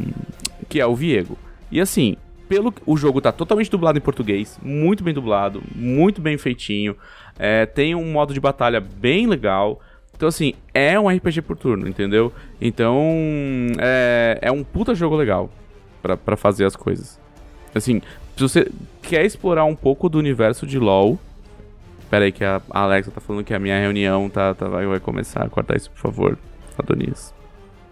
[0.70, 1.38] que é o Viego.
[1.72, 2.16] E assim,
[2.48, 6.96] pelo o jogo tá totalmente dublado em português, muito bem dublado, muito bem feitinho.
[7.38, 9.80] É, tem um modo de batalha bem legal.
[10.16, 12.32] Então, assim, é um RPG por turno, entendeu?
[12.62, 13.04] Então,
[13.80, 15.50] é, é um puta jogo legal
[16.02, 17.20] para fazer as coisas.
[17.74, 18.02] Assim,
[18.38, 18.68] se você
[19.02, 21.20] quer explorar um pouco do universo de LoL...
[22.14, 24.99] Pera aí que a Alexa tá falando que a minha reunião tá, tá vai, vai
[24.99, 25.49] começar.
[25.49, 26.38] Cortar isso, por favor,
[26.78, 27.34] Adonis.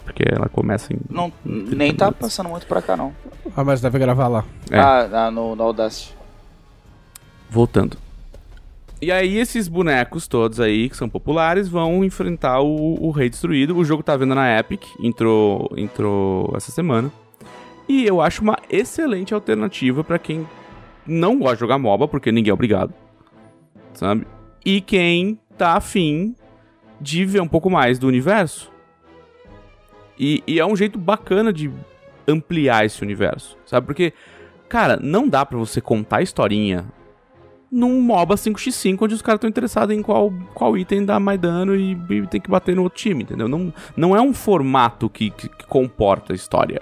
[0.03, 0.97] Porque ela começa em...
[1.09, 3.15] Não, nem tá passando muito pra cá, não.
[3.57, 4.45] Ah, mas deve gravar lá.
[4.69, 4.77] É.
[4.77, 6.15] Ah, ah, no, no Audacity.
[7.49, 7.97] Voltando.
[9.01, 13.75] E aí esses bonecos todos aí, que são populares, vão enfrentar o, o Rei Destruído.
[13.75, 17.11] O jogo tá vendo na Epic, entrou, entrou essa semana.
[17.89, 20.47] E eu acho uma excelente alternativa pra quem
[21.07, 23.00] não gosta de jogar MOBA, porque ninguém é obrigado.
[24.01, 24.25] Sabe?
[24.65, 26.35] E quem tá afim
[26.99, 28.71] de ver um pouco mais do universo.
[30.17, 31.71] E, e é um jeito bacana de
[32.27, 33.85] ampliar esse universo, sabe?
[33.85, 34.11] Porque,
[34.67, 36.83] cara, não dá pra você contar a historinha
[37.71, 41.75] num MOBA 5x5 onde os caras estão interessados em qual, qual item dá mais dano
[41.75, 43.47] e, e, tem que bater no outro time, entendeu?
[43.47, 46.81] Não, não é um formato que, que, que comporta a história,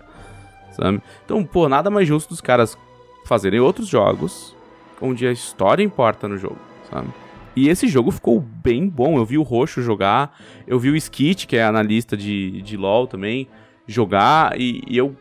[0.72, 1.02] sabe?
[1.26, 2.78] Então, pô, nada mais justo dos caras
[3.26, 4.56] fazerem outros jogos
[5.02, 7.08] onde a história importa no jogo, sabe?
[7.56, 9.18] E esse jogo ficou bem bom.
[9.18, 10.38] Eu vi o Roxo jogar,
[10.68, 13.48] eu vi o Skit, que é analista de, de LoL também,
[13.88, 15.16] jogar, e, e eu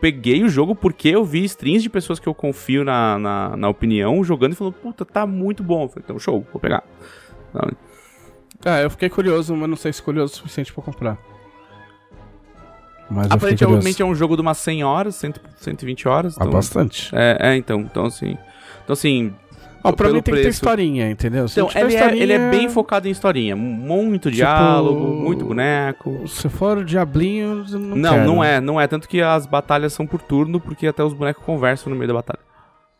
[0.00, 3.68] peguei o jogo porque eu vi streams de pessoas que eu confio na, na, na
[3.68, 5.84] opinião jogando e falando, puta, tá muito bom.
[5.84, 6.82] Eu falei, então, show, vou pegar.
[7.52, 7.76] Sabe?
[8.64, 11.18] Ah, eu fiquei curioso, mas não sei se curioso o suficiente pra comprar.
[13.10, 16.36] Mas Aparentemente é um jogo de umas 100 horas, 100, 120 horas.
[16.36, 17.10] Ah, Então, bastante.
[17.14, 18.36] é, é, então, então assim.
[18.84, 19.34] Então assim.
[19.84, 21.46] Ó, pra pelo mim tem que ter historinha, entendeu?
[21.48, 23.54] Se Então, ele é, historinha, ele é bem focado em historinha.
[23.54, 26.26] Muito diálogo, muito boneco.
[26.26, 28.24] Se for o Diablinho, não Não, quero.
[28.26, 28.86] não é, não é.
[28.86, 32.14] Tanto que as batalhas são por turno, porque até os bonecos conversam no meio da
[32.14, 32.40] batalha.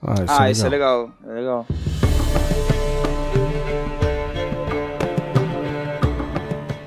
[0.00, 1.10] Ah, isso, Ah, é, isso é legal.
[1.26, 1.36] legal.
[1.36, 1.66] É legal.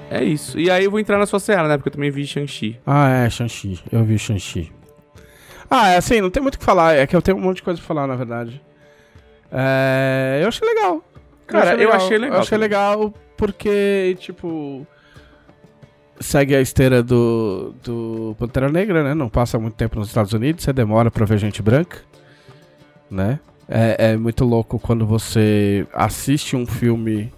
[0.10, 0.60] É isso.
[0.60, 1.78] E aí eu vou entrar na sua seara, né?
[1.78, 2.80] Porque eu também vi Shang-Chi.
[2.86, 3.80] Ah, é, Shang-Chi.
[3.92, 4.72] Eu vi Shang-Chi.
[5.70, 6.96] Ah, é assim, não tem muito o que falar.
[6.98, 8.62] É que eu tenho um monte de coisa pra falar, na verdade.
[9.52, 11.04] É, eu achei legal.
[11.48, 12.70] Cara, eu achei legal Eu achei também.
[12.70, 14.86] legal porque, tipo...
[16.20, 19.16] Segue a esteira do, do Pantera Negra, né?
[19.16, 21.98] Não passa muito tempo nos Estados Unidos, você demora pra ver gente branca,
[23.10, 23.40] né?
[23.68, 27.34] É, é muito louco quando você assiste um filme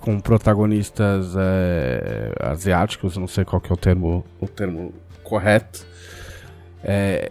[0.00, 5.84] com protagonistas é, asiáticos, não sei qual que é o termo, o termo correto.
[6.82, 7.30] É,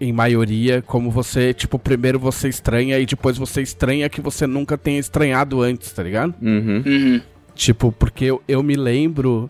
[0.00, 4.76] em maioria, como você, tipo, primeiro você estranha e depois você estranha que você nunca
[4.76, 6.34] tenha estranhado antes, tá ligado?
[6.42, 6.82] Uhum.
[6.84, 7.20] Uhum.
[7.54, 9.48] Tipo, porque eu, eu me lembro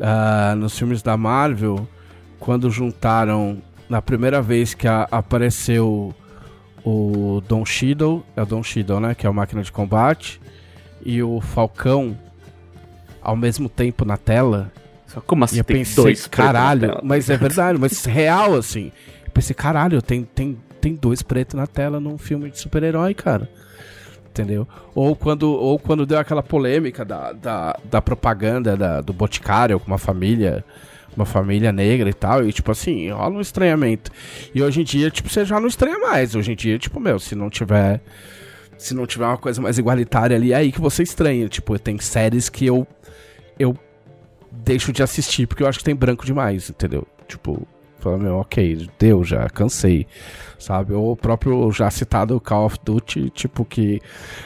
[0.00, 1.86] ah, nos filmes da Marvel,
[2.40, 3.58] quando juntaram,
[3.88, 6.14] na primeira vez que a- apareceu
[6.84, 9.14] o Don Cheadle, é o Don Cheadle, né?
[9.14, 10.40] Que é o máquina de combate,
[11.04, 12.16] e o Falcão
[13.22, 14.72] ao mesmo tempo na tela.
[15.06, 18.90] Só como assim E eu pensei, caralho, mas é verdade, mas real, assim.
[19.34, 23.50] Pensei, caralho, tem, tem, tem dois pretos na tela num filme de super-herói, cara.
[24.30, 24.66] Entendeu?
[24.94, 29.86] Ou quando, ou quando deu aquela polêmica da, da, da propaganda da, do Boticário com
[29.86, 30.64] uma família,
[31.16, 34.10] uma família negra e tal, e tipo assim, rola um estranhamento.
[34.54, 36.34] E hoje em dia, tipo, você já não estranha mais.
[36.34, 38.00] Hoje em dia, tipo, meu, se não tiver.
[38.76, 41.48] Se não tiver uma coisa mais igualitária ali, é aí que você estranha.
[41.48, 42.86] Tipo, tem séries que eu.
[43.56, 43.76] Eu
[44.50, 47.06] deixo de assistir porque eu acho que tem branco demais, entendeu?
[47.28, 47.66] Tipo,
[48.04, 50.06] fala, meu, ok, deu, já cansei,
[50.58, 50.92] sabe?
[50.92, 54.00] Ou o próprio já citado Call of Duty, tipo que.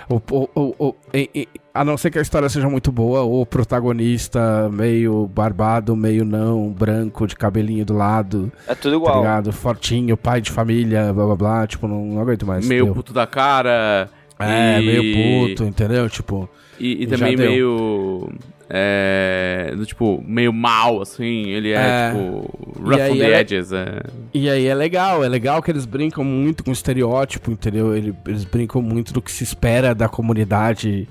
[0.09, 3.23] O, o, o, o- e- e- a não ser que a história seja muito boa,
[3.23, 9.19] o protagonista meio barbado, meio não, branco, de cabelinho do lado, É tudo tá igual.
[9.19, 9.53] ligado?
[9.53, 12.67] Fortinho, pai de família, blá blá blá, tipo, não, não aguento mais.
[12.67, 12.95] Meio deu.
[12.95, 14.09] puto da cara.
[14.41, 16.09] É, e- meio puto, entendeu?
[16.09, 16.49] Tipo.
[16.81, 17.51] E, e também deu.
[17.51, 18.33] meio.
[18.71, 19.73] É.
[19.77, 21.47] do Tipo, meio mal, assim.
[21.49, 22.11] Ele é, É.
[22.11, 22.81] tipo.
[22.81, 23.73] Rough on the ela- edges.
[23.73, 24.03] É.
[24.35, 27.97] E aí é legal, é legal que eles brincam muito com estereótipo, entendeu?
[27.97, 31.09] Ele- Eles brincam muito do que se espera da comunidade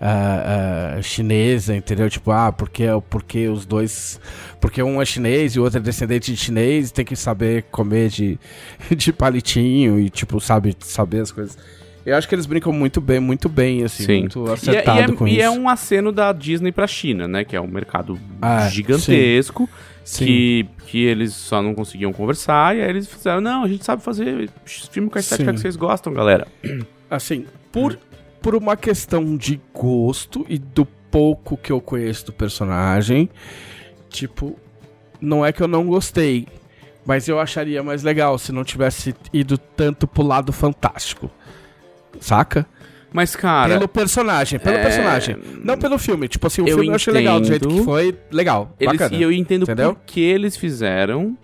[0.00, 2.10] ah, ah, chinesa, entendeu?
[2.10, 4.20] Tipo, ah, porque, porque os dois.
[4.60, 8.10] Porque um é chinês e o outro é descendente de chinês, tem que saber comer
[8.10, 8.38] de,
[8.94, 11.56] de palitinho e, tipo, sabe, saber as coisas.
[12.06, 14.20] Eu acho que eles brincam muito bem, muito bem, assim, Sim.
[14.20, 15.40] muito E é, acertado e é- com e isso.
[15.42, 17.44] é um aceno da Disney pra China, né?
[17.44, 19.68] Que é um mercado Ah, gigantesco.
[20.04, 20.24] Sim.
[20.24, 22.76] Que, que eles só não conseguiam conversar.
[22.76, 25.54] E aí eles fizeram: Não, a gente sabe fazer filme com a estética Sim.
[25.56, 26.46] que vocês gostam, galera.
[27.10, 27.98] Assim, por,
[28.40, 33.28] por uma questão de gosto e do pouco que eu conheço do personagem,
[34.08, 34.56] tipo,
[35.20, 36.46] não é que eu não gostei.
[37.04, 41.28] Mas eu acharia mais legal se não tivesse ido tanto pro lado fantástico.
[42.20, 42.66] Saca?
[43.12, 43.74] Mas, cara.
[43.74, 45.36] pelo personagem, pelo é- personagem.
[45.62, 46.28] Não pelo filme.
[46.28, 48.14] Tipo assim, o Eu filme eu achei legal do jeito que foi.
[48.30, 48.74] Legal.
[48.78, 49.16] Eles, bacana.
[49.16, 49.94] e eu entendo Entendeu?
[49.94, 51.36] por que eles fizeram.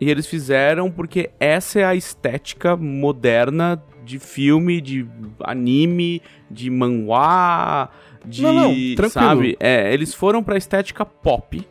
[0.00, 5.06] E eles fizeram porque essa é a estética moderna de filme, de
[5.42, 6.20] anime,
[6.50, 7.88] de manhwa,
[8.24, 8.42] de.
[8.42, 9.10] Não, não, tranquilo.
[9.10, 9.56] sabe?
[9.60, 11.64] É, eles foram pra estética pop.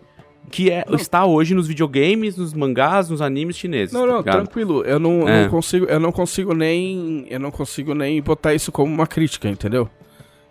[0.53, 3.91] Que é, está hoje nos videogames, nos mangás, nos animes chineses.
[3.91, 4.84] Não, tá não, tranquilo.
[4.85, 5.41] Eu não, É.
[5.43, 9.49] não consigo, eu não consigo nem, eu não consigo nem botar isso como uma crítica,
[9.49, 9.89] entendeu?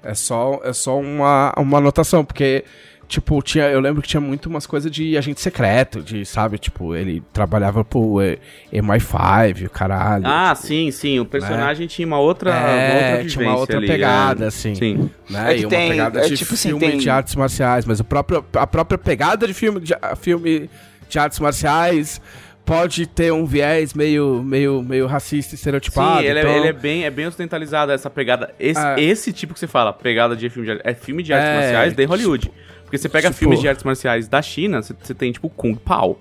[0.02, 2.64] É só, é só uma, uma anotação, porque
[3.12, 6.97] tipo, tinha, eu lembro que tinha muito umas coisas de agente secreto, de, sabe, tipo,
[6.97, 8.39] ele trabalhava pro eh,
[8.72, 10.24] MI5, o caralho.
[10.26, 11.20] Ah, tipo, sim, sim.
[11.20, 14.48] O personagem tinha uma outra, uma outra É, tinha uma outra ali, pegada, é.
[14.48, 14.74] assim.
[14.74, 15.10] Sim.
[15.28, 15.52] né?
[15.55, 18.01] É e uma tem- pegada é de tipo assim, filme tem- de artes marciais, mas
[18.01, 20.70] o próprio, a própria pegada de filme de, filme
[21.09, 22.20] de artes marciais
[22.64, 26.20] pode ter um viés meio, meio, meio racista e estereotipado.
[26.22, 28.55] Sim, ele, é- então- ele é bem, é bem ocidentalizado, essa pegada.
[28.59, 29.01] Esse, É.
[29.01, 31.93] esse tipo que você fala, pegada de filme de, é filme de artes É, marciais
[31.94, 32.51] de Hollywood.
[32.93, 35.74] Porque você pega tipo- filmes de artes marciais da China, você, você tem tipo Kung
[35.74, 36.19] Pao.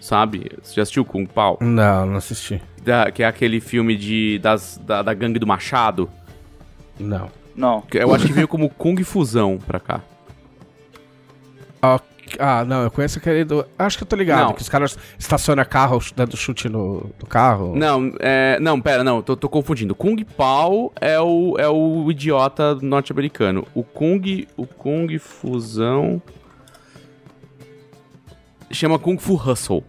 [0.00, 0.50] Sabe?
[0.60, 1.58] Você já assistiu Kung Pao?
[1.60, 2.60] Não, não assisti.
[2.82, 6.10] Da- que é aquele filme de, das, da, da gangue do Machado.
[6.98, 7.30] Não.
[7.54, 7.84] Não.
[7.92, 10.00] Eu acho que veio como Kung Fusão pra cá.
[11.80, 12.04] Ok.
[12.38, 13.64] Ah, não, eu conheço aquele do.
[13.78, 14.52] Acho que eu tô ligado, Não.
[14.52, 17.74] que os caras estacionam carro dando chute no, no carro.
[17.76, 19.94] Não, é, não, pera, não, tô, tô confundindo.
[19.94, 23.66] Kung Pao é o, é o idiota norte-americano.
[23.74, 26.20] O Kung, o Kung Fusão
[28.70, 29.84] chama Kung Fu Hustle.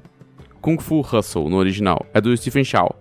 [0.61, 2.05] Kung Fu Hustle no original.
[2.13, 2.95] É do Stephen Chow.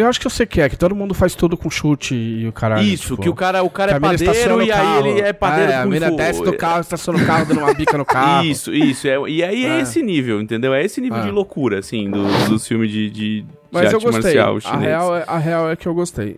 [0.00, 2.48] Eu acho que eu sei que é, que todo mundo faz tudo com chute e
[2.48, 2.82] o caralho.
[2.82, 5.76] Isso, tipo, que o cara, o cara é padeiro e aí ele é padeiro é,
[5.76, 8.44] a mina desce do carro, estaciona o carro, dando uma bica no carro.
[8.46, 9.06] Isso, isso.
[9.06, 9.68] É, e aí é.
[9.78, 9.80] É.
[9.80, 10.72] esse nível, entendeu?
[10.72, 11.22] É esse nível É.
[11.22, 14.34] de loucura, assim, do- dos filmes de, de, de Mas eu arte gostei.
[14.36, 16.36] marcial A real, é, a real é que eu gostei.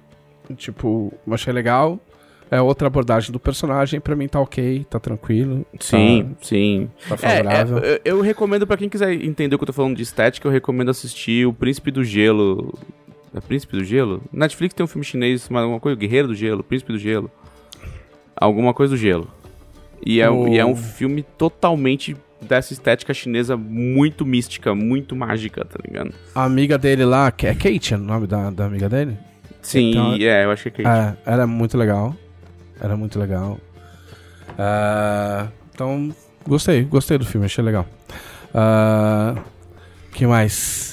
[0.57, 1.99] Tipo, eu achei legal.
[2.51, 5.65] É outra abordagem do personagem, pra mim tá ok, tá tranquilo.
[5.81, 6.91] Sim, sim.
[7.09, 7.79] Tá, tá É, favorável.
[7.79, 10.47] é, eu eu recomendo pra quem quiser entender o que eu tô falando de estética,
[10.47, 12.75] eu recomendo assistir O Príncipe do Gelo.
[13.35, 14.23] É Príncipe do Gelo?
[14.33, 17.31] Netflix tem um filme chinês, mas alguma coisa, Guerreiro do Gelo, Príncipe do Gelo.
[18.37, 19.29] Alguma coisa do gelo.
[20.05, 25.65] E é, O- e é um filme totalmente dessa estética chinesa muito mística, muito mágica,
[25.65, 26.13] tá ligado?
[26.35, 29.17] A amiga dele lá, que é Kate, é o nome da, da amiga dele?
[29.63, 30.89] Sim, Então- é, eu acho que é Kate.
[30.89, 32.17] É, era muito legal.
[32.81, 33.59] Era muito legal.
[34.59, 36.13] Ah, então,
[36.47, 37.87] gostei, gostei do filme, achei legal.
[38.53, 39.37] Ah,
[40.13, 40.92] que mais?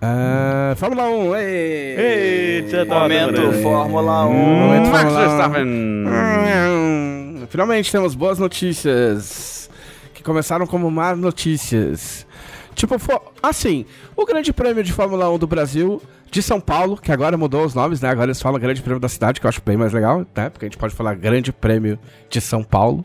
[0.00, 1.96] Ah, Fórmula 1, ei!
[1.98, 3.62] Eita, Momento adorando.
[3.62, 4.32] Fórmula 1.
[4.32, 5.28] Momento Max Fórmula 1.
[5.28, 5.66] Verstappen.
[5.66, 9.68] Hum, Finalmente temos boas notícias.
[10.14, 12.26] Que começaram como más notícias.
[12.74, 12.94] Tipo,
[13.42, 13.84] assim,
[14.16, 16.00] o Grande Prêmio de Fórmula 1 do Brasil,
[16.30, 18.08] de São Paulo, que agora mudou os nomes, né?
[18.10, 20.48] Agora eles falam Grande Prêmio da cidade, que eu acho bem mais legal, né?
[20.48, 21.98] Porque a gente pode falar Grande Prêmio
[22.30, 23.04] de São Paulo,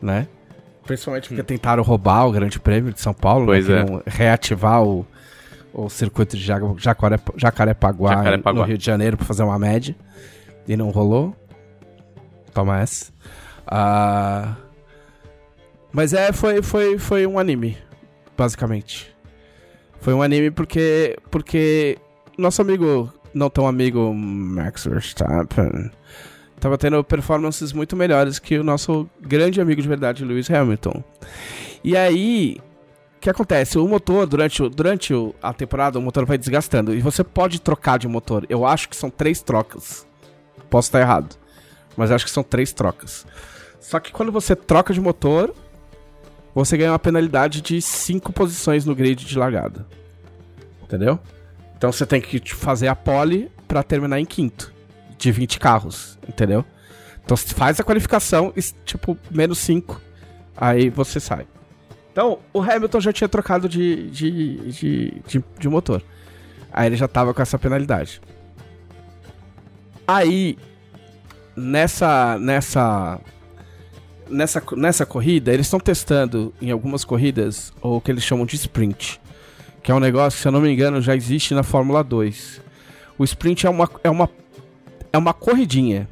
[0.00, 0.26] né?
[0.84, 3.80] Principalmente porque tentaram roubar o Grande Prêmio de São Paulo, Pois né?
[4.04, 4.10] é.
[4.10, 5.06] Reativar o,
[5.72, 8.52] o circuito de Jacarepaguá, Jacarepaguá.
[8.52, 9.96] no Rio de Janeiro pra fazer uma média.
[10.66, 11.34] E não rolou.
[12.52, 13.12] Toma essa.
[13.66, 14.54] Ah,
[15.92, 17.76] mas é, foi, foi, foi um anime,
[18.36, 19.14] basicamente.
[20.00, 21.98] Foi um anime porque, porque
[22.36, 25.90] nosso amigo, não tão amigo, Max Verstappen,
[26.58, 31.04] tava tendo performances muito melhores que o nosso grande amigo de verdade, Lewis Hamilton.
[31.84, 32.58] E aí,
[33.22, 33.78] que acontece?
[33.78, 36.92] O motor, durante, durante a temporada, o motor vai desgastando.
[36.92, 38.44] E você pode trocar de motor.
[38.48, 40.04] Eu acho que são três trocas.
[40.68, 41.36] Posso estar errado.
[41.96, 43.24] Mas acho que são três trocas.
[43.80, 45.54] Só que quando você troca de motor,
[46.52, 49.86] você ganha uma penalidade de cinco posições no grid de largada.
[50.82, 51.18] Entendeu?
[51.76, 54.72] Então você tem que tipo, fazer a pole pra terminar em quinto.
[55.16, 56.18] De 20 carros.
[56.28, 56.64] Entendeu?
[57.24, 58.52] Então você faz a qualificação,
[58.84, 60.00] tipo, menos 5.
[60.56, 61.46] Aí você sai.
[62.12, 66.02] Então, o Hamilton já tinha trocado de, de, de, de, de motor.
[66.70, 68.20] Aí ele já tava com essa penalidade.
[70.06, 70.58] Aí,
[71.56, 73.18] nessa nessa
[74.28, 79.20] nessa nessa corrida, eles estão testando em algumas corridas o que eles chamam de sprint,
[79.82, 82.60] que é um negócio que, se eu não me engano, já existe na Fórmula 2.
[83.16, 84.28] O sprint é uma é uma
[85.12, 86.08] é uma corridinha.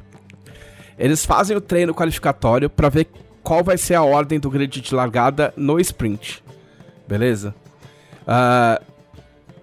[0.97, 3.07] Eles fazem o treino qualificatório para ver
[3.43, 6.43] qual vai ser a ordem do grid de largada no sprint.
[7.07, 7.53] Beleza?
[8.27, 8.81] Ah,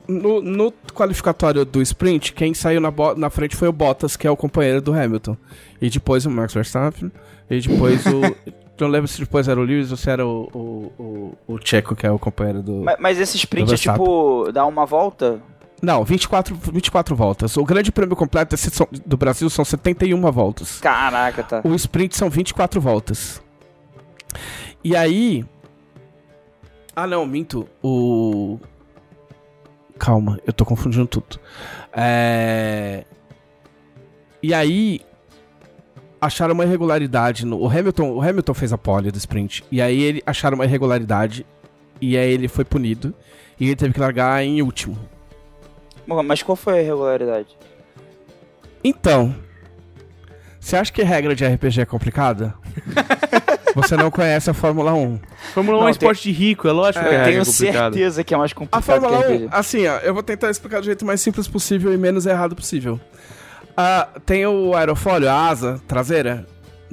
[0.06, 4.30] no, no qualificatório do sprint, quem saiu na, na frente foi o Bottas, que é
[4.30, 5.36] o companheiro do Hamilton.
[5.80, 7.12] E depois o Max Verstappen.
[7.50, 8.20] E depois o.
[8.80, 11.96] não lembro se depois era o Lewis ou se era o, o, o, o Checo,
[11.96, 12.82] que é o companheiro do.
[12.84, 15.40] Mas, mas esse sprint é tipo, dá uma volta?
[15.80, 17.56] Não, 24, 24 voltas.
[17.56, 18.56] O grande prêmio completo
[19.06, 20.80] do Brasil são 71 voltas.
[20.80, 21.60] Caraca, tá.
[21.64, 23.40] O sprint são 24 voltas.
[24.82, 25.44] E aí.
[26.94, 27.68] Ah, não, minto.
[27.82, 28.58] O.
[29.98, 31.38] Calma, eu tô confundindo tudo.
[31.92, 33.04] É.
[34.42, 35.00] E aí.
[36.20, 37.60] Acharam uma irregularidade no.
[37.60, 39.64] O Hamilton, o Hamilton fez a pole do sprint.
[39.70, 41.46] E aí ele acharam uma irregularidade.
[42.00, 43.14] E aí ele foi punido.
[43.58, 44.98] E ele teve que largar em último.
[46.24, 47.56] Mas qual foi a irregularidade?
[48.82, 49.34] Então,
[50.58, 52.54] você acha que regra de RPG é complicada?
[53.82, 55.20] você não conhece a Fórmula 1.
[55.54, 57.92] Fórmula 1 é Não, um esporte de rico, é lógico que eu é tenho complicado.
[57.94, 59.48] certeza que é mais A complicado Fórmula que 1, RPG.
[59.52, 63.00] assim, ó, eu vou tentar explicar do jeito mais simples possível e menos errado possível.
[63.76, 66.46] Ah, tem o aerofólio, a asa traseira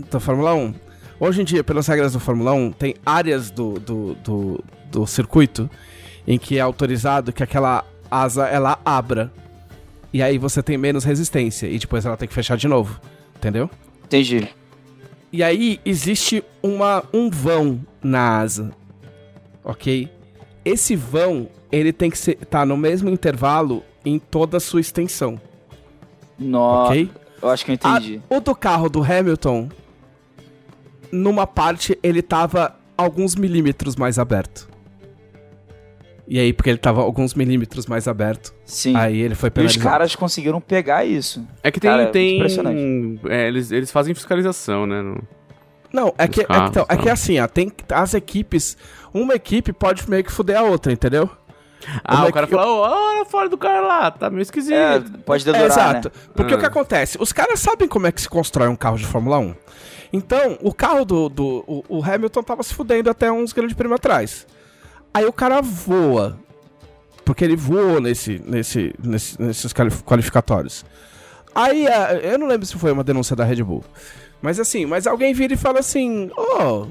[0.09, 0.73] da Fórmula 1.
[1.19, 5.69] Hoje em dia, pelas regras da Fórmula 1, tem áreas do, do, do, do circuito
[6.27, 9.31] em que é autorizado que aquela asa ela abra.
[10.13, 12.99] E aí você tem menos resistência e depois ela tem que fechar de novo.
[13.37, 13.69] Entendeu?
[14.03, 14.47] Entendi.
[15.35, 18.71] E aí existe uma, um vão na asa,
[19.65, 20.09] ok?
[20.63, 25.37] Esse vão, ele tem que estar tá no mesmo intervalo em toda a sua extensão,
[26.39, 27.11] Nossa, ok?
[27.41, 28.21] eu acho que eu entendi.
[28.29, 29.67] A- o do carro do Hamilton,
[31.11, 34.69] numa parte, ele tava alguns milímetros mais aberto.
[36.27, 38.95] E aí, porque ele tava alguns milímetros mais aberto, Sim.
[38.95, 39.85] aí ele foi e os penalizado.
[39.89, 41.45] caras conseguiram pegar isso.
[41.61, 41.89] É que tem.
[41.91, 43.19] Cara, é tem impressionante.
[43.29, 45.01] é, eles, eles fazem fiscalização, né?
[45.03, 45.21] no-
[45.93, 48.75] Não, é que, é, carros, então, é que assim, ó, tem as equipes,
[49.13, 51.29] uma equipe pode meio que fuder a outra, entendeu?
[52.03, 54.73] Ah, Uma o cara equi- fala, "Ô, olha fora do cara lá, tá meio esquisito.
[54.73, 56.07] É, pode É, dedurar, exato.
[56.09, 56.13] né?
[56.33, 56.57] Porque Ah.
[56.57, 57.17] o que acontece?
[57.21, 59.53] Os caras sabem como é que se constrói um carro de Fórmula 1.
[60.11, 61.29] Então, o carro do.
[61.29, 64.47] do o, o Hamilton tava se fudendo até uns grandes prêmios atrás.
[65.15, 66.37] Aí o cara voa.
[67.23, 70.85] Porque ele voou nesse, nesse, nesse- nesses quali- qualificatórios.
[71.55, 71.85] Aí,
[72.21, 73.83] eu não lembro se foi uma denúncia da Red Bull.
[74.41, 76.87] Mas assim, mas alguém vira e fala assim: Ô,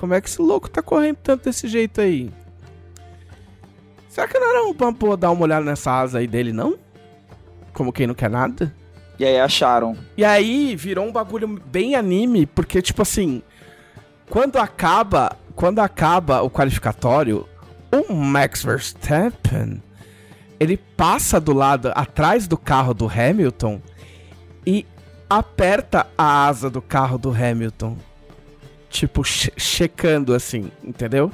[0.00, 2.30] como é que esse louco tá correndo tanto desse jeito aí?
[4.08, 6.76] Será que não era uma boa dar uma olhada nessa asa aí dele, não?
[7.72, 8.74] Como quem não quer nada?
[9.18, 9.96] E aí acharam.
[10.16, 13.40] E aí virou um bagulho bem anime, porque, tipo assim,
[14.28, 15.36] quando acaba.
[15.54, 17.46] Quando acaba o qualificatório,
[17.92, 19.82] o Max Verstappen
[20.58, 23.80] ele passa do lado atrás do carro do Hamilton
[24.66, 24.86] e
[25.28, 27.96] aperta a asa do carro do Hamilton.
[28.88, 31.32] Tipo, che- checando assim, entendeu?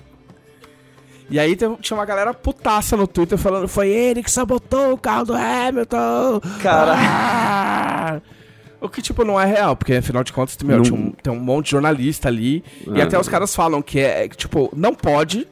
[1.31, 5.27] E aí tinha uma galera putaça no Twitter falando foi ele que sabotou o carro
[5.27, 6.41] do Hamilton.
[6.63, 6.95] Cara.
[6.97, 8.21] Ah!
[8.81, 11.39] O que, tipo, não é real, porque afinal de contas, meu, Não- um- tem um
[11.41, 12.65] monte de jornalista ali.
[12.87, 13.05] E Ah.
[13.05, 15.47] até os caras falam que é, tipo, não pode.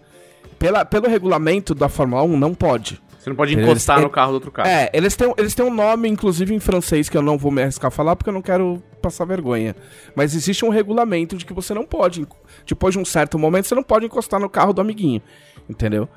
[0.59, 3.01] Pela, pelo regulamento da Fórmula 1, não pode.
[3.19, 4.69] Você não pode Eles- encostar no carro do outro cara.
[4.71, 7.63] É, eles têm, eles têm um nome, inclusive em francês, que eu não vou me
[7.63, 9.75] arriscar a falar porque eu não quero passar vergonha.
[10.15, 12.27] Mas existe um regulamento de que você não pode,
[12.67, 15.21] depois de um certo momento, você não pode encostar no carro do amiguinho.
[15.69, 16.09] Entendeu?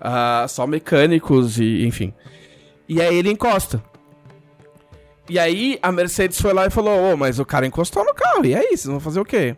[0.00, 2.14] Ah, só mecânicos e, enfim.
[2.88, 3.82] E aí ele encosta.
[5.28, 8.44] E aí a Mercedes foi lá e falou: Ô, mas o cara encostou no carro,
[8.44, 9.56] e aí, vocês vão fazer o quê?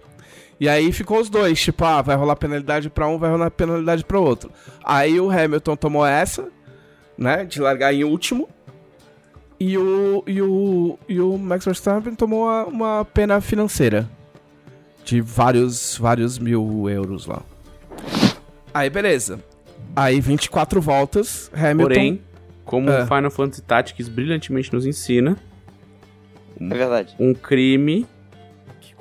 [0.60, 4.05] E aí ficou os dois, tipo, ah, vai rolar penalidade pra um, vai rolar penalidade
[4.05, 4.51] pra outro.
[4.85, 6.48] Aí o Hamilton tomou essa,
[7.18, 8.48] né, de largar em último.
[9.59, 14.09] E o, e o, e o Max Verstappen tomou uma, uma pena financeira
[15.05, 17.43] de vários, vários mil euros lá.
[18.72, 19.39] Aí, beleza.
[19.94, 21.82] Aí, 24 voltas, Hamilton...
[21.94, 22.20] Porém,
[22.64, 23.02] como É.
[23.05, 25.36] o Final Fantasy Tactics brilhantemente nos ensina,
[26.60, 27.14] É verdade.
[27.18, 28.06] um crime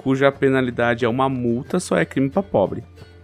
[0.04, 2.84] cuja penalidade é uma multa só é crime pra pobre.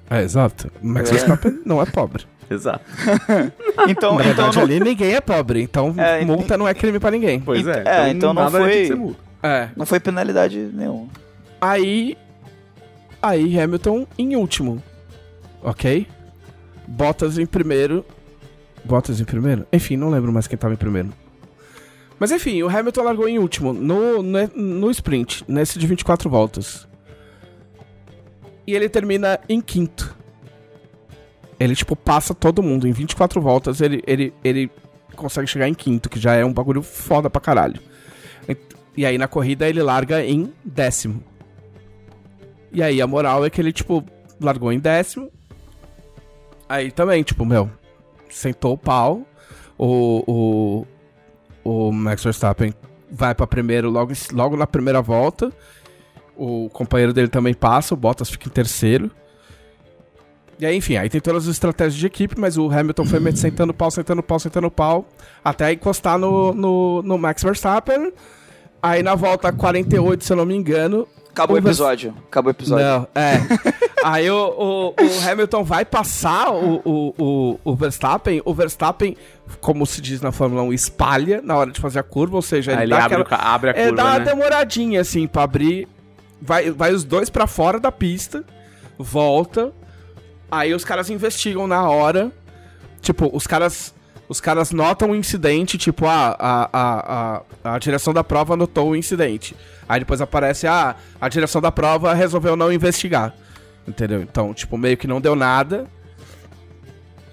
[0.10, 0.72] É, exato.
[0.82, 1.14] Max É.
[1.14, 2.26] Verstappen não é pobre.
[2.50, 2.84] Exato.
[3.88, 7.00] Então, Na então verdade, não, ali ninguém é pobre, então É, multa não é crime
[7.00, 7.40] pra ninguém.
[7.40, 7.84] Pois é.
[7.86, 9.20] é, então não foi- multa.
[9.44, 9.70] É.
[9.76, 11.08] não foi penalidade nenhuma.
[11.62, 12.18] Aí.
[13.22, 14.82] Aí Hamilton em último.
[15.62, 16.08] Ok?
[16.88, 18.04] Bottas em primeiro.
[18.84, 19.66] Bottas em primeiro?
[19.72, 21.10] Enfim, não lembro mais quem tava em primeiro.
[22.20, 26.88] Mas enfim, o Hamilton largou em último no, no, no sprint, nesse de 24 voltas.
[28.68, 30.16] E ele termina em quinto.
[31.60, 32.88] Ele, tipo, passa todo mundo.
[32.88, 34.70] Em 24 voltas, ele, ele, ele
[35.16, 37.82] consegue chegar em quinto, que já é um bagulho foda pra caralho.
[39.00, 41.24] E aí na corrida ele larga em décimo.
[42.70, 44.04] E aí a moral é que ele, tipo,
[44.42, 45.32] largou em décimo.
[46.68, 47.72] Aí também, tipo, meu,
[48.30, 49.26] sentou o pau.
[49.78, 50.88] O, o,
[51.64, 52.74] o Max Verstappen
[53.12, 55.52] vai pra primeiro logo, logo na primeira volta.
[56.36, 59.12] o companheiro dele também passa, o Bottas fica em terceiro.
[60.60, 63.74] E aí, enfim, aí tem todas as estratégias de equipe, mas o Hamilton foi sentando
[63.74, 65.08] pau, sentando pau, sentando pau,
[65.44, 68.12] até encostar no, no, no Max Verstappen.
[68.82, 71.08] Aí na volta 48, se eu não me engano.
[71.32, 72.14] Acabou o episódio.
[72.28, 72.86] Acabou o episódio.
[72.86, 73.40] Não, é.
[74.04, 78.42] aí o, o, o Hamilton vai passar o, o, o, o Verstappen.
[78.44, 79.16] O Verstappen,
[79.62, 82.72] como se diz na Fórmula 1, espalha na hora de fazer a curva, ou seja,
[82.72, 84.26] Aí ele, ele dá abre, aquela, o abre a é, curva, dá uma né?
[84.26, 85.88] demoradinha, assim, pra abrir.
[86.42, 88.44] Vai, vai os dois pra fora da pista,
[88.98, 89.72] volta.
[90.52, 92.32] Aí os caras investigam na hora.
[93.02, 93.94] Tipo, os caras.
[94.30, 97.42] Os caras notam o incidente, tipo, ah, a, a,
[97.72, 99.56] a, a direção da prova notou o incidente.
[99.88, 103.34] Aí depois aparece, ah, a direção da prova resolveu não investigar.
[103.88, 104.22] Entendeu?
[104.22, 105.88] Então, tipo, meio que não deu nada.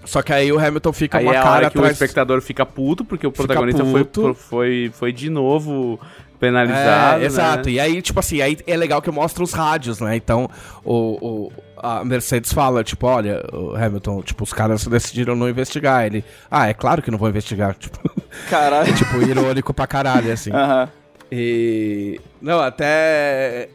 [0.07, 1.93] Só que aí o Hamilton fica Aí uma é a cara hora que o atrás.
[2.01, 4.05] espectador fica puto, porque o protagonista foi,
[4.35, 6.01] foi, foi de novo
[6.41, 7.17] penalizado.
[7.17, 7.25] É, né?
[7.27, 7.69] exato.
[7.69, 10.17] E aí, tipo assim, aí é legal que mostra os rádios, né?
[10.17, 10.49] Então,
[10.85, 11.19] o,
[11.49, 16.05] o- a Mercedes fala, tipo, olha, o Hamilton, tipo, os caras decidiram não investigar.
[16.07, 17.75] Ele, ah, é claro que não vou investigar.
[17.79, 17.99] Tipo,
[18.51, 18.95] Caralho.
[18.95, 20.51] tipo irônico pra caralho, assim.
[20.53, 20.89] Aham.
[21.33, 22.21] E.
[22.41, 23.69] Não, até.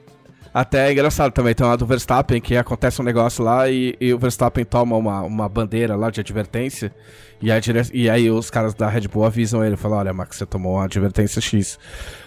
[0.53, 4.13] Até é engraçado também, tem uma do Verstappen que acontece um negócio lá e, e
[4.13, 6.93] o Verstappen toma uma, uma bandeira lá de advertência.
[7.41, 7.81] E, a dire...
[7.93, 10.83] e aí os caras da Red Bull avisam ele, falam, olha, Max, você tomou uma
[10.85, 11.79] advertência X.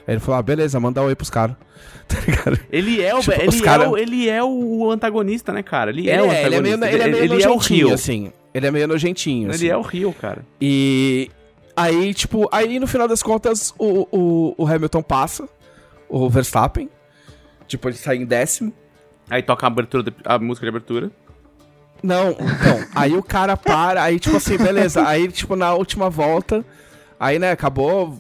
[0.07, 1.57] Aí ele falou, ah, beleza, manda um oi pros caras.
[2.07, 2.17] Tá?
[2.71, 5.91] Ele é o, Tipo, ele, os é cara- o, ele é o antagonista, né, cara?
[5.91, 6.87] Ele, Ele é o é, ele é meio, antagonista.
[6.89, 7.93] ele é meio ele é o Rio.
[7.95, 8.33] assim.
[8.53, 9.65] Ele é meio nojentinho, assim.
[9.65, 10.45] Ele é o Rio, cara.
[10.61, 11.31] E
[11.75, 15.49] aí, tipo, aí no final das contas, o, o, o Hamilton passa,
[16.09, 16.91] o Verstappen.
[17.67, 18.73] Tipo, ele sai em décimo.
[19.31, 21.11] Aí toca a, abertura de- a música de abertura.
[22.03, 26.63] Não, então, aí o cara para, aí tipo assim, beleza, aí tipo na última volta,
[27.19, 28.19] aí né, acabou,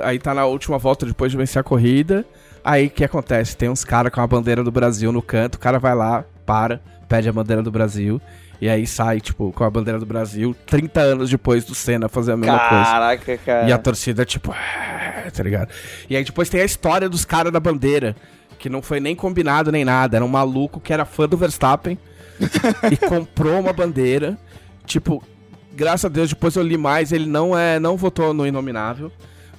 [0.00, 2.24] aí tá na última volta depois de vencer a corrida,
[2.64, 3.54] aí o que acontece?
[3.54, 6.80] Tem uns caras com a bandeira do Brasil no canto, o cara vai lá, para,
[7.06, 8.18] pede a bandeira do Brasil,
[8.62, 12.32] e aí sai, tipo, com a bandeira do Brasil, 30 anos depois do Senna fazer
[12.32, 12.84] a mesma coisa.
[12.84, 13.68] Caraca, cara.
[13.68, 15.68] E a torcida, tipo, "Ah", tá ligado?
[16.08, 18.16] E aí depois tem a história dos caras da bandeira,
[18.58, 20.16] que não foi nem combinado nem nada.
[20.16, 21.98] Era um maluco que era fã do Verstappen
[22.90, 24.36] e comprou uma bandeira.
[24.86, 25.22] Tipo,
[25.74, 29.10] graças a Deus, depois eu li mais, ele não é, não votou no Inominável.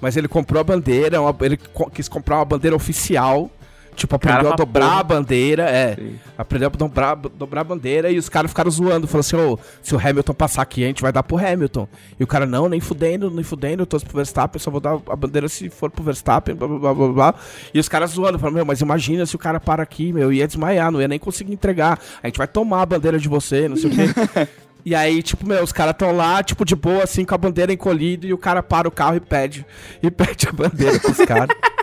[0.02, 3.50] Mas ele comprou a bandeira, uma- ele co- quis comprar uma bandeira oficial.
[3.96, 5.00] Tipo, aprendeu a dobrar porra.
[5.00, 5.96] a bandeira, é.
[5.96, 6.20] Sim.
[6.38, 9.08] Aprendeu a dobrar, dobrar a bandeira e os caras ficaram zoando.
[9.08, 11.88] Falaram assim, ô, se o Hamilton passar aqui, a gente vai dar pro Hamilton.
[12.20, 15.00] E o cara, não, nem fudendo, nem fudendo, eu tô pro Verstappen, só vou dar
[15.10, 17.36] a bandeira se for pro Verstappen, blá, blá, blá, blá, blá.
[17.74, 20.48] E os caras zoando, falaram, meu, mas imagina se o cara para aqui, meu, ia
[20.48, 22.00] desmaiar, não ia nem conseguir entregar.
[22.24, 24.48] A gente vai tomar a bandeira de você, não sei o quê.
[24.86, 27.72] E aí, tipo, meu, os caras tão lá, tipo, de boa, assim, com a bandeira
[27.72, 29.66] encolhida, e o cara para o carro e pede,
[30.02, 31.50] e pede a bandeira pros caras.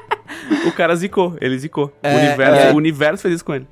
[0.66, 1.92] O cara zicou, ele zicou.
[2.02, 2.72] É, o, universo, é.
[2.72, 3.66] o universo fez isso com ele.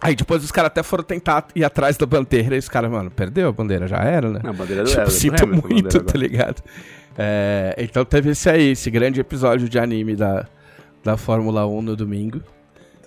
[0.00, 3.08] Aí depois os caras até foram tentar ir atrás da bandeira, e os caras, mano,
[3.10, 4.40] perdeu a bandeira, já era, né?
[4.42, 6.62] Não, a bandeira Tipo, era sinto muito, bandeira tá ligado?
[7.16, 10.46] É, então teve esse aí, esse grande episódio de anime da,
[11.04, 12.40] da Fórmula 1 no domingo.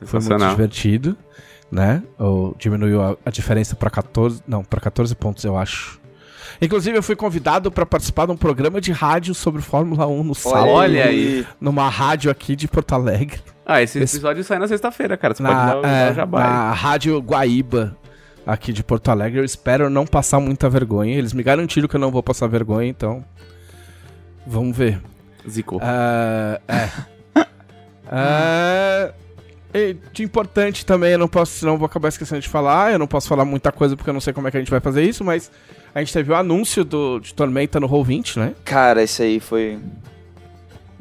[0.03, 1.17] Foi muito divertido,
[1.71, 2.01] né?
[2.17, 5.99] Ou diminuiu a, a diferença pra 14, não, para 14 pontos, eu acho.
[6.61, 10.33] Inclusive, eu fui convidado pra participar de um programa de rádio sobre Fórmula 1 no
[10.35, 10.67] sábado.
[10.69, 11.45] Olha aí.
[11.59, 13.39] Numa rádio aqui de Porto Alegre.
[13.65, 15.33] Ah, esse Esse- episódio sai na sexta-feira, cara.
[15.33, 16.39] Você Na, pode dar, é, dar jabá.
[16.39, 17.97] na Rádio Guaíba,
[18.45, 19.39] aqui de Porto Alegre.
[19.39, 21.17] Eu espero não passar muita vergonha.
[21.17, 23.25] Eles me garantiram que eu não vou passar vergonha, então.
[24.45, 25.01] Vamos ver.
[25.49, 25.79] Zicou.
[25.81, 26.89] Ah, é.
[28.11, 29.13] E
[30.13, 32.93] de importante também, eu não posso, senão vou acabar esquecendo de falar.
[32.93, 34.71] Eu não posso falar muita coisa porque eu não sei como é que a gente
[34.71, 35.51] vai fazer isso, mas
[35.93, 38.53] a gente teve o anúncio do, de Tormenta no Roll20, né?
[38.63, 39.79] Cara, isso aí foi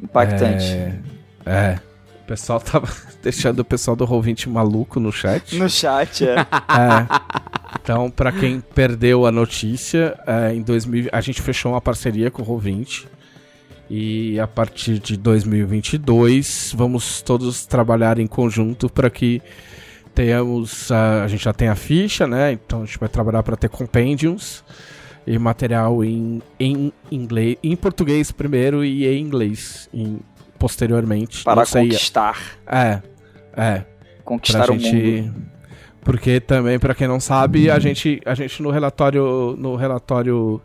[0.01, 0.65] impactante.
[0.65, 0.99] É.
[1.45, 1.79] é.
[2.23, 2.87] O pessoal tava
[3.21, 5.55] deixando o pessoal do Roll20 maluco no chat.
[5.57, 6.35] No chat, é.
[6.35, 6.45] É.
[7.81, 12.41] Então, pra quem perdeu a notícia, é, em 2000, a gente fechou uma parceria com
[12.41, 13.05] o Roll20.
[13.89, 19.41] E a partir de 2022, vamos todos trabalhar em conjunto para que
[20.13, 20.91] tenhamos.
[20.91, 22.51] A, a gente já tem a ficha, né?
[22.53, 24.63] Então a gente vai trabalhar para ter compendiums
[25.27, 30.19] e material em, em inglês, em português primeiro e em inglês em,
[30.57, 31.43] posteriormente.
[31.43, 32.57] Para conquistar.
[32.65, 33.01] É,
[33.55, 33.83] é
[34.23, 35.45] Conquistar o gente mundo.
[36.01, 40.59] porque também pra quem não sabe a gente a gente no relatório no relatório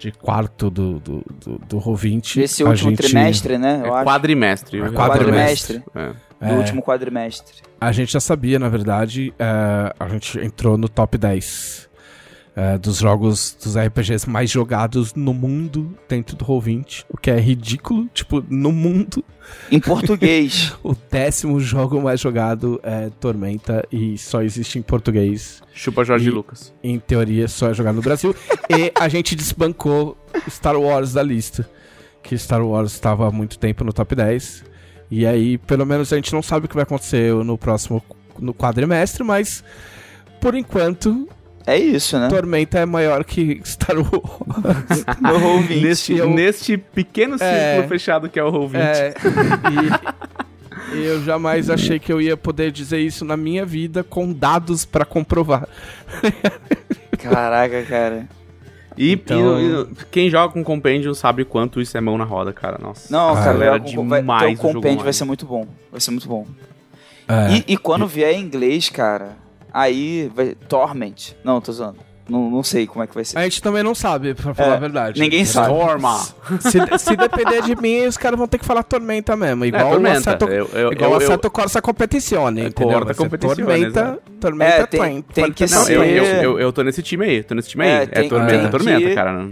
[0.00, 3.82] de quarto do do, do, do Ro20 Esse último gente, trimestre, né?
[3.84, 4.06] É Eu acho.
[4.06, 4.78] quadrimestre.
[4.80, 4.92] É viu?
[4.94, 5.82] Quadrimestre.
[5.94, 6.06] É.
[6.08, 6.56] Do É.
[6.56, 7.56] último quadrimestre.
[7.78, 11.89] a gente já sabia na verdade é, a gente entrou no top 10
[12.60, 17.40] é, dos jogos, dos RPGs mais jogados no mundo dentro do Roll20, o que é
[17.40, 19.24] ridículo, tipo, no mundo.
[19.72, 20.74] Em português.
[20.84, 25.62] O décimo jogo mais jogado é Tormenta e só existe em português.
[25.72, 26.74] Chupa Jorge E- Lucas.
[26.84, 28.36] Em teoria, só é jogado no Brasil.
[28.68, 30.16] e a gente desbancou
[30.50, 31.68] Star Wars da lista.
[32.22, 34.64] Que Star Wars estava há muito tempo no top 10.
[35.10, 38.02] E aí, pelo menos, a gente não sabe o que vai acontecer no próximo
[38.38, 39.64] no quadrimestre, mas
[40.40, 41.26] por enquanto,
[41.66, 42.28] É isso, né?
[42.28, 44.10] Tormenta é maior que Star Wars.
[45.20, 45.82] No Roll20.
[45.82, 47.86] Neste, eu- neste pequeno círculo É.
[47.88, 48.76] fechado que é o Roll20.
[48.76, 49.14] É,
[50.94, 54.84] e eu jamais achei que eu ia poder dizer isso na minha vida com dados
[54.84, 55.68] pra comprovar.
[57.18, 58.28] Caraca, cara.
[58.96, 62.52] E, Então- e- e quem joga com Compendium sabe quanto isso é mão na roda,
[62.52, 62.78] cara.
[62.80, 63.12] Nossa.
[63.12, 65.66] Não, Ah, cara, era vai, vai, demais teu o compêndio vai ser muito bom.
[65.90, 66.46] Vai ser muito bom.
[67.28, 67.52] É.
[67.58, 69.36] E, e quando vier em inglês, cara,
[69.72, 70.54] aí vai.
[70.68, 71.34] Torment.
[71.44, 71.96] Não, tô zoando.
[72.28, 73.36] Não, não sei como é que vai ser.
[73.36, 75.20] A gente também não sabe, pra falar É, a verdade.
[75.20, 75.66] ninguém sabe.
[75.68, 76.16] Torma.
[76.60, 79.64] Se, se depender de mim, os caras vão ter que falar Tormenta mesmo.
[79.64, 80.14] Igual É, Tormenta.
[80.16, 82.98] o Assetto, Eu- eu- igual eu- o Assetto Corsa Competizione, É, entendeu?
[83.00, 84.18] Corsa Competizione, Tormenta.
[84.40, 85.22] Tormenta É, tem- Twain.
[85.22, 87.90] tem que Não, ser- eu, eu, eu, tô nesse time aí, tô nesse time aí.
[87.90, 89.48] É, É, tem- Tormenta, tem Tormenta, que- cara.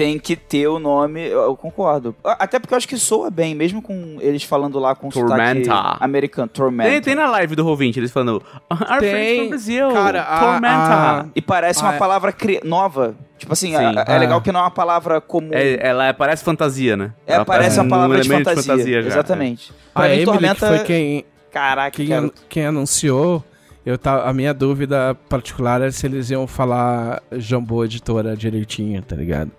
[0.00, 2.16] Tem que ter o nome, eu, concordo.
[2.24, 5.64] A- Até porque eu acho que soa bem, mesmo com eles falando lá com Tormenta.
[5.64, 6.48] sotaque americano.
[6.48, 6.90] Tormenta.
[6.90, 10.40] Tem, tem na live do Roll20 eles falando Our Tem, friends from Brazil, cara, a-
[10.40, 10.74] Tormenta.
[10.74, 11.98] a- E parece uma é.
[11.98, 13.14] palavra cri- nova.
[13.36, 13.76] Tipo assim, Sim.
[13.76, 14.18] é, é Ah.
[14.18, 15.50] legal que não é uma palavra comum.
[15.52, 17.12] É, ela parece fantasia, né?
[17.26, 19.02] É, Ela parece uma um palavra de elemento fantasia.
[19.02, 19.08] já.
[19.08, 19.72] Exatamente.
[19.94, 20.54] A Pra mim, Emily, Tormenta.
[20.54, 22.30] que foi quem, Caraca, quem, cara.
[22.48, 23.44] quem anunciou,
[23.84, 29.14] eu tá, a minha dúvida particular é se eles iam falar Jumbo Editora direitinho, tá
[29.16, 29.50] ligado?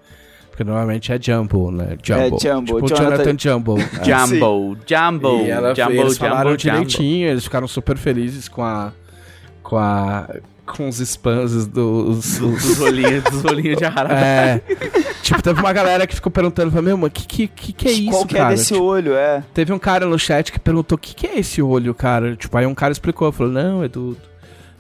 [0.52, 1.98] Porque normalmente é Jumbo, né?
[2.04, 2.22] Jumbo.
[2.38, 3.76] É, Jumbo, Tipo Jonathan- Jonathan Jumbo.
[4.00, 4.04] É.
[4.28, 6.58] Jumbo, Jumbo, E ela, Jumbo, eles Jumbo, falaram Jumbo.
[6.58, 8.92] direitinho, eles ficaram super felizes com a.
[9.64, 10.28] com a.
[10.66, 11.68] com os spams dos.
[11.68, 14.14] dos- Dos rolinhos, dos rolinhos de arara.
[14.20, 14.62] é.
[15.24, 17.92] tipo, teve uma galera que ficou perguntando, falou, meu, mas que, que, que, que é
[17.92, 18.50] isso, Qual que cara?
[18.54, 19.44] é desse Tipo, olho, é?
[19.54, 22.36] Teve um cara no chat que perguntou, o que, que é esse olho, cara?
[22.36, 24.18] Tipo, aí um cara explicou, falou, não, é do.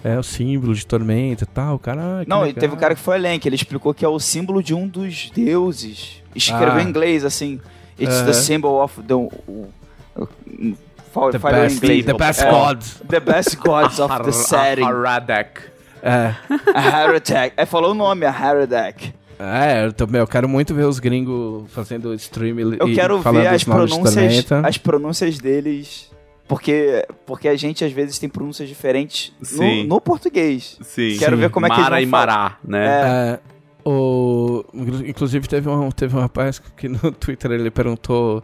[0.04, 2.02] É o símbolo de tormenta e tal, cara.
[2.22, 4.04] ah, que Não, e legal." teve um cara que foi além, que ele explicou que
[4.04, 6.22] é o símbolo de um dos deuses.
[6.36, 6.82] Escreveu Ah.
[6.84, 7.60] em inglês, assim.
[8.00, 8.26] It's Aham.
[8.26, 9.14] the symbol of the...
[9.14, 9.70] O, o,
[10.18, 12.06] o, The best, inglês.
[12.06, 12.50] the best É.
[12.50, 13.02] gods.
[13.08, 14.84] The best gods of the setting.
[14.84, 15.62] Haradek.
[16.02, 16.34] É.
[16.74, 17.54] A Haradek.
[17.58, 19.14] É, falou o nome, a Haradek.
[19.38, 23.22] É, eu, também, eu quero muito ver os gringos fazendo stream e Eu e quero
[23.22, 26.11] falando ver as pronúncias, as pronúncias deles.
[26.52, 29.88] Porque, porque a gente às vezes tem pronúncias diferentes no, Sim.
[29.88, 30.78] no português.
[30.82, 31.16] Sim.
[31.18, 32.86] Quero ver como é que eles Mara vão e Mará, né?
[32.86, 33.40] É,
[33.86, 34.62] o,
[35.08, 38.44] inclusive teve um, teve um rapaz que no Twitter ele perguntou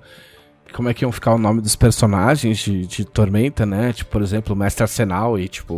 [0.73, 3.91] como é que iam ficar o nome dos personagens de, de Tormenta, né?
[3.91, 5.73] Tipo, por exemplo, o Mestre Arsenal e tipo,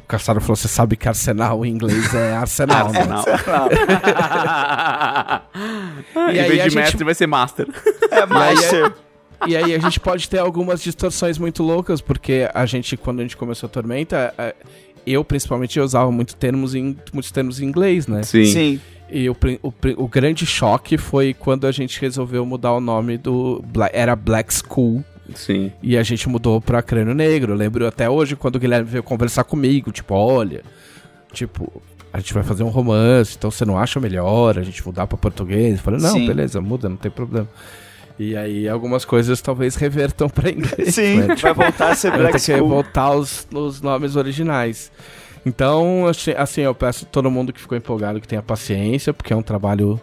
[0.00, 2.98] o Caçaro falou, você sabe que Arsenal em inglês é Arsenal, né?
[3.00, 3.70] Arsenal.
[6.32, 7.68] E em aí vez a de gente- mestre vai ser master.
[8.10, 8.92] É Master.
[9.46, 13.22] E aí a gente pode ter algumas distorções muito loucas, porque a gente, quando a
[13.22, 14.54] gente começou a Tormenta, é,
[15.06, 18.22] eu principalmente eu usava muito termos em, muitos termos em inglês, né?
[18.22, 18.80] Sim.
[19.10, 23.64] E o, o, o grande choque foi quando a gente resolveu mudar o nome do.
[23.92, 25.04] Era Black School.
[25.34, 25.72] Sim.
[25.82, 27.52] E a gente mudou pra Crânio Negro.
[27.52, 29.90] Eu lembro até hoje quando o Guilherme veio conversar comigo.
[29.90, 30.62] Tipo, olha.
[31.32, 35.06] Tipo, a gente vai fazer um romance, então você não acha melhor a gente mudar
[35.06, 35.76] pra português?
[35.76, 36.26] Eu falei, não, Sim.
[36.26, 37.48] beleza, muda, não tem problema.
[38.22, 40.92] E aí algumas coisas talvez revertam pra inglês.
[40.94, 41.34] Sim, né?
[41.36, 42.68] vai voltar a ser Vai Black School.
[42.68, 44.92] voltar os, os nomes originais.
[45.46, 49.36] Então, assim- eu peço a todo mundo que ficou empolgado que tenha paciência, porque é
[49.36, 49.98] um trabalho.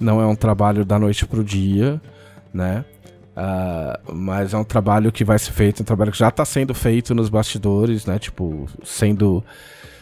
[0.00, 2.00] Não é um trabalho da noite pro dia,
[2.54, 2.82] né?
[3.36, 6.72] Ah, mas é um trabalho que vai ser feito, um trabalho que já tá sendo
[6.72, 8.18] feito nos bastidores, né?
[8.18, 9.44] Tipo, sendo.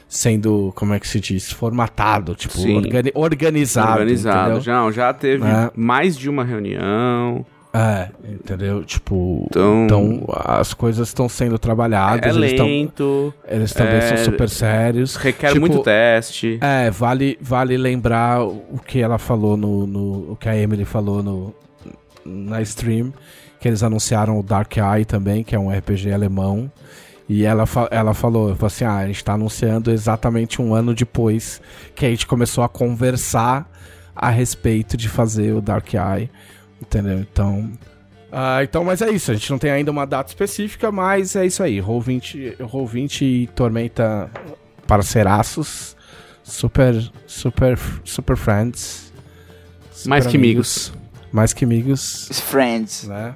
[0.09, 1.53] Sendo, como é que se diz?
[1.53, 3.93] Formatado, tipo, organi- organizado.
[3.93, 4.39] Organizado.
[4.55, 4.61] entendeu?
[4.63, 5.71] Já, já teve É.
[5.77, 7.45] mais de uma reunião.
[7.75, 8.83] É, entendeu?
[8.83, 14.01] Tipo, Então- então, as coisas estão sendo trabalhadas, É eles, tão, lento, eles também é-
[14.01, 15.15] são super sérios.
[15.17, 16.59] requer Tipo, muito teste.
[16.63, 21.23] É, vale, vale lembrar o que ela falou no, no- O que a Emily falou
[21.23, 21.55] no,
[22.25, 23.13] na stream.
[23.61, 26.71] Que eles anunciaram o Dark Eye também, que é um RPG alemão.
[27.29, 30.95] E ela, fa- ela falou, falou assim: ah, a gente tá anunciando exatamente um ano
[30.95, 31.61] depois
[31.95, 33.71] que a gente começou a conversar
[34.17, 36.31] a respeito de fazer o Dark Eye.
[36.81, 37.19] Entendeu?
[37.21, 37.71] Então.
[38.33, 39.31] ah, então, mas é isso.
[39.31, 41.79] A gente não tem ainda uma data específica, mas é isso aí.
[41.83, 44.31] Roll20, Roll20 e Tormenta
[44.87, 45.97] parceiraços.
[46.43, 46.95] Super,
[47.27, 49.13] super, super friends.
[49.93, 50.93] Super Mais que amigos.
[51.31, 53.05] Mais que amigos, Friends.
[53.05, 53.35] né?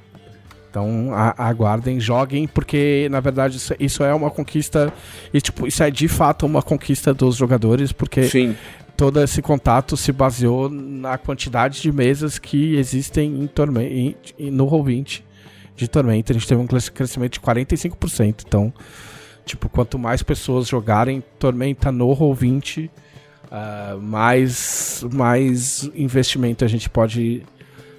[0.72, 4.90] Então a- aguardem, joguem, porque na verdade isso, isso é uma conquista.
[5.32, 8.56] E tipo, isso é de fato uma conquista dos jogadores, porque Sim.
[8.96, 15.20] todo esse contato se baseou na quantidade de mesas que existem em Tormenta, no Roll20
[15.76, 16.32] de Tormenta.
[16.32, 18.44] A gente teve um crescimento de 45%.
[18.46, 18.72] Então,
[19.44, 27.42] tipo, quanto mais pessoas jogarem Tormenta no Roll20, uh, mais, mais investimento a gente pode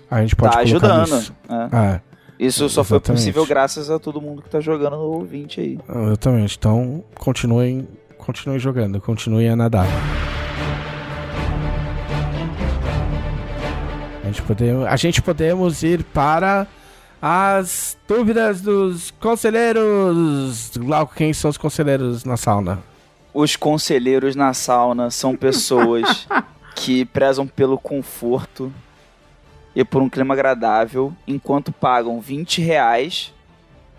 [0.09, 1.11] a gente pode tá ajudando.
[1.15, 1.35] Nisso.
[1.71, 1.77] É.
[1.77, 2.12] É.
[2.43, 3.05] Isso só Exatamente.
[3.05, 5.79] foi possível graças a todo mundo que tá jogando no ouvinte aí.
[6.07, 6.57] Exatamente.
[6.57, 7.87] Então, continuem,
[8.17, 9.87] continuem jogando, continuem a nadar.
[14.21, 16.67] A gente, podemos, a gente podemos ir para
[17.21, 20.71] as dúvidas dos conselheiros.
[20.75, 22.79] Glauco, quem são os conselheiros na sauna?
[23.33, 26.27] Os conselheiros na sauna são pessoas
[26.75, 28.69] que prezam pelo conforto
[29.75, 33.33] e por um clima agradável, enquanto pagam 20 reais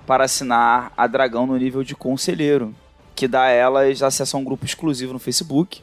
[0.07, 2.75] para assinar a Dragão no nível de conselheiro,
[3.15, 5.83] que dá a elas acesso a um grupo exclusivo no Facebook,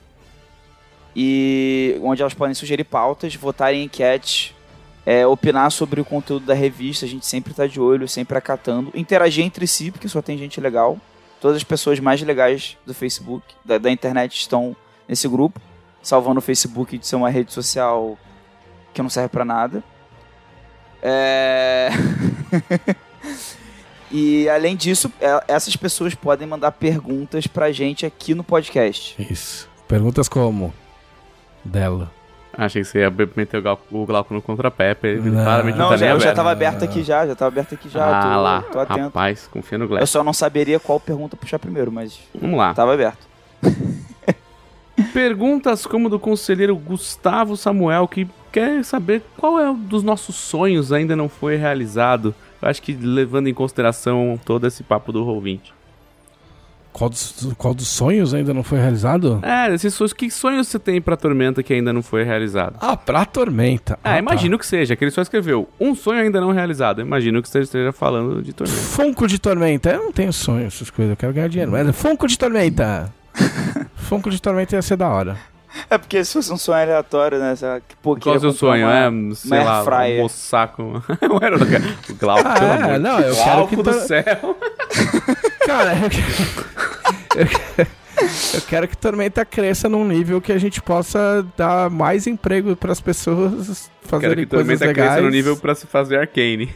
[1.15, 4.53] e onde elas podem sugerir pautas, votar em enquetes,
[5.05, 8.91] é, opinar sobre o conteúdo da revista, a gente sempre está de olho, sempre acatando,
[8.93, 10.97] interagir entre si, porque só tem gente legal.
[11.41, 14.75] Todas as pessoas mais legais do Facebook, da, da internet, estão
[15.07, 15.59] nesse grupo,
[16.01, 18.17] salvando o Facebook de ser uma rede social
[18.93, 19.83] que não serve para nada.
[21.01, 21.89] É...
[24.11, 29.15] e além disso, é, essas pessoas podem mandar perguntas pra gente aqui no podcast.
[29.31, 29.69] Isso.
[29.87, 30.73] Perguntas como?
[31.63, 32.11] Dela.
[32.57, 34.95] Achei que você ia meter o Glauco no contrapé.
[35.03, 35.43] Ele não.
[35.43, 36.27] claramente não, não tá já, nem aberto.
[36.27, 38.19] já tava aberto aqui já, já tava aberto aqui já.
[38.19, 38.99] Ah tô, lá, tô atento.
[38.99, 40.03] rapaz, confia no Glauco.
[40.03, 42.19] Eu só não saberia qual pergunta puxar primeiro, mas...
[42.39, 42.73] Vamos lá.
[42.73, 43.25] Tava aberto.
[45.13, 50.91] Perguntas como do conselheiro Gustavo Samuel, que quer saber qual é um dos nossos sonhos
[50.91, 52.35] ainda não foi realizado.
[52.61, 55.71] Eu acho que levando em consideração todo esse papo do Roll20.
[56.93, 59.39] Qual dos, qual dos sonhos ainda não foi realizado?
[59.43, 62.75] É, esses sonhos, que sonhos você tem pra Tormenta que ainda não foi realizado?
[62.81, 63.97] Ah, pra Tormenta.
[64.03, 64.59] Ah, imagino tá.
[64.59, 67.01] que seja, que ele só escreveu um sonho ainda não realizado.
[67.01, 68.81] Imagino que você esteja falando de Tormenta.
[68.81, 69.89] Funko de Tormenta.
[69.89, 71.71] Eu não tenho sonho, essas coisas, eu quero ganhar dinheiro.
[71.71, 73.13] Mas Funko de Tormenta.
[73.95, 75.37] Funko de Tormenta ia ser da hora.
[75.89, 77.53] É porque se fosse um sonho aleatório, né?
[78.01, 78.87] Pô, Qual é o seu sonho?
[78.87, 80.19] Uma, é, sei lá, fryer.
[80.19, 81.03] um moçaco.
[81.21, 84.23] Não era o Glauco, ah, pelo é, não, eu Glauco quero que do céu.
[85.65, 85.93] Cara,
[87.35, 87.91] eu quero...
[88.53, 92.91] eu quero que Tormenta cresça num nível que a gente possa dar mais emprego para
[92.91, 94.79] as pessoas fazerem coisas legais.
[94.79, 96.73] Quero que Tormenta cresça no nível para se fazer Arcane.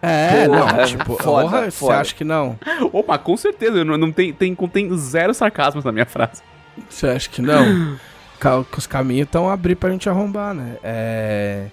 [0.00, 2.58] É, Pô, não, é, tipo, foda, porra, você acha que não?
[2.92, 6.40] Opa, com certeza, não, não tem, tem, contém zero sarcasmo na minha frase.
[6.88, 7.98] Você acha que não?
[8.76, 10.76] os caminhos estão a abrir pra gente arrombar, né?
[10.82, 11.66] É...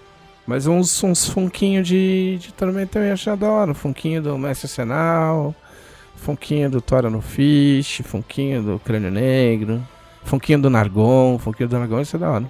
[0.47, 3.73] Mas uns, uns funquinhos de, de Tormenta eu acho da hora.
[3.73, 5.55] Funquinho do Mestre Senal,
[6.15, 9.81] funquinho do Tora no Fish, funquinho do Crânio Negro,
[10.23, 12.45] funquinho do Nargon, funquinho do Nargon, isso é da hora.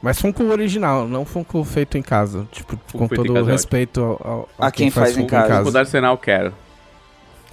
[0.00, 2.46] Mas Funko original, não Funko feito em casa.
[2.52, 5.26] Tipo, Funko com todo o é respeito ao, ao, a quem, quem faz, faz em
[5.26, 5.58] casa.
[5.58, 6.54] Funko do Arsenal quero.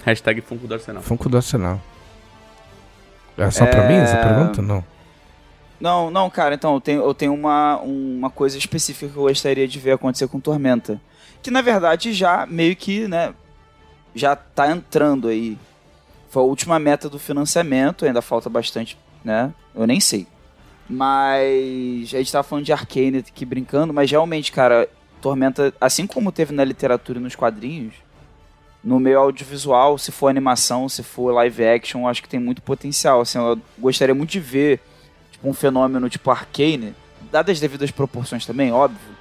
[0.04, 1.02] Hashtag Funko do Arsenal.
[1.02, 1.80] Funko do Arsenal.
[3.36, 3.66] É só é...
[3.68, 4.62] pra mim essa pergunta?
[4.62, 4.84] Não.
[5.80, 9.68] Não, não, cara, então eu tenho, eu tenho uma, uma coisa específica que eu gostaria
[9.68, 11.00] de ver acontecer com Tormenta.
[11.42, 13.34] Que na verdade já meio que, né,
[14.14, 15.58] já tá entrando aí.
[16.30, 19.52] Foi a última meta do financiamento, ainda falta bastante, né?
[19.74, 20.26] Eu nem sei.
[20.88, 24.88] Mas a gente tava falando de Arcane aqui brincando, mas realmente, cara,
[25.20, 27.94] Tormenta, assim como teve na literatura e nos quadrinhos,
[28.84, 33.20] no meio audiovisual, se for animação, se for live action, acho que tem muito potencial.
[33.22, 34.80] Assim, eu gostaria muito de ver
[35.32, 36.94] tipo, um fenômeno tipo Arcane,
[37.32, 39.14] dadas as devidas proporções também, óbvio.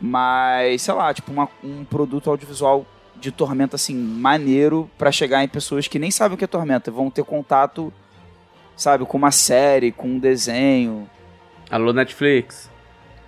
[0.00, 2.84] Mas, sei lá, tipo uma, um produto audiovisual
[3.16, 6.90] de Tormenta, assim, maneiro para chegar em pessoas que nem sabem o que é Tormenta,
[6.90, 7.92] vão ter contato
[8.80, 11.08] sabe, com uma série, com um desenho.
[11.70, 12.70] Alô, Netflix.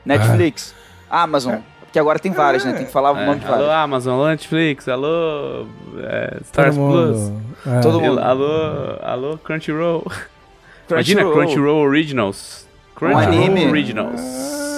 [0.05, 0.75] Netflix.
[1.09, 1.23] Ah.
[1.23, 1.55] Amazon.
[1.55, 1.63] É.
[1.93, 2.73] Porque agora tem várias, né?
[2.73, 3.27] Tem que falar o é.
[3.27, 3.69] nome de várias.
[3.69, 5.67] Alô, Amazon, alô, Netflix, alô,
[5.99, 7.33] é, Stars Plus.
[7.67, 7.81] É.
[7.81, 8.19] Todo mundo.
[8.19, 10.01] Alô, alô, Crunchyroll.
[10.89, 10.91] Crunchyroll.
[10.91, 12.67] Imagina Crunchyroll Originals.
[12.95, 14.23] Crunchyroll Originals.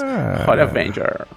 [0.05, 0.45] Ah.
[0.49, 1.29] Olha Avenger.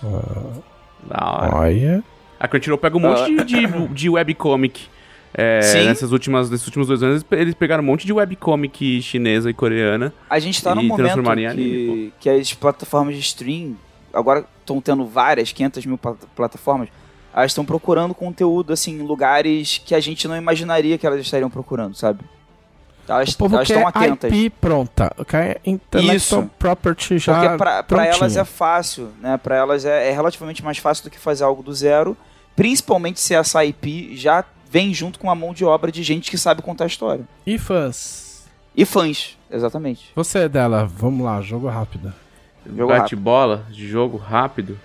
[0.00, 0.62] Uh.
[1.02, 1.56] Da hora.
[1.56, 2.04] Olha.
[2.38, 3.44] A Crunchyroll pega um monte uh.
[3.44, 4.88] de, de, de webcomic
[5.34, 9.54] é, nessas últimas, nesses últimos dois anos, eles pegaram um monte de webcomic chinesa e
[9.54, 10.14] coreana.
[10.28, 13.76] A gente tá num momento que, anime, que as plataformas de stream,
[14.14, 16.88] agora estão tendo várias, 500 mil plataformas,
[17.34, 21.50] elas estão procurando conteúdo, assim, em lugares que a gente não imaginaria que elas estariam
[21.50, 22.24] procurando, sabe?
[23.08, 24.32] Elas, elas estão atentas.
[24.32, 26.50] IP pronta, quer intellectual Isso.
[26.58, 29.36] property já Porque pra, pra elas é fácil, né?
[29.36, 32.16] Pra elas é, é relativamente mais fácil do que fazer algo do zero,
[32.54, 36.38] principalmente se essa IP já vem junto com uma mão de obra de gente que
[36.38, 37.24] sabe contar a história.
[37.44, 38.44] E fãs.
[38.76, 40.10] E fãs, exatamente.
[40.14, 42.14] Você dela, vamos lá, jogo rápido.
[42.66, 44.78] Jogo Bate-bola, jogo rápido.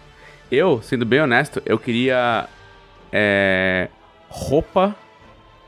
[0.52, 2.48] Eu, sendo bem honesto, eu queria
[3.12, 3.90] é,
[4.30, 4.96] roupa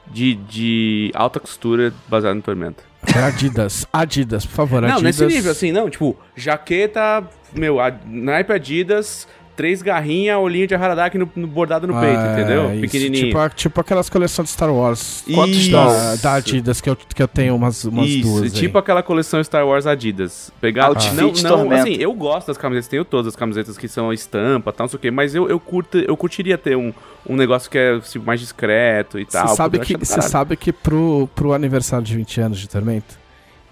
[0.08, 2.84] de, de alta costura baseada no Tormenta.
[3.16, 5.04] É Adidas, Adidas, por favor, Não, Adidas.
[5.20, 9.28] nesse nível, assim, não, tipo, jaqueta, meu, naipe Adidas,
[9.58, 12.72] três garrinhas, olhinho de Haradaki no, no- bordado no peito, É, entendeu?
[12.72, 13.26] isso, Pequenininho.
[13.28, 15.24] Tipo, tipo aquelas coleções de Star Wars.
[15.28, 15.72] Isso.
[15.72, 18.44] Da, da Adidas, que eu, que eu tenho umas, umas Isso, duas.
[18.44, 18.50] aí.
[18.52, 20.52] tipo aquela coleção Star Wars Adidas.
[20.62, 20.86] Pegar.
[20.86, 21.82] Outfit não, não, Tormenta.
[21.82, 24.98] assim, eu gosto das camisetas, tenho todas as camisetas que são estampa, tal, não sei
[24.98, 26.94] o quê, mas eu, eu, curto, eu curtiria ter um,
[27.28, 29.48] um negócio que é assim, mais discreto e tal.
[29.48, 33.16] Você sabe que, você sabe que pro, pro aniversário de 20 anos de Tormenta,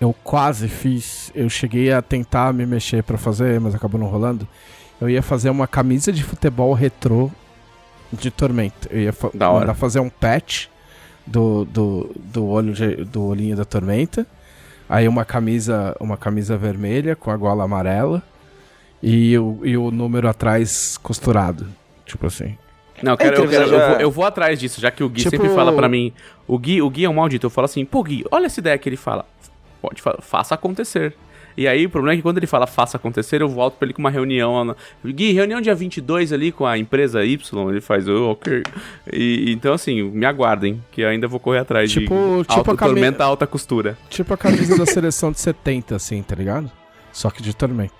[0.01, 1.31] eu quase fiz.
[1.35, 4.47] Eu cheguei a tentar me mexer pra fazer, mas acabou não rolando.
[4.99, 7.29] Eu ia fazer uma camisa de futebol retrô
[8.13, 8.87] de Tormenta.
[8.91, 9.59] Eu ia fa Da hora.
[9.61, 10.67] mandar fazer um patch
[11.25, 14.25] do, do, do, olho de- do olhinho da Tormenta.
[14.87, 18.21] Aí uma camisa, uma camisa vermelha com a gola amarela.
[19.03, 21.67] E o, e o número atrás costurado.
[22.05, 22.57] Tipo assim.
[23.03, 25.09] Não, eu, quero, eu, quero- eu já- vou, eu vou atrás disso, já que o
[25.09, 26.13] Gui Tipo- sempre fala pra mim.
[26.47, 27.45] O Gui, o Gui é um maldito.
[27.45, 29.25] Eu falo assim, pô, Gui, olha essa ideia que ele fala.
[29.81, 31.13] Pode fa faça acontecer.
[31.57, 33.93] E aí, o problema é que quando ele fala faça acontecer, eu volto pra ele
[33.93, 34.75] com uma reunião.
[35.05, 37.69] Gui, reunião dia 22 ali com a empresa Y.
[37.69, 38.61] Ele faz, oh, ok.
[39.13, 42.71] E, então, assim, me aguardem, que eu ainda vou correr atrás Tipo- de tipo alta
[42.73, 43.97] a cami- tormenta, alta costura.
[44.09, 46.69] Tipo a camisa da seleção de 70, assim, tá ligado?
[47.13, 47.93] Só que de Tormenta.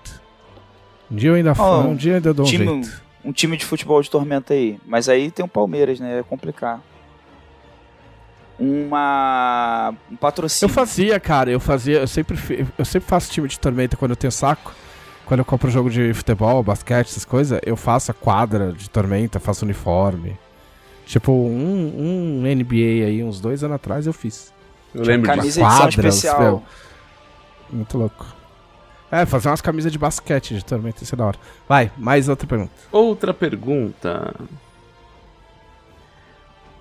[1.09, 3.01] Um dia eu ainda, Oh, um dia eu ainda dou um time, jeito.
[3.23, 4.77] um time de futebol de tormenta aí.
[4.85, 6.19] Mas aí tem o Palmeiras, né?
[6.19, 6.81] É complicar.
[8.59, 9.93] Uma.
[10.09, 10.73] Um Eu patrocínio.
[10.73, 12.37] fazia, cara, eu fazia, eu sempre,
[12.77, 14.73] eu sempre faço time de Tormenta quando eu tenho saco.
[15.25, 19.39] Quando eu compro jogo de futebol, basquete, essas coisas, eu faço a quadra de Tormenta,
[19.39, 20.37] faço uniforme.
[21.05, 24.53] Tipo, um, um NBA aí, uns dois anos atrás eu fiz.
[24.93, 25.27] Eu lembro.
[25.27, 26.39] Camisa edição quadra, especial.
[26.41, 26.63] meu.
[27.71, 28.25] Muito louco.
[29.11, 31.37] É, fazer umas camisas de basquete de Tormenta, isso é da hora.
[31.67, 32.71] Vai, mais outra pergunta.
[32.91, 34.33] Outra pergunta.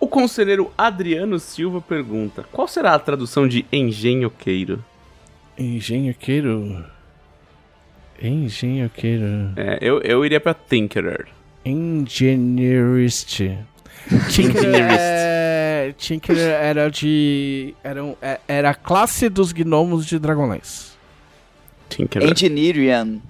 [0.05, 4.85] O conselheiro Adriano Silva pergunta: Qual será a tradução de engenhoqueiro?
[5.56, 6.85] Engenhoqueiro.
[8.20, 9.52] Engenhoqueiro.
[9.56, 11.26] É, eu, eu iria pra Tinkerer.
[11.64, 13.40] Engineerist.
[14.31, 15.94] Tinkerer, é...
[15.97, 17.74] Tinkerer era de.
[17.82, 20.93] Era, um- é- era a classe dos gnomos de Dragonlance.
[21.89, 22.31] Tinkerer.
[22.31, 23.20] Engineerian,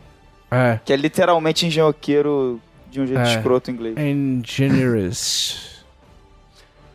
[0.51, 0.81] É.
[0.85, 2.61] que é literalmente engenhoqueiro
[2.91, 3.37] de um jeito É.
[3.37, 3.97] escroto em inglês.
[3.97, 5.74] Engineerist.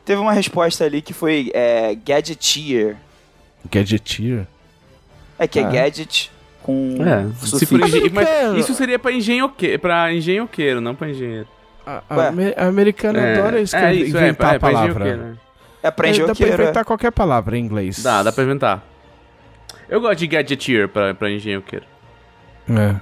[0.10, 2.98] Teve uma resposta ali que foi é, gadgeteer.
[3.70, 4.48] Gadgeteer.
[5.38, 5.70] É que é Ah.
[5.70, 6.32] gadget
[6.64, 8.28] com É, se for engen- mas
[8.58, 9.78] isso seria pra, engenhoque...
[9.78, 11.48] pra engenhoqueiro, não pra engenheiro.
[11.86, 14.90] A, a, a americana adora escrever, é isso, é, inventar é, a palavra.
[15.06, 15.22] engenhoqueiro.
[15.22, 15.38] né?
[15.38, 16.52] É pra É, dá pra engenhoqueiro.
[16.52, 16.56] é.
[16.64, 18.02] inventar qualquer palavra em inglês.
[18.02, 18.84] Dá, dá pra inventar.
[19.88, 21.86] Eu gosto de gadgeteer pra, pra engenhoqueiro.
[22.68, 22.96] É.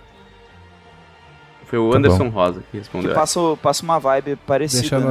[1.68, 3.14] Foi o Tá Anderson Rosa que Que respondeu.
[3.14, 4.82] passa, passa uma vibe parecida.
[4.82, 5.06] Deixa né?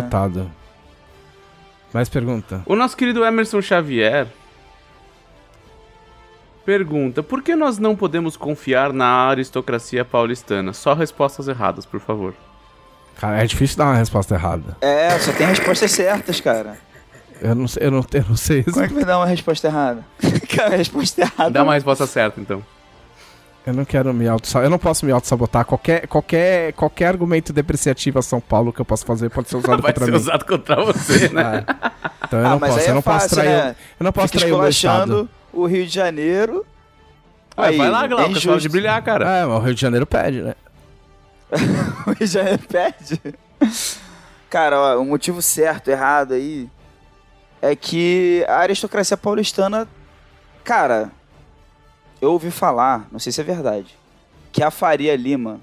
[1.93, 2.63] Mais pergunta.
[2.67, 4.27] O nosso querido Emerson Xavier
[6.65, 10.73] pergunta: Por que nós não podemos confiar na aristocracia paulistana?
[10.73, 12.35] Só respostas erradas, por favor.
[13.17, 14.77] Cara, é difícil dar uma resposta errada.
[14.81, 16.77] É, só tem respostas certas, cara.
[17.41, 18.63] Eu não sei, eu não, eu não sei.
[18.65, 20.05] Como é que vai dar uma resposta errada?
[20.55, 21.51] cara, a resposta errada.
[21.51, 22.63] Dá uma resposta certa, então.
[23.67, 25.65] Eu não quero me auto Eu não posso me auto-sabotar.
[25.65, 29.83] Qualquer, qualquer, qualquer argumento depreciativo a São Paulo que eu posso fazer pode ser usado
[29.83, 30.17] Vai contra ser mim.
[30.17, 31.65] usado contra você, né?
[31.69, 31.91] É.
[32.27, 32.81] Então eu Ah, não mas posso.
[32.81, 33.49] aí Eu é não posso fácil, trair.
[33.51, 33.77] né?
[33.99, 35.29] Eu não posso Fica trair o meu estado.
[35.53, 36.65] o Rio de Janeiro.
[37.59, 39.29] Ué, Aí, vai lá, Glauco, é de brilhar, cara.
[39.39, 40.55] É, mas o Rio de Janeiro pede, né?
[42.07, 43.21] O Rio de Janeiro perde.
[44.49, 46.69] Cara, ó, o motivo certo, errado aí,
[47.61, 49.89] é que a aristocracia paulistana,
[50.63, 51.11] cara,
[52.27, 53.95] eu ouvi falar, não sei se é verdade,
[54.53, 55.61] que a Faria Lima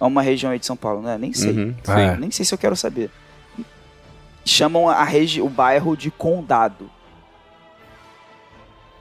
[0.00, 1.16] é uma região aí de São Paulo, né?
[1.18, 1.50] Nem sei.
[1.52, 1.92] Uhum, sim.
[1.92, 2.16] É.
[2.16, 3.10] Nem sei se eu quero saber.
[4.44, 6.88] Chamam a regi o bairro de Condado,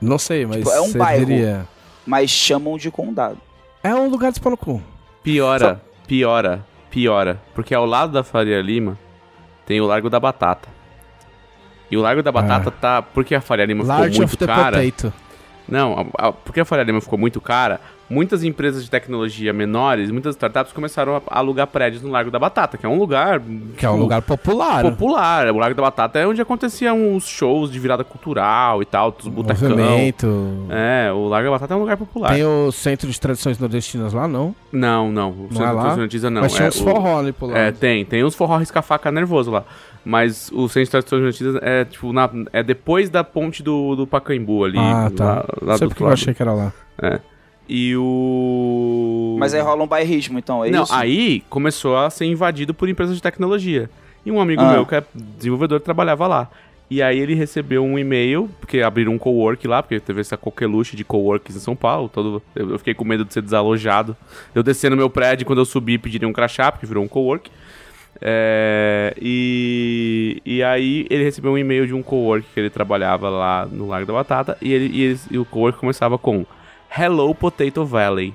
[0.01, 1.67] Não sei, mas Tipo, é um serviria.
[2.05, 3.37] mas chamam de Condado.
[3.83, 4.81] É um lugar de pau no cu.
[5.23, 7.41] Piora, piora, piora.
[7.53, 8.97] Porque ao lado da Faria Lima
[9.65, 10.67] tem o Largo da Batata.
[11.89, 13.01] E o Largo da Batata tá.
[13.01, 14.77] Porque a Faria Lima ficou Large muito of the cara.
[14.81, 15.13] potato.
[15.67, 20.11] Não, a- a- porque a Faria Lima ficou muito cara, muitas empresas de tecnologia menores,
[20.11, 23.41] muitas startups começaram a alugar prédios no Largo da Batata, que é um lugar
[23.75, 24.83] Que é um lugar popular.
[24.83, 25.47] popular.
[25.51, 29.27] O Largo da Batata é onde aconteciam os shows de virada cultural e tal, dos
[29.27, 29.69] botacão.
[29.69, 30.67] Movimento.
[30.69, 32.33] É, o Largo da Batata é um lugar popular.
[32.33, 34.55] Tem o Centro de Tradições Nordestinas lá, não?
[34.71, 35.29] Não, não.
[35.31, 35.95] O Não é lá?
[35.95, 36.41] Centro não.
[36.41, 37.57] Mas tinha é uns o- forró ali por lá.
[37.57, 38.05] É, tem.
[38.05, 39.63] Tem uns forró risca-faca nervoso lá.
[40.05, 44.05] Mas o Centro de Tradições Unidas é, tipo, na, é depois da ponte do, do
[44.05, 44.77] Pacaembu ali.
[44.77, 45.25] ah, tá.
[45.25, 46.71] Lá, lá Sei do porque outro eu achei que era lá.
[47.01, 47.19] É.
[47.67, 49.35] E o...
[49.39, 50.93] Mas aí rola um bairrismo, então, é Não, isso?
[50.93, 53.89] aí começou a ser invadido por empresas de tecnologia.
[54.23, 54.71] E um amigo Ah.
[54.73, 56.49] meu, que é desenvolvedor, trabalhava lá.
[56.89, 60.95] E aí ele recebeu um e-mail, porque abriram um cowork lá, porque teve essa coqueluche
[60.95, 62.07] de coworks em São Paulo.
[62.07, 64.15] Todo, eu, fiquei com medo de ser desalojado.
[64.53, 67.49] Eu desci no meu prédio, quando eu subi, pediria um crachá, porque virou um cowork.
[68.21, 73.65] É, e, e aí ele recebeu um e-mail de um cowork que ele trabalhava lá
[73.69, 74.57] no Largo da Batata.
[74.61, 76.45] E, ele, e, eles- e o cowork começava com
[76.97, 78.33] Hello Potato Valley.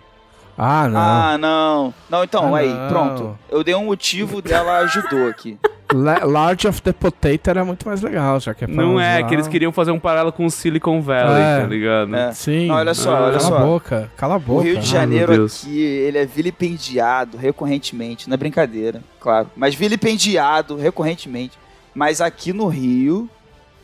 [0.58, 1.00] Ah, não.
[1.00, 1.94] Ah, não.
[2.10, 2.88] Não, então, Ah, aí, não.
[2.88, 3.38] pronto.
[3.48, 5.58] Eu dei um motivo dela ajudou aqui.
[5.92, 9.22] La- Large of the Potato era muito mais legal, já que é pra Não é,
[9.24, 11.60] que eles queriam fazer um paralelo com o Silicon Valley, É.
[11.60, 12.14] tá ligado?
[12.14, 12.32] É.
[12.32, 12.66] Sim.
[12.68, 13.56] Não, olha só, Ah, olha cala só.
[13.56, 14.10] a boca.
[14.16, 14.62] Cala a O boca.
[14.62, 18.28] Rio de meu Janeiro aqui, ele é vilipendiado recorrentemente.
[18.28, 19.50] Não é brincadeira, claro.
[19.56, 21.58] Mas vilipendiado recorrentemente.
[21.94, 23.28] Mas aqui no Rio,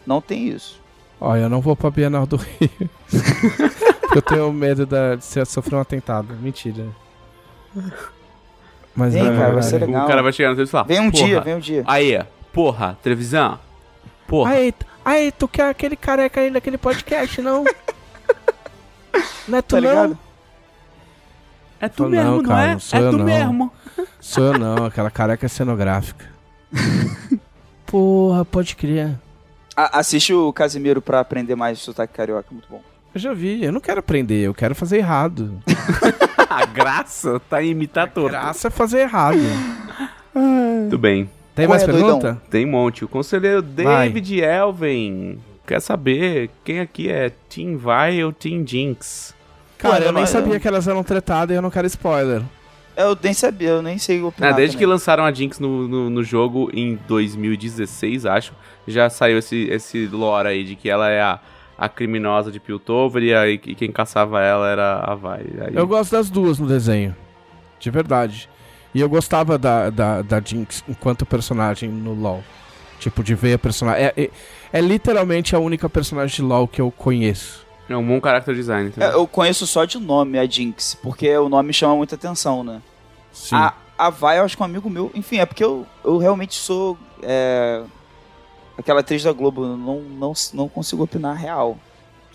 [0.06, 0.80] não tem isso.
[1.20, 2.70] Ó, eu não vou pra Bienal do Rio.
[4.14, 6.34] eu tenho medo da- de ser, sofrer um atentado.
[6.40, 6.84] Mentira.
[8.97, 10.05] Mas Vem, é cara, vai ser legal.
[10.05, 11.85] O cara vai chegar no telefone e falar, Vem um porra, dia, vem um dia.
[11.86, 13.59] Aí, porra, televisão,
[14.27, 14.52] porra.
[14.52, 14.74] Aí,
[15.05, 17.62] aí, tu quer aquele careca aí daquele podcast, não?
[19.48, 19.89] Não é tu Tá não?
[19.89, 20.18] ligado?
[21.81, 22.73] é tu Não, mesmo, não, cara, é?
[22.73, 23.24] não sou é eu, tu não.
[23.24, 23.73] mesmo.
[24.20, 26.24] Sou eu não, aquela careca cenográfica.
[27.86, 29.14] Porra, pode crer.
[29.77, 32.82] A- assiste o Casimiro pra aprender mais sotaque carioca, muito bom.
[33.16, 35.59] Eu já vi, eu não quero aprender, eu quero fazer errado.
[36.51, 38.28] A graça tá em imitar todo.
[38.28, 39.38] Graça é fazer errado.
[40.34, 41.30] Muito bem.
[41.55, 42.18] Tem Qual mais é, doidão?
[42.20, 42.43] pergunta?
[42.51, 43.06] Tem um monte.
[43.06, 49.34] O conselheiro David Elven quer saber quem aqui é Team Vai ou Team Jinx.
[49.78, 52.43] Cara, eu eu nem não- sabia que elas eram tretadas e eu não quero spoiler.
[52.94, 54.52] Eu nem sabia, eu nem sei opinar.
[54.52, 54.93] Ah, desde que também.
[54.93, 58.52] lançaram a Jinx no, no, no jogo em 2016, acho,
[58.86, 61.40] já saiu esse, esse lore aí de que ela é a,
[61.78, 65.40] a criminosa de Piltover e, aí, e quem caçava ela era a Vai.
[65.61, 67.15] Aí- Eu gosto das duas no desenho.
[67.78, 68.48] De verdade.
[68.94, 72.43] E eu gostava da, da, da Jinx enquanto personagem no LoL.
[72.98, 74.05] Tipo, de ver a personagem.
[74.07, 74.31] É, é,
[74.73, 77.66] é literalmente a única personagem de LoL que eu conheço.
[77.89, 78.89] É um bom character design.
[78.89, 79.09] É, também.
[79.11, 82.81] Eu conheço só de nome a Jinx, porque o nome chama muita atenção, né?
[83.31, 83.55] Sim.
[83.55, 85.11] A, a Vai, eu acho que é um amigo meu.
[85.15, 86.97] Enfim, é porque eu, eu realmente sou.
[87.23, 87.82] é,
[88.78, 91.78] aquela atriz da Globo, eu não, não, não consigo opinar real.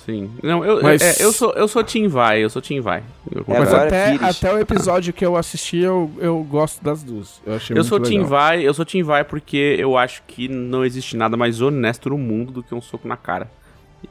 [0.06, 0.32] Sim.
[0.42, 3.04] Não, eu, Mas- é, eu, sou, eu sou Team Vai, eu sou Team Vai.
[3.32, 4.36] Eu, É, Mas até, Pires.
[4.38, 7.40] até o episódio que eu assisti, eu, eu gosto das duas.
[7.46, 8.28] Eu achei eu muito sou Team legal.
[8.30, 12.18] Vai, eu sou Team Vai porque eu acho que não existe nada mais honesto no
[12.18, 13.48] mundo do que um soco na cara.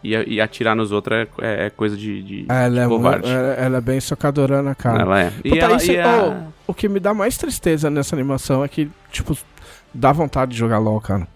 [0.05, 3.29] E, e atirar nos outros é, é- é coisa de, de, Ela de é, covarde.
[3.29, 5.03] ela, ela é bem socadorana, cara.
[5.03, 5.33] Ela é.
[5.45, 8.69] E Puta, ela, isso- e a- O que me dá mais tristeza nessa animação é
[8.69, 9.37] que, tipo,
[9.93, 11.27] dá vontade de jogar LOL, cara.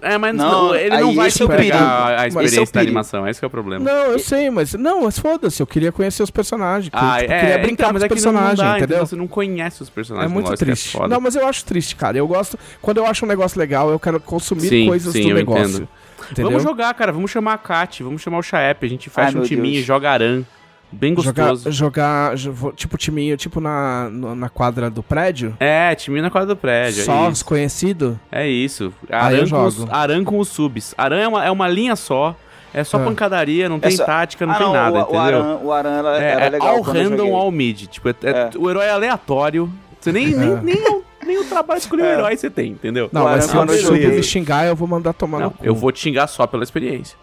[0.00, 1.84] É, mas Não, não, ele não vai te é entregar perigo.
[1.84, 3.84] a, a Esse é experiência da animação, esse que é o problema.
[3.84, 4.74] Não, eu sei, mas.
[4.74, 6.90] Não, mas foda-se, eu queria conhecer os personagens.
[6.92, 9.06] Ah, tipo, é, queria brincar então, com mas os é personagens, entendeu?
[9.06, 10.90] Você não conhece os É personagens muito LoL, isso que triste.
[10.92, 11.08] foda.
[11.08, 12.16] não, mas eu acho triste, cara.
[12.16, 12.58] Eu gosto.
[12.80, 15.64] Quando eu acho um negócio legal, eu quero consumir Sim, coisas sim, do eu negócio.
[15.68, 15.88] entendo.
[16.30, 16.50] Entendeu?
[16.50, 17.10] Vamos jogar, cara.
[17.12, 18.84] Vamos chamar a Kat, vamos chamar o Chaep.
[18.84, 19.86] A gente fecha Ai, um timinho e Deus.
[19.86, 20.42] joga aran.
[20.90, 21.70] Bem Jogar, gostoso.
[21.76, 25.54] jogar, jo- vo- tipo, timinho, tipo na, na quadra do prédio.
[25.60, 27.04] É, timinho na quadra do prédio.
[27.04, 28.16] só é conhecidos.
[28.32, 28.92] É isso.
[29.10, 30.94] Aran, com os, aran com os subs.
[30.96, 32.34] Aran é uma, é uma linha só.
[32.72, 33.04] É só É.
[33.04, 35.14] pancadaria, não tem Essa- tática, não ah, tem não, nada, o, entendeu?
[35.16, 37.86] o Aran, o Aran era, É, era é legal all random, all mid.
[37.86, 38.50] Tipo, é- é- É.
[38.58, 39.70] o herói é aleatório.
[40.00, 40.60] Você nem, nem, É.
[40.62, 42.12] nem, o- nem o trabalho de escolher o É.
[42.12, 43.08] herói você tem, entendeu?
[43.12, 45.64] Não, mas se quando o eu me xingar, eu vou mandar tomar Não, no cu.
[45.64, 47.16] eu vou te xingar só pela experiência.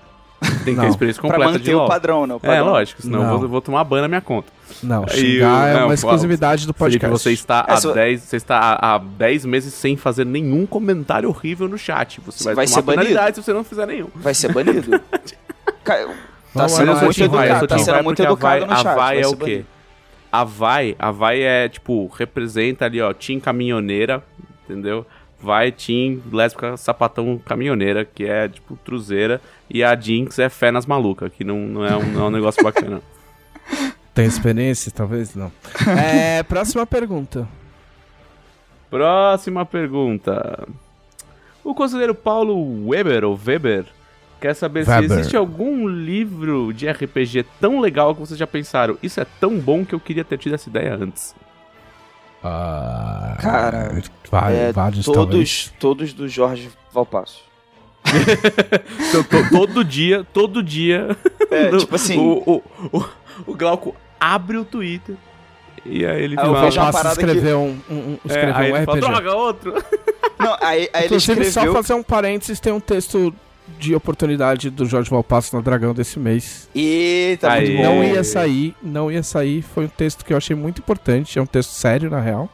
[0.65, 1.87] Tem que ter a experiência Pra completa de manter o LoL.
[1.87, 2.33] padrão, né?
[2.33, 2.65] O É, padrão.
[2.65, 3.33] lógico, senão eu Não.
[3.35, 4.51] vou, eu vou tomar ban na minha conta.
[4.83, 7.23] Não, xingar eu- é não, uma exclusividade do Felipe, podcast.
[7.23, 10.65] você está, É, há se- 10, você está há, há 10 meses sem fazer nenhum
[10.65, 12.19] comentário horrível no chat.
[12.25, 13.01] Você vai, Vai tomar ser banido.
[13.03, 14.07] penalidade se você não fizer nenhum.
[14.15, 14.99] Vai ser banido.
[15.83, 15.97] Tá
[16.53, 18.83] Vamos sendo muito educado, tá sendo muito a educado no a chat.
[18.85, 19.63] Vai vai é o quê?
[20.31, 24.23] A Vai, a Vai é, tipo, representa ali, ó, Team Caminhoneira,
[24.63, 25.05] entendeu?
[25.39, 29.41] Vai, Team Lésbica Sapatão Caminhoneira, que é, tipo, truzeira.
[29.69, 32.31] E a Jinx é fé nas malucas, que não, não, é um, não é um
[32.31, 33.01] negócio bacana.
[34.13, 34.91] Tem experiência?
[34.91, 35.51] Talvez não.
[35.99, 37.47] é, próxima pergunta.
[38.89, 40.67] Próxima pergunta.
[41.63, 43.85] O conselheiro Paulo Weber, ou Weber,
[44.39, 45.09] Quer saber Weber.
[45.09, 48.97] se existe algum livro de RPG tão legal que vocês já pensaram?
[49.01, 51.33] Isso é tão bom que eu queria ter tido essa ideia antes.
[52.43, 55.25] Ah, Cara, vai- É, vários talvez.
[55.25, 57.41] todos, todos do Jorge Valpasso.
[59.09, 61.15] Então, to- todo dia, todo dia.
[61.51, 62.61] É, no- tipo assim- O,
[62.91, 63.05] o, o,
[63.47, 65.15] o Glauco abre o Twitter.
[65.85, 68.55] E aí ele Ah, eu fala- vejo uma parada escrever um, um, um- é, escrever
[68.55, 69.11] aí um ele fala, RPG.
[69.11, 69.73] droga, outro.
[70.39, 71.73] Não, aí, aí ele Inclusive, só escreveu.
[71.73, 73.33] fazer um parênteses, tem um texto
[73.79, 76.67] de oportunidade do Jorge Valpasso no Dragão desse mês.
[76.75, 77.67] Eita, Aí.
[77.69, 77.83] muito bom.
[77.95, 79.61] Não ia sair, não ia sair.
[79.61, 81.39] Foi um texto que eu achei muito importante.
[81.39, 82.49] É um texto sério, na real.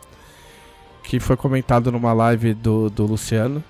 [1.03, 3.63] Que foi comentado numa live do, do Luciano.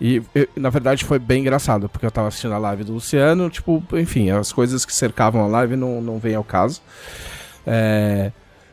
[0.00, 3.50] E, eu- na verdade, foi bem engraçado, porque eu tava assistindo a live do Luciano.
[3.50, 6.80] Tipo, enfim, as coisas que cercavam a live não, não vêm ao caso.
[7.66, 8.30] É,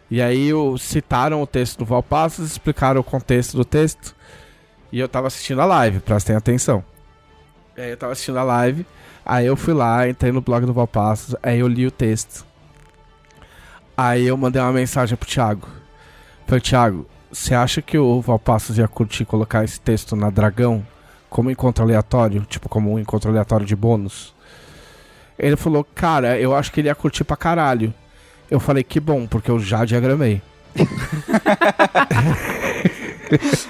[0.10, 4.16] e aí o- citaram o texto do Valpassos, explicaram o contexto do texto.
[4.92, 6.84] E eu tava assistindo a live, prestem atenção.
[7.76, 8.86] E aí eu tava assistindo a live.
[9.26, 12.46] Aí eu fui lá, entrei no blog do Valpassos, aí eu li o texto.
[13.98, 15.68] Aí eu mandei uma mensagem pro Thiago.
[16.46, 20.86] Falei, Thiago, você acha que o Valpassos ia curtir colocar esse texto na Dragão
[21.30, 22.42] como encontro aleatório?
[22.50, 24.34] Tipo, como um encontro aleatório de bônus?
[25.38, 27.94] Ele falou, cara, eu acho que ele ia curtir pra caralho.
[28.50, 30.42] Eu falei, que bom, porque eu já diagramei.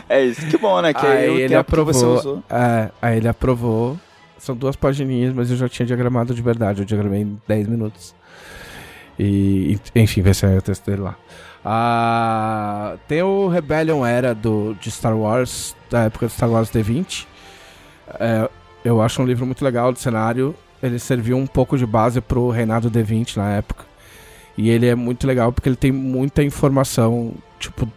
[0.09, 0.93] É isso, que bom, né?
[0.93, 2.17] Que Aí aí, o ele aprovou.
[2.17, 2.43] usou.
[2.49, 3.97] É, aí ele aprovou.
[4.37, 6.81] São duas pagininhas, mas eu já tinha diagramado de verdade.
[6.81, 8.13] Eu diagramei em 10 minutos.
[9.17, 11.15] E, enfim, vê se é o texto dele lá.
[11.63, 17.25] Ah, tem o Rebellion Era do, de Star Wars, da época do Star Wars D20.
[18.19, 18.49] É,
[18.83, 20.55] eu acho um livro muito legal de cenário.
[20.81, 23.85] Ele serviu um pouco de base pro Reinado D20 na época.
[24.57, 27.33] E ele é muito legal porque ele tem muita informação.
[27.59, 27.89] Tipo,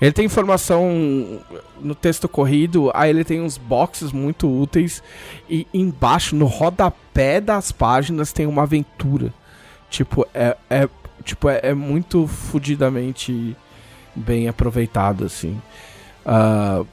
[0.00, 1.40] ele tem informação
[1.80, 5.02] no texto corrido, aí ele tem uns boxes muito úteis.
[5.48, 9.32] E embaixo, no rodapé das páginas, tem uma aventura.
[9.88, 10.88] Tipo, é, é,
[11.24, 13.56] tipo, é, é muito fudidamente
[14.14, 15.60] bem aproveitado, assim.
[16.24, 16.86] Pu-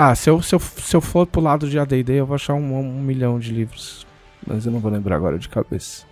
[0.00, 2.54] ah, se eu, se, eu, se eu for pro lado de ADD, eu vou achar
[2.54, 4.06] um, um milhão de livros.
[4.46, 6.06] Mas eu não vou lembrar agora de cabeça.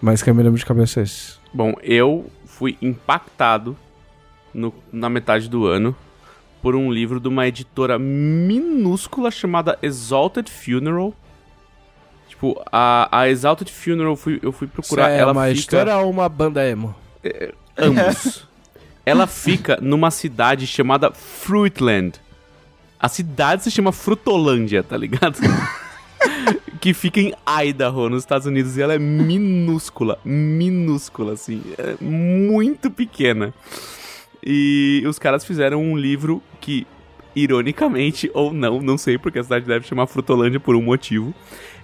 [0.00, 1.34] Mas que eu me lembro de cabeça é esse.
[1.54, 3.76] Bom, eu fui impactado
[4.52, 5.94] no- na metade do ano
[6.60, 11.14] por um livro de uma editora minúscula chamada Exalted Funeral.
[12.28, 15.10] Tipo, a, a Exalted Funeral, fui, eu fui procurar.
[15.10, 15.52] Isso é ela uma fica...
[15.52, 16.92] editora ou uma banda emo?
[17.78, 18.48] Ambos.
[19.06, 22.20] ela fica numa cidade chamada Fruitland.
[23.02, 25.36] A cidade se chama Frutolândia, tá ligado?
[26.80, 27.34] que fica em
[27.66, 33.52] Idaho, nos Estados Unidos, e ela é minúscula, minúscula, assim, é muito pequena.
[34.44, 36.86] E os caras fizeram um livro que,
[37.34, 41.34] ironicamente, ou não, não sei, porque a cidade deve chamar Frutolândia por um motivo.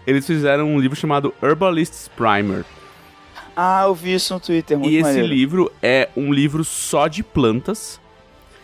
[0.06, 2.64] Eles fizeram um livro chamado Herbalist's Primer.
[3.56, 5.26] Ah, eu vi isso no Twitter, muito E esse maneiro.
[5.26, 8.00] livro é um livro só de plantas.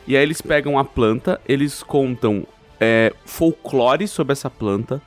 [0.06, 2.46] E aí eles pegam a planta, eles contam
[2.80, 5.00] é, folclore sobre essa planta,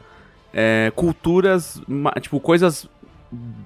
[0.54, 1.80] é, culturas,
[2.22, 2.90] tipo, coisas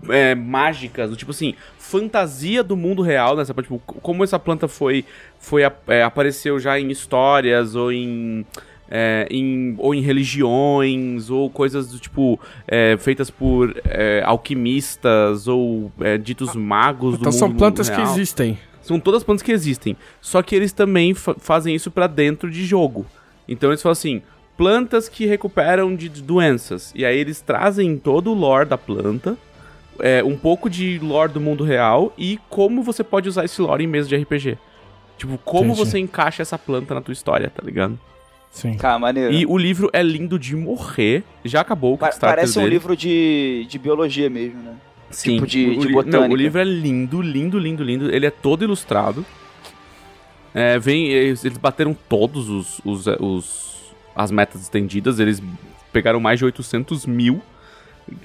[0.09, 3.43] é, mágicas, do tipo assim, fantasia do mundo real, né?
[3.45, 5.05] Tipo, como essa planta foi,
[5.39, 8.45] foi é, apareceu já em histórias ou em,
[8.89, 15.91] é, em- ou em religiões ou coisas do tipo é, feitas por é, alquimistas ou
[16.01, 18.57] é, ditos magos do Então mundo são plantas que existem.
[18.81, 19.95] São todas plantas que existem.
[20.19, 23.05] Só que eles também fa- fazem isso pra dentro de jogo.
[23.47, 24.21] Então eles falam assim:
[24.57, 26.91] plantas que recuperam de de doenças.
[26.95, 29.37] E aí eles trazem todo o lore da planta,
[29.99, 33.83] é, um pouco de lore do mundo real e como você pode usar esse lore
[33.83, 34.57] em mesa de RPG.
[35.17, 35.79] Tipo, como Entendi.
[35.79, 37.99] você encaixa essa planta na tua história, tá ligado?
[38.49, 38.73] Sim.
[38.75, 39.31] Cara, maneiro.
[39.31, 41.23] E o livro é lindo de morrer.
[41.45, 42.73] Já acabou o Pa- Kickstarter parece um dele.
[42.75, 44.73] livro de, de biologia mesmo, né?
[45.11, 46.19] Sim, tipo de- o, de botânica.
[46.27, 48.13] Não, o livro é lindo, lindo, lindo, lindo.
[48.13, 49.25] Ele é todo ilustrado.
[50.53, 55.19] É, vem, eles, eles bateram todos os, os, os- as metas estendidas.
[55.19, 55.41] Eles
[55.93, 57.41] pegaram mais de 800 mil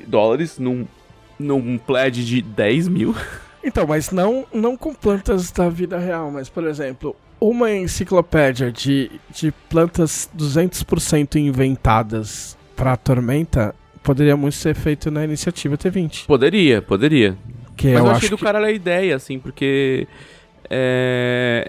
[0.06, 0.86] dólares num,
[1.38, 3.14] num pledge de 10 mil.
[3.68, 9.10] Então, mas não, não com plantas da vida real, mas, por exemplo, uma enciclopédia de,
[9.34, 13.74] de plantas 200% inventadas pra Tormenta
[14.06, 16.26] poderia muito ser feito na iniciativa T20.
[16.26, 17.36] Poderia, poderia.
[17.76, 18.44] Que Mas eu, eu, acho achei do que...
[18.44, 20.06] cara a ideia, assim, porque.
[20.70, 21.68] é,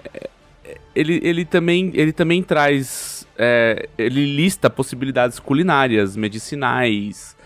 [0.94, 3.26] ele, ele, também, ele também traz.
[3.36, 7.36] é, ele lista possibilidades culinárias, medicinais.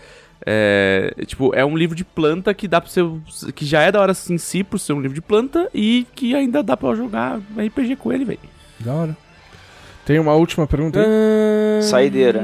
[0.45, 3.03] é, tipo, é um livro de planta que dá pra ser.
[3.55, 6.35] Que já é da hora em si por ser um livro de planta e que
[6.35, 8.39] ainda dá pra jogar RPG com ele, velho.
[8.79, 9.17] Da hora.
[10.05, 11.81] Tem uma última pergunta aí?
[11.83, 12.43] Saideira.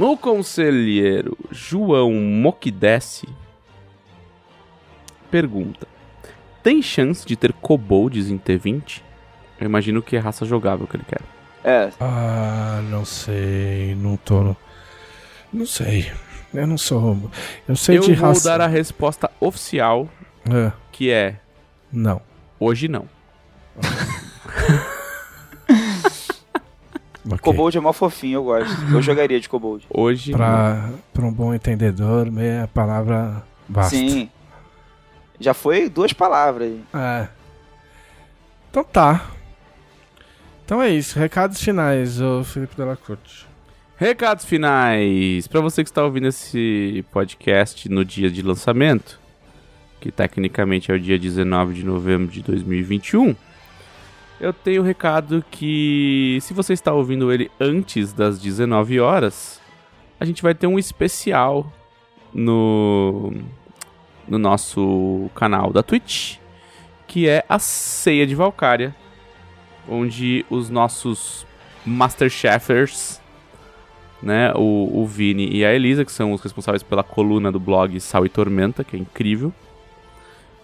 [0.00, 3.28] O conselheiro João Moquidesse
[5.30, 5.88] pergunta:
[6.62, 9.02] Tem chance de ter coboldes em T20?
[9.60, 11.20] Eu imagino que é raça jogável que ele quer.
[11.64, 11.90] É.
[11.98, 13.96] Ah, não sei.
[13.96, 14.54] Não tô.
[15.52, 16.12] Não sei.
[16.52, 17.30] Eu não sou.
[17.66, 18.26] Eu sei eu de raça.
[18.26, 20.08] Eu vou dar a resposta oficial:
[20.48, 20.70] é.
[20.92, 21.40] que é.
[21.92, 22.20] Não.
[22.60, 23.08] Hoje não.
[27.26, 27.38] Ok.
[27.38, 28.70] Kobold é mó fofinho, eu gosto.
[28.92, 29.86] Eu jogaria de Kobold.
[29.88, 30.32] Hoje.
[30.32, 33.96] Pra, pra um bom entendedor, meia palavra basta.
[33.96, 34.28] Sim.
[35.40, 36.80] Já foi duas palavras aí.
[36.94, 37.28] É.
[38.70, 39.30] Então tá.
[40.64, 41.18] Então é isso.
[41.18, 43.46] Recados finais, ô Felipe Della Corte.
[43.96, 45.46] Recados finais.
[45.46, 49.20] Pra você que está ouvindo esse podcast no dia de lançamento,
[50.00, 53.34] que tecnicamente é o dia 19 de novembro de 2021,
[54.40, 59.60] eu tenho o recado que se você está ouvindo ele antes das 19 horas,
[60.18, 61.72] a gente vai ter um especial
[62.32, 63.32] no
[64.26, 66.38] no nosso canal da Twitch,
[67.06, 68.94] que é a Ceia de Valkyria,
[69.86, 71.46] onde os nossos
[71.84, 73.20] Masterchefers
[74.24, 74.52] né?
[74.56, 78.24] O, o Vini e a Elisa, que são os responsáveis pela coluna do blog Sal
[78.24, 79.52] e Tormenta, que é incrível,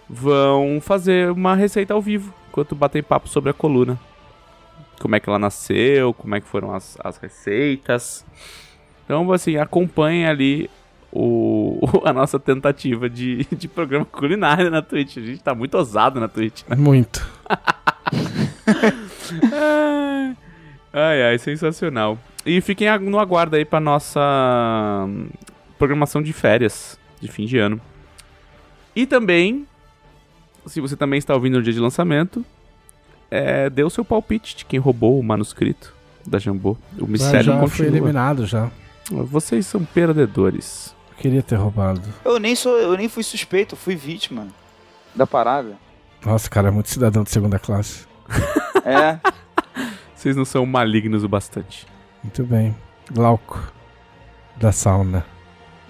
[0.09, 3.97] vão fazer uma receita ao vivo, enquanto batem papo sobre a coluna.
[4.99, 8.25] Como é que ela nasceu, como é que foram as, as receitas.
[9.05, 10.69] Então, assim, acompanhem ali
[11.11, 15.17] o, a nossa tentativa de, de programa culinário na Twitch.
[15.17, 16.63] A gente tá muito ousado na Twitch.
[16.67, 16.75] né?
[16.75, 17.25] Muito.
[20.93, 22.19] Ai, ai, sensacional.
[22.45, 25.07] E fiquem no aguardo aí pra nossa
[25.77, 27.79] programação de férias de fim de ano.
[28.93, 29.65] E também,
[30.65, 32.45] se você também está ouvindo no dia de lançamento,
[33.29, 35.93] é, dê o seu palpite de quem roubou o manuscrito
[36.25, 36.71] da Jambô.
[36.97, 37.87] O Mas mistério já continua.
[37.89, 38.69] eliminado já.
[39.09, 40.95] Vocês são perdedores.
[41.17, 42.01] Queria ter roubado.
[42.25, 44.47] Eu nem sou, eu nem fui suspeito, eu fui vítima
[45.15, 45.75] da parada.
[46.25, 48.05] Nossa, cara, é muito cidadão de segunda classe.
[48.83, 49.19] É,
[50.15, 51.85] Vocês não são malignos o bastante.
[52.23, 52.75] Muito bem.
[53.11, 53.71] Glauco.
[54.57, 55.23] Da sauna.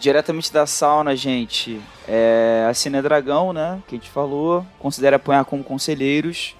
[0.01, 1.79] Diretamente da sauna, gente.
[2.07, 3.79] É a Cine Dragão, né?
[3.87, 4.65] Que a gente falou.
[4.79, 6.55] Considere apoiar como conselheiros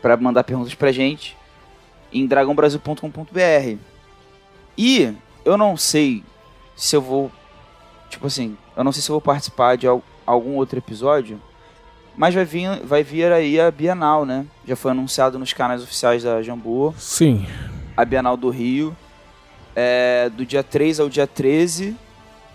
[0.00, 1.36] para mandar perguntas pra gente
[2.12, 3.76] em dragãobrasil.com.br.
[4.76, 6.24] E eu não sei
[6.74, 7.30] se eu vou,
[8.08, 11.40] tipo assim, eu não sei se eu vou participar de al- algum outro episódio,
[12.16, 14.46] mas vai vir, vai vir aí a Bienal, né?
[14.66, 17.46] Já foi anunciado nos canais oficiais da Jambu Sim.
[17.96, 18.96] a Bienal do Rio,
[19.76, 21.96] é, do dia 3 ao dia 13,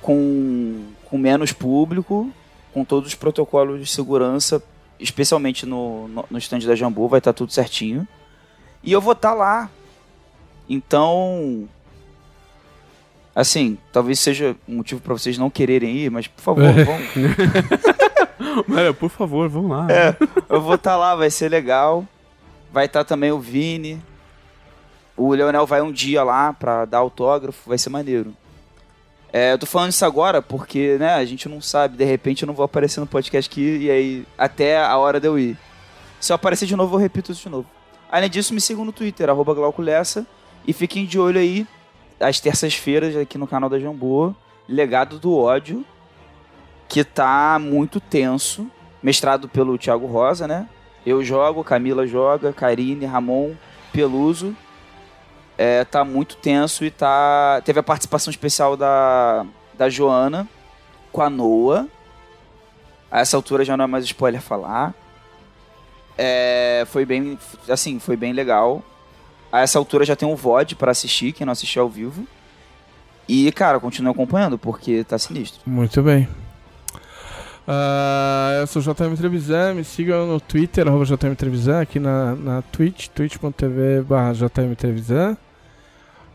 [0.01, 2.31] com, com menos público,
[2.73, 4.61] com todos os protocolos de segurança,
[4.99, 8.07] especialmente no, no, no stand da Jambu, vai estar tudo certinho.
[8.83, 9.69] E eu vou estar lá.
[10.69, 11.67] Então,
[13.35, 16.97] assim, talvez seja um motivo para vocês não quererem ir, mas por favor, vão,
[18.67, 19.87] Mas, por favor, vão lá.
[20.49, 22.05] eu vou estar lá, vai ser legal.
[22.71, 24.01] Vai estar também o Vini.
[25.15, 28.33] O Leonel vai um dia lá pra dar autógrafo, vai ser maneiro.
[29.31, 32.47] É, eu tô falando isso agora porque, né, a gente não sabe, de repente eu
[32.47, 35.57] não vou aparecer no podcast aqui e aí até a hora de eu ir.
[36.19, 37.67] Se eu aparecer de novo, eu repito isso de novo.
[38.09, 40.25] Além disso, me sigam no Twitter, arroba Glauco Lessa,
[40.65, 41.67] e fiquem de olho aí,
[42.19, 44.33] às terças-feiras, aqui no canal da Jambô,
[44.67, 45.85] Legado do Ódio,
[46.87, 48.67] que tá muito tenso,
[49.03, 50.67] mestrado pelo Thiago Rosa, né?
[51.05, 53.53] Eu jogo, Camila joga, Karine, Ramon,
[53.93, 54.55] Peluso.
[55.57, 57.61] É, tá muito tenso e tá.
[57.65, 60.47] Teve a participação especial da, da Joana
[61.11, 61.87] com a Noah.
[63.09, 64.93] A essa altura já não é mais spoiler falar.
[66.17, 67.39] É, foi bem.
[67.67, 68.83] Assim, foi bem legal.
[69.51, 72.27] A essa altura já tem um VOD pra assistir, quem não assistiu ao vivo.
[73.27, 75.61] E, cara, continue acompanhando, porque tá sinistro.
[75.65, 76.27] Muito bem.
[77.67, 82.61] Ah, eu sou JM Trevisan, me sigam no Twitter, arroba JM Trevisan, aqui na, na
[82.61, 85.37] Twitch, twitch.tv barra JM Trevisan.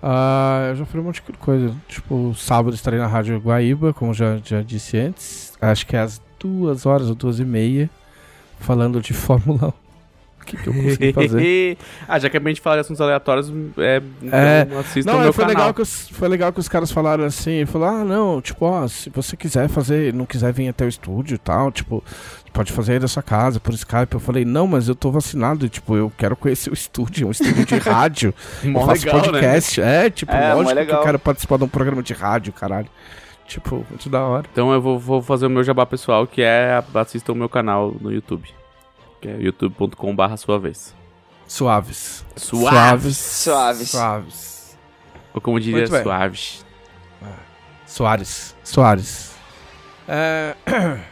[0.03, 1.75] Ah, eu já falei um monte de coisa.
[1.89, 5.53] Tipo, sábado estarei na Rádio Guaíba, como já, já disse antes.
[5.61, 7.89] Acho que é às duas horas ou duas e meia,
[8.59, 9.83] falando de Fórmula 1.
[10.43, 11.79] O que, que eu consegui fazer?
[12.09, 13.49] ah, já que a gente fala de assuntos aleatórios,
[13.79, 14.03] é,
[14.33, 14.63] É.
[14.67, 15.57] então assistam Não, o é, meu foi canal.
[15.61, 18.89] legal, que os, foi legal que os caras falaram assim, falaram, ah, não, tipo, ó,
[18.89, 22.03] se você quiser fazer, não quiser vir até o estúdio e tal, tipo,
[22.53, 24.13] pode fazer aí da sua casa, por Skype.
[24.13, 27.65] Eu falei, não, mas eu tô vacinado, tipo, eu quero conhecer o estúdio, um estúdio
[27.65, 29.23] de rádio, eu faço legal, né?
[29.23, 32.89] podcast, é, tipo, É, lógico que eu quero participar de um programa de rádio, caralho.
[33.47, 34.47] Tipo, muito da hora.
[34.51, 37.95] Então eu vou, vou fazer o meu jabá pessoal, que é assistam o meu canal
[38.01, 38.49] no YouTube.
[39.21, 40.95] Que é youtube.com.br sua vez.
[41.47, 42.25] Suaves.
[42.35, 43.17] Suaves.
[43.19, 43.91] Suaves.
[43.91, 44.79] Suaves.
[45.35, 46.65] Ou como diria, suaves.
[47.87, 48.57] Soares.
[48.65, 49.35] Soares.
[50.09, 50.57] É,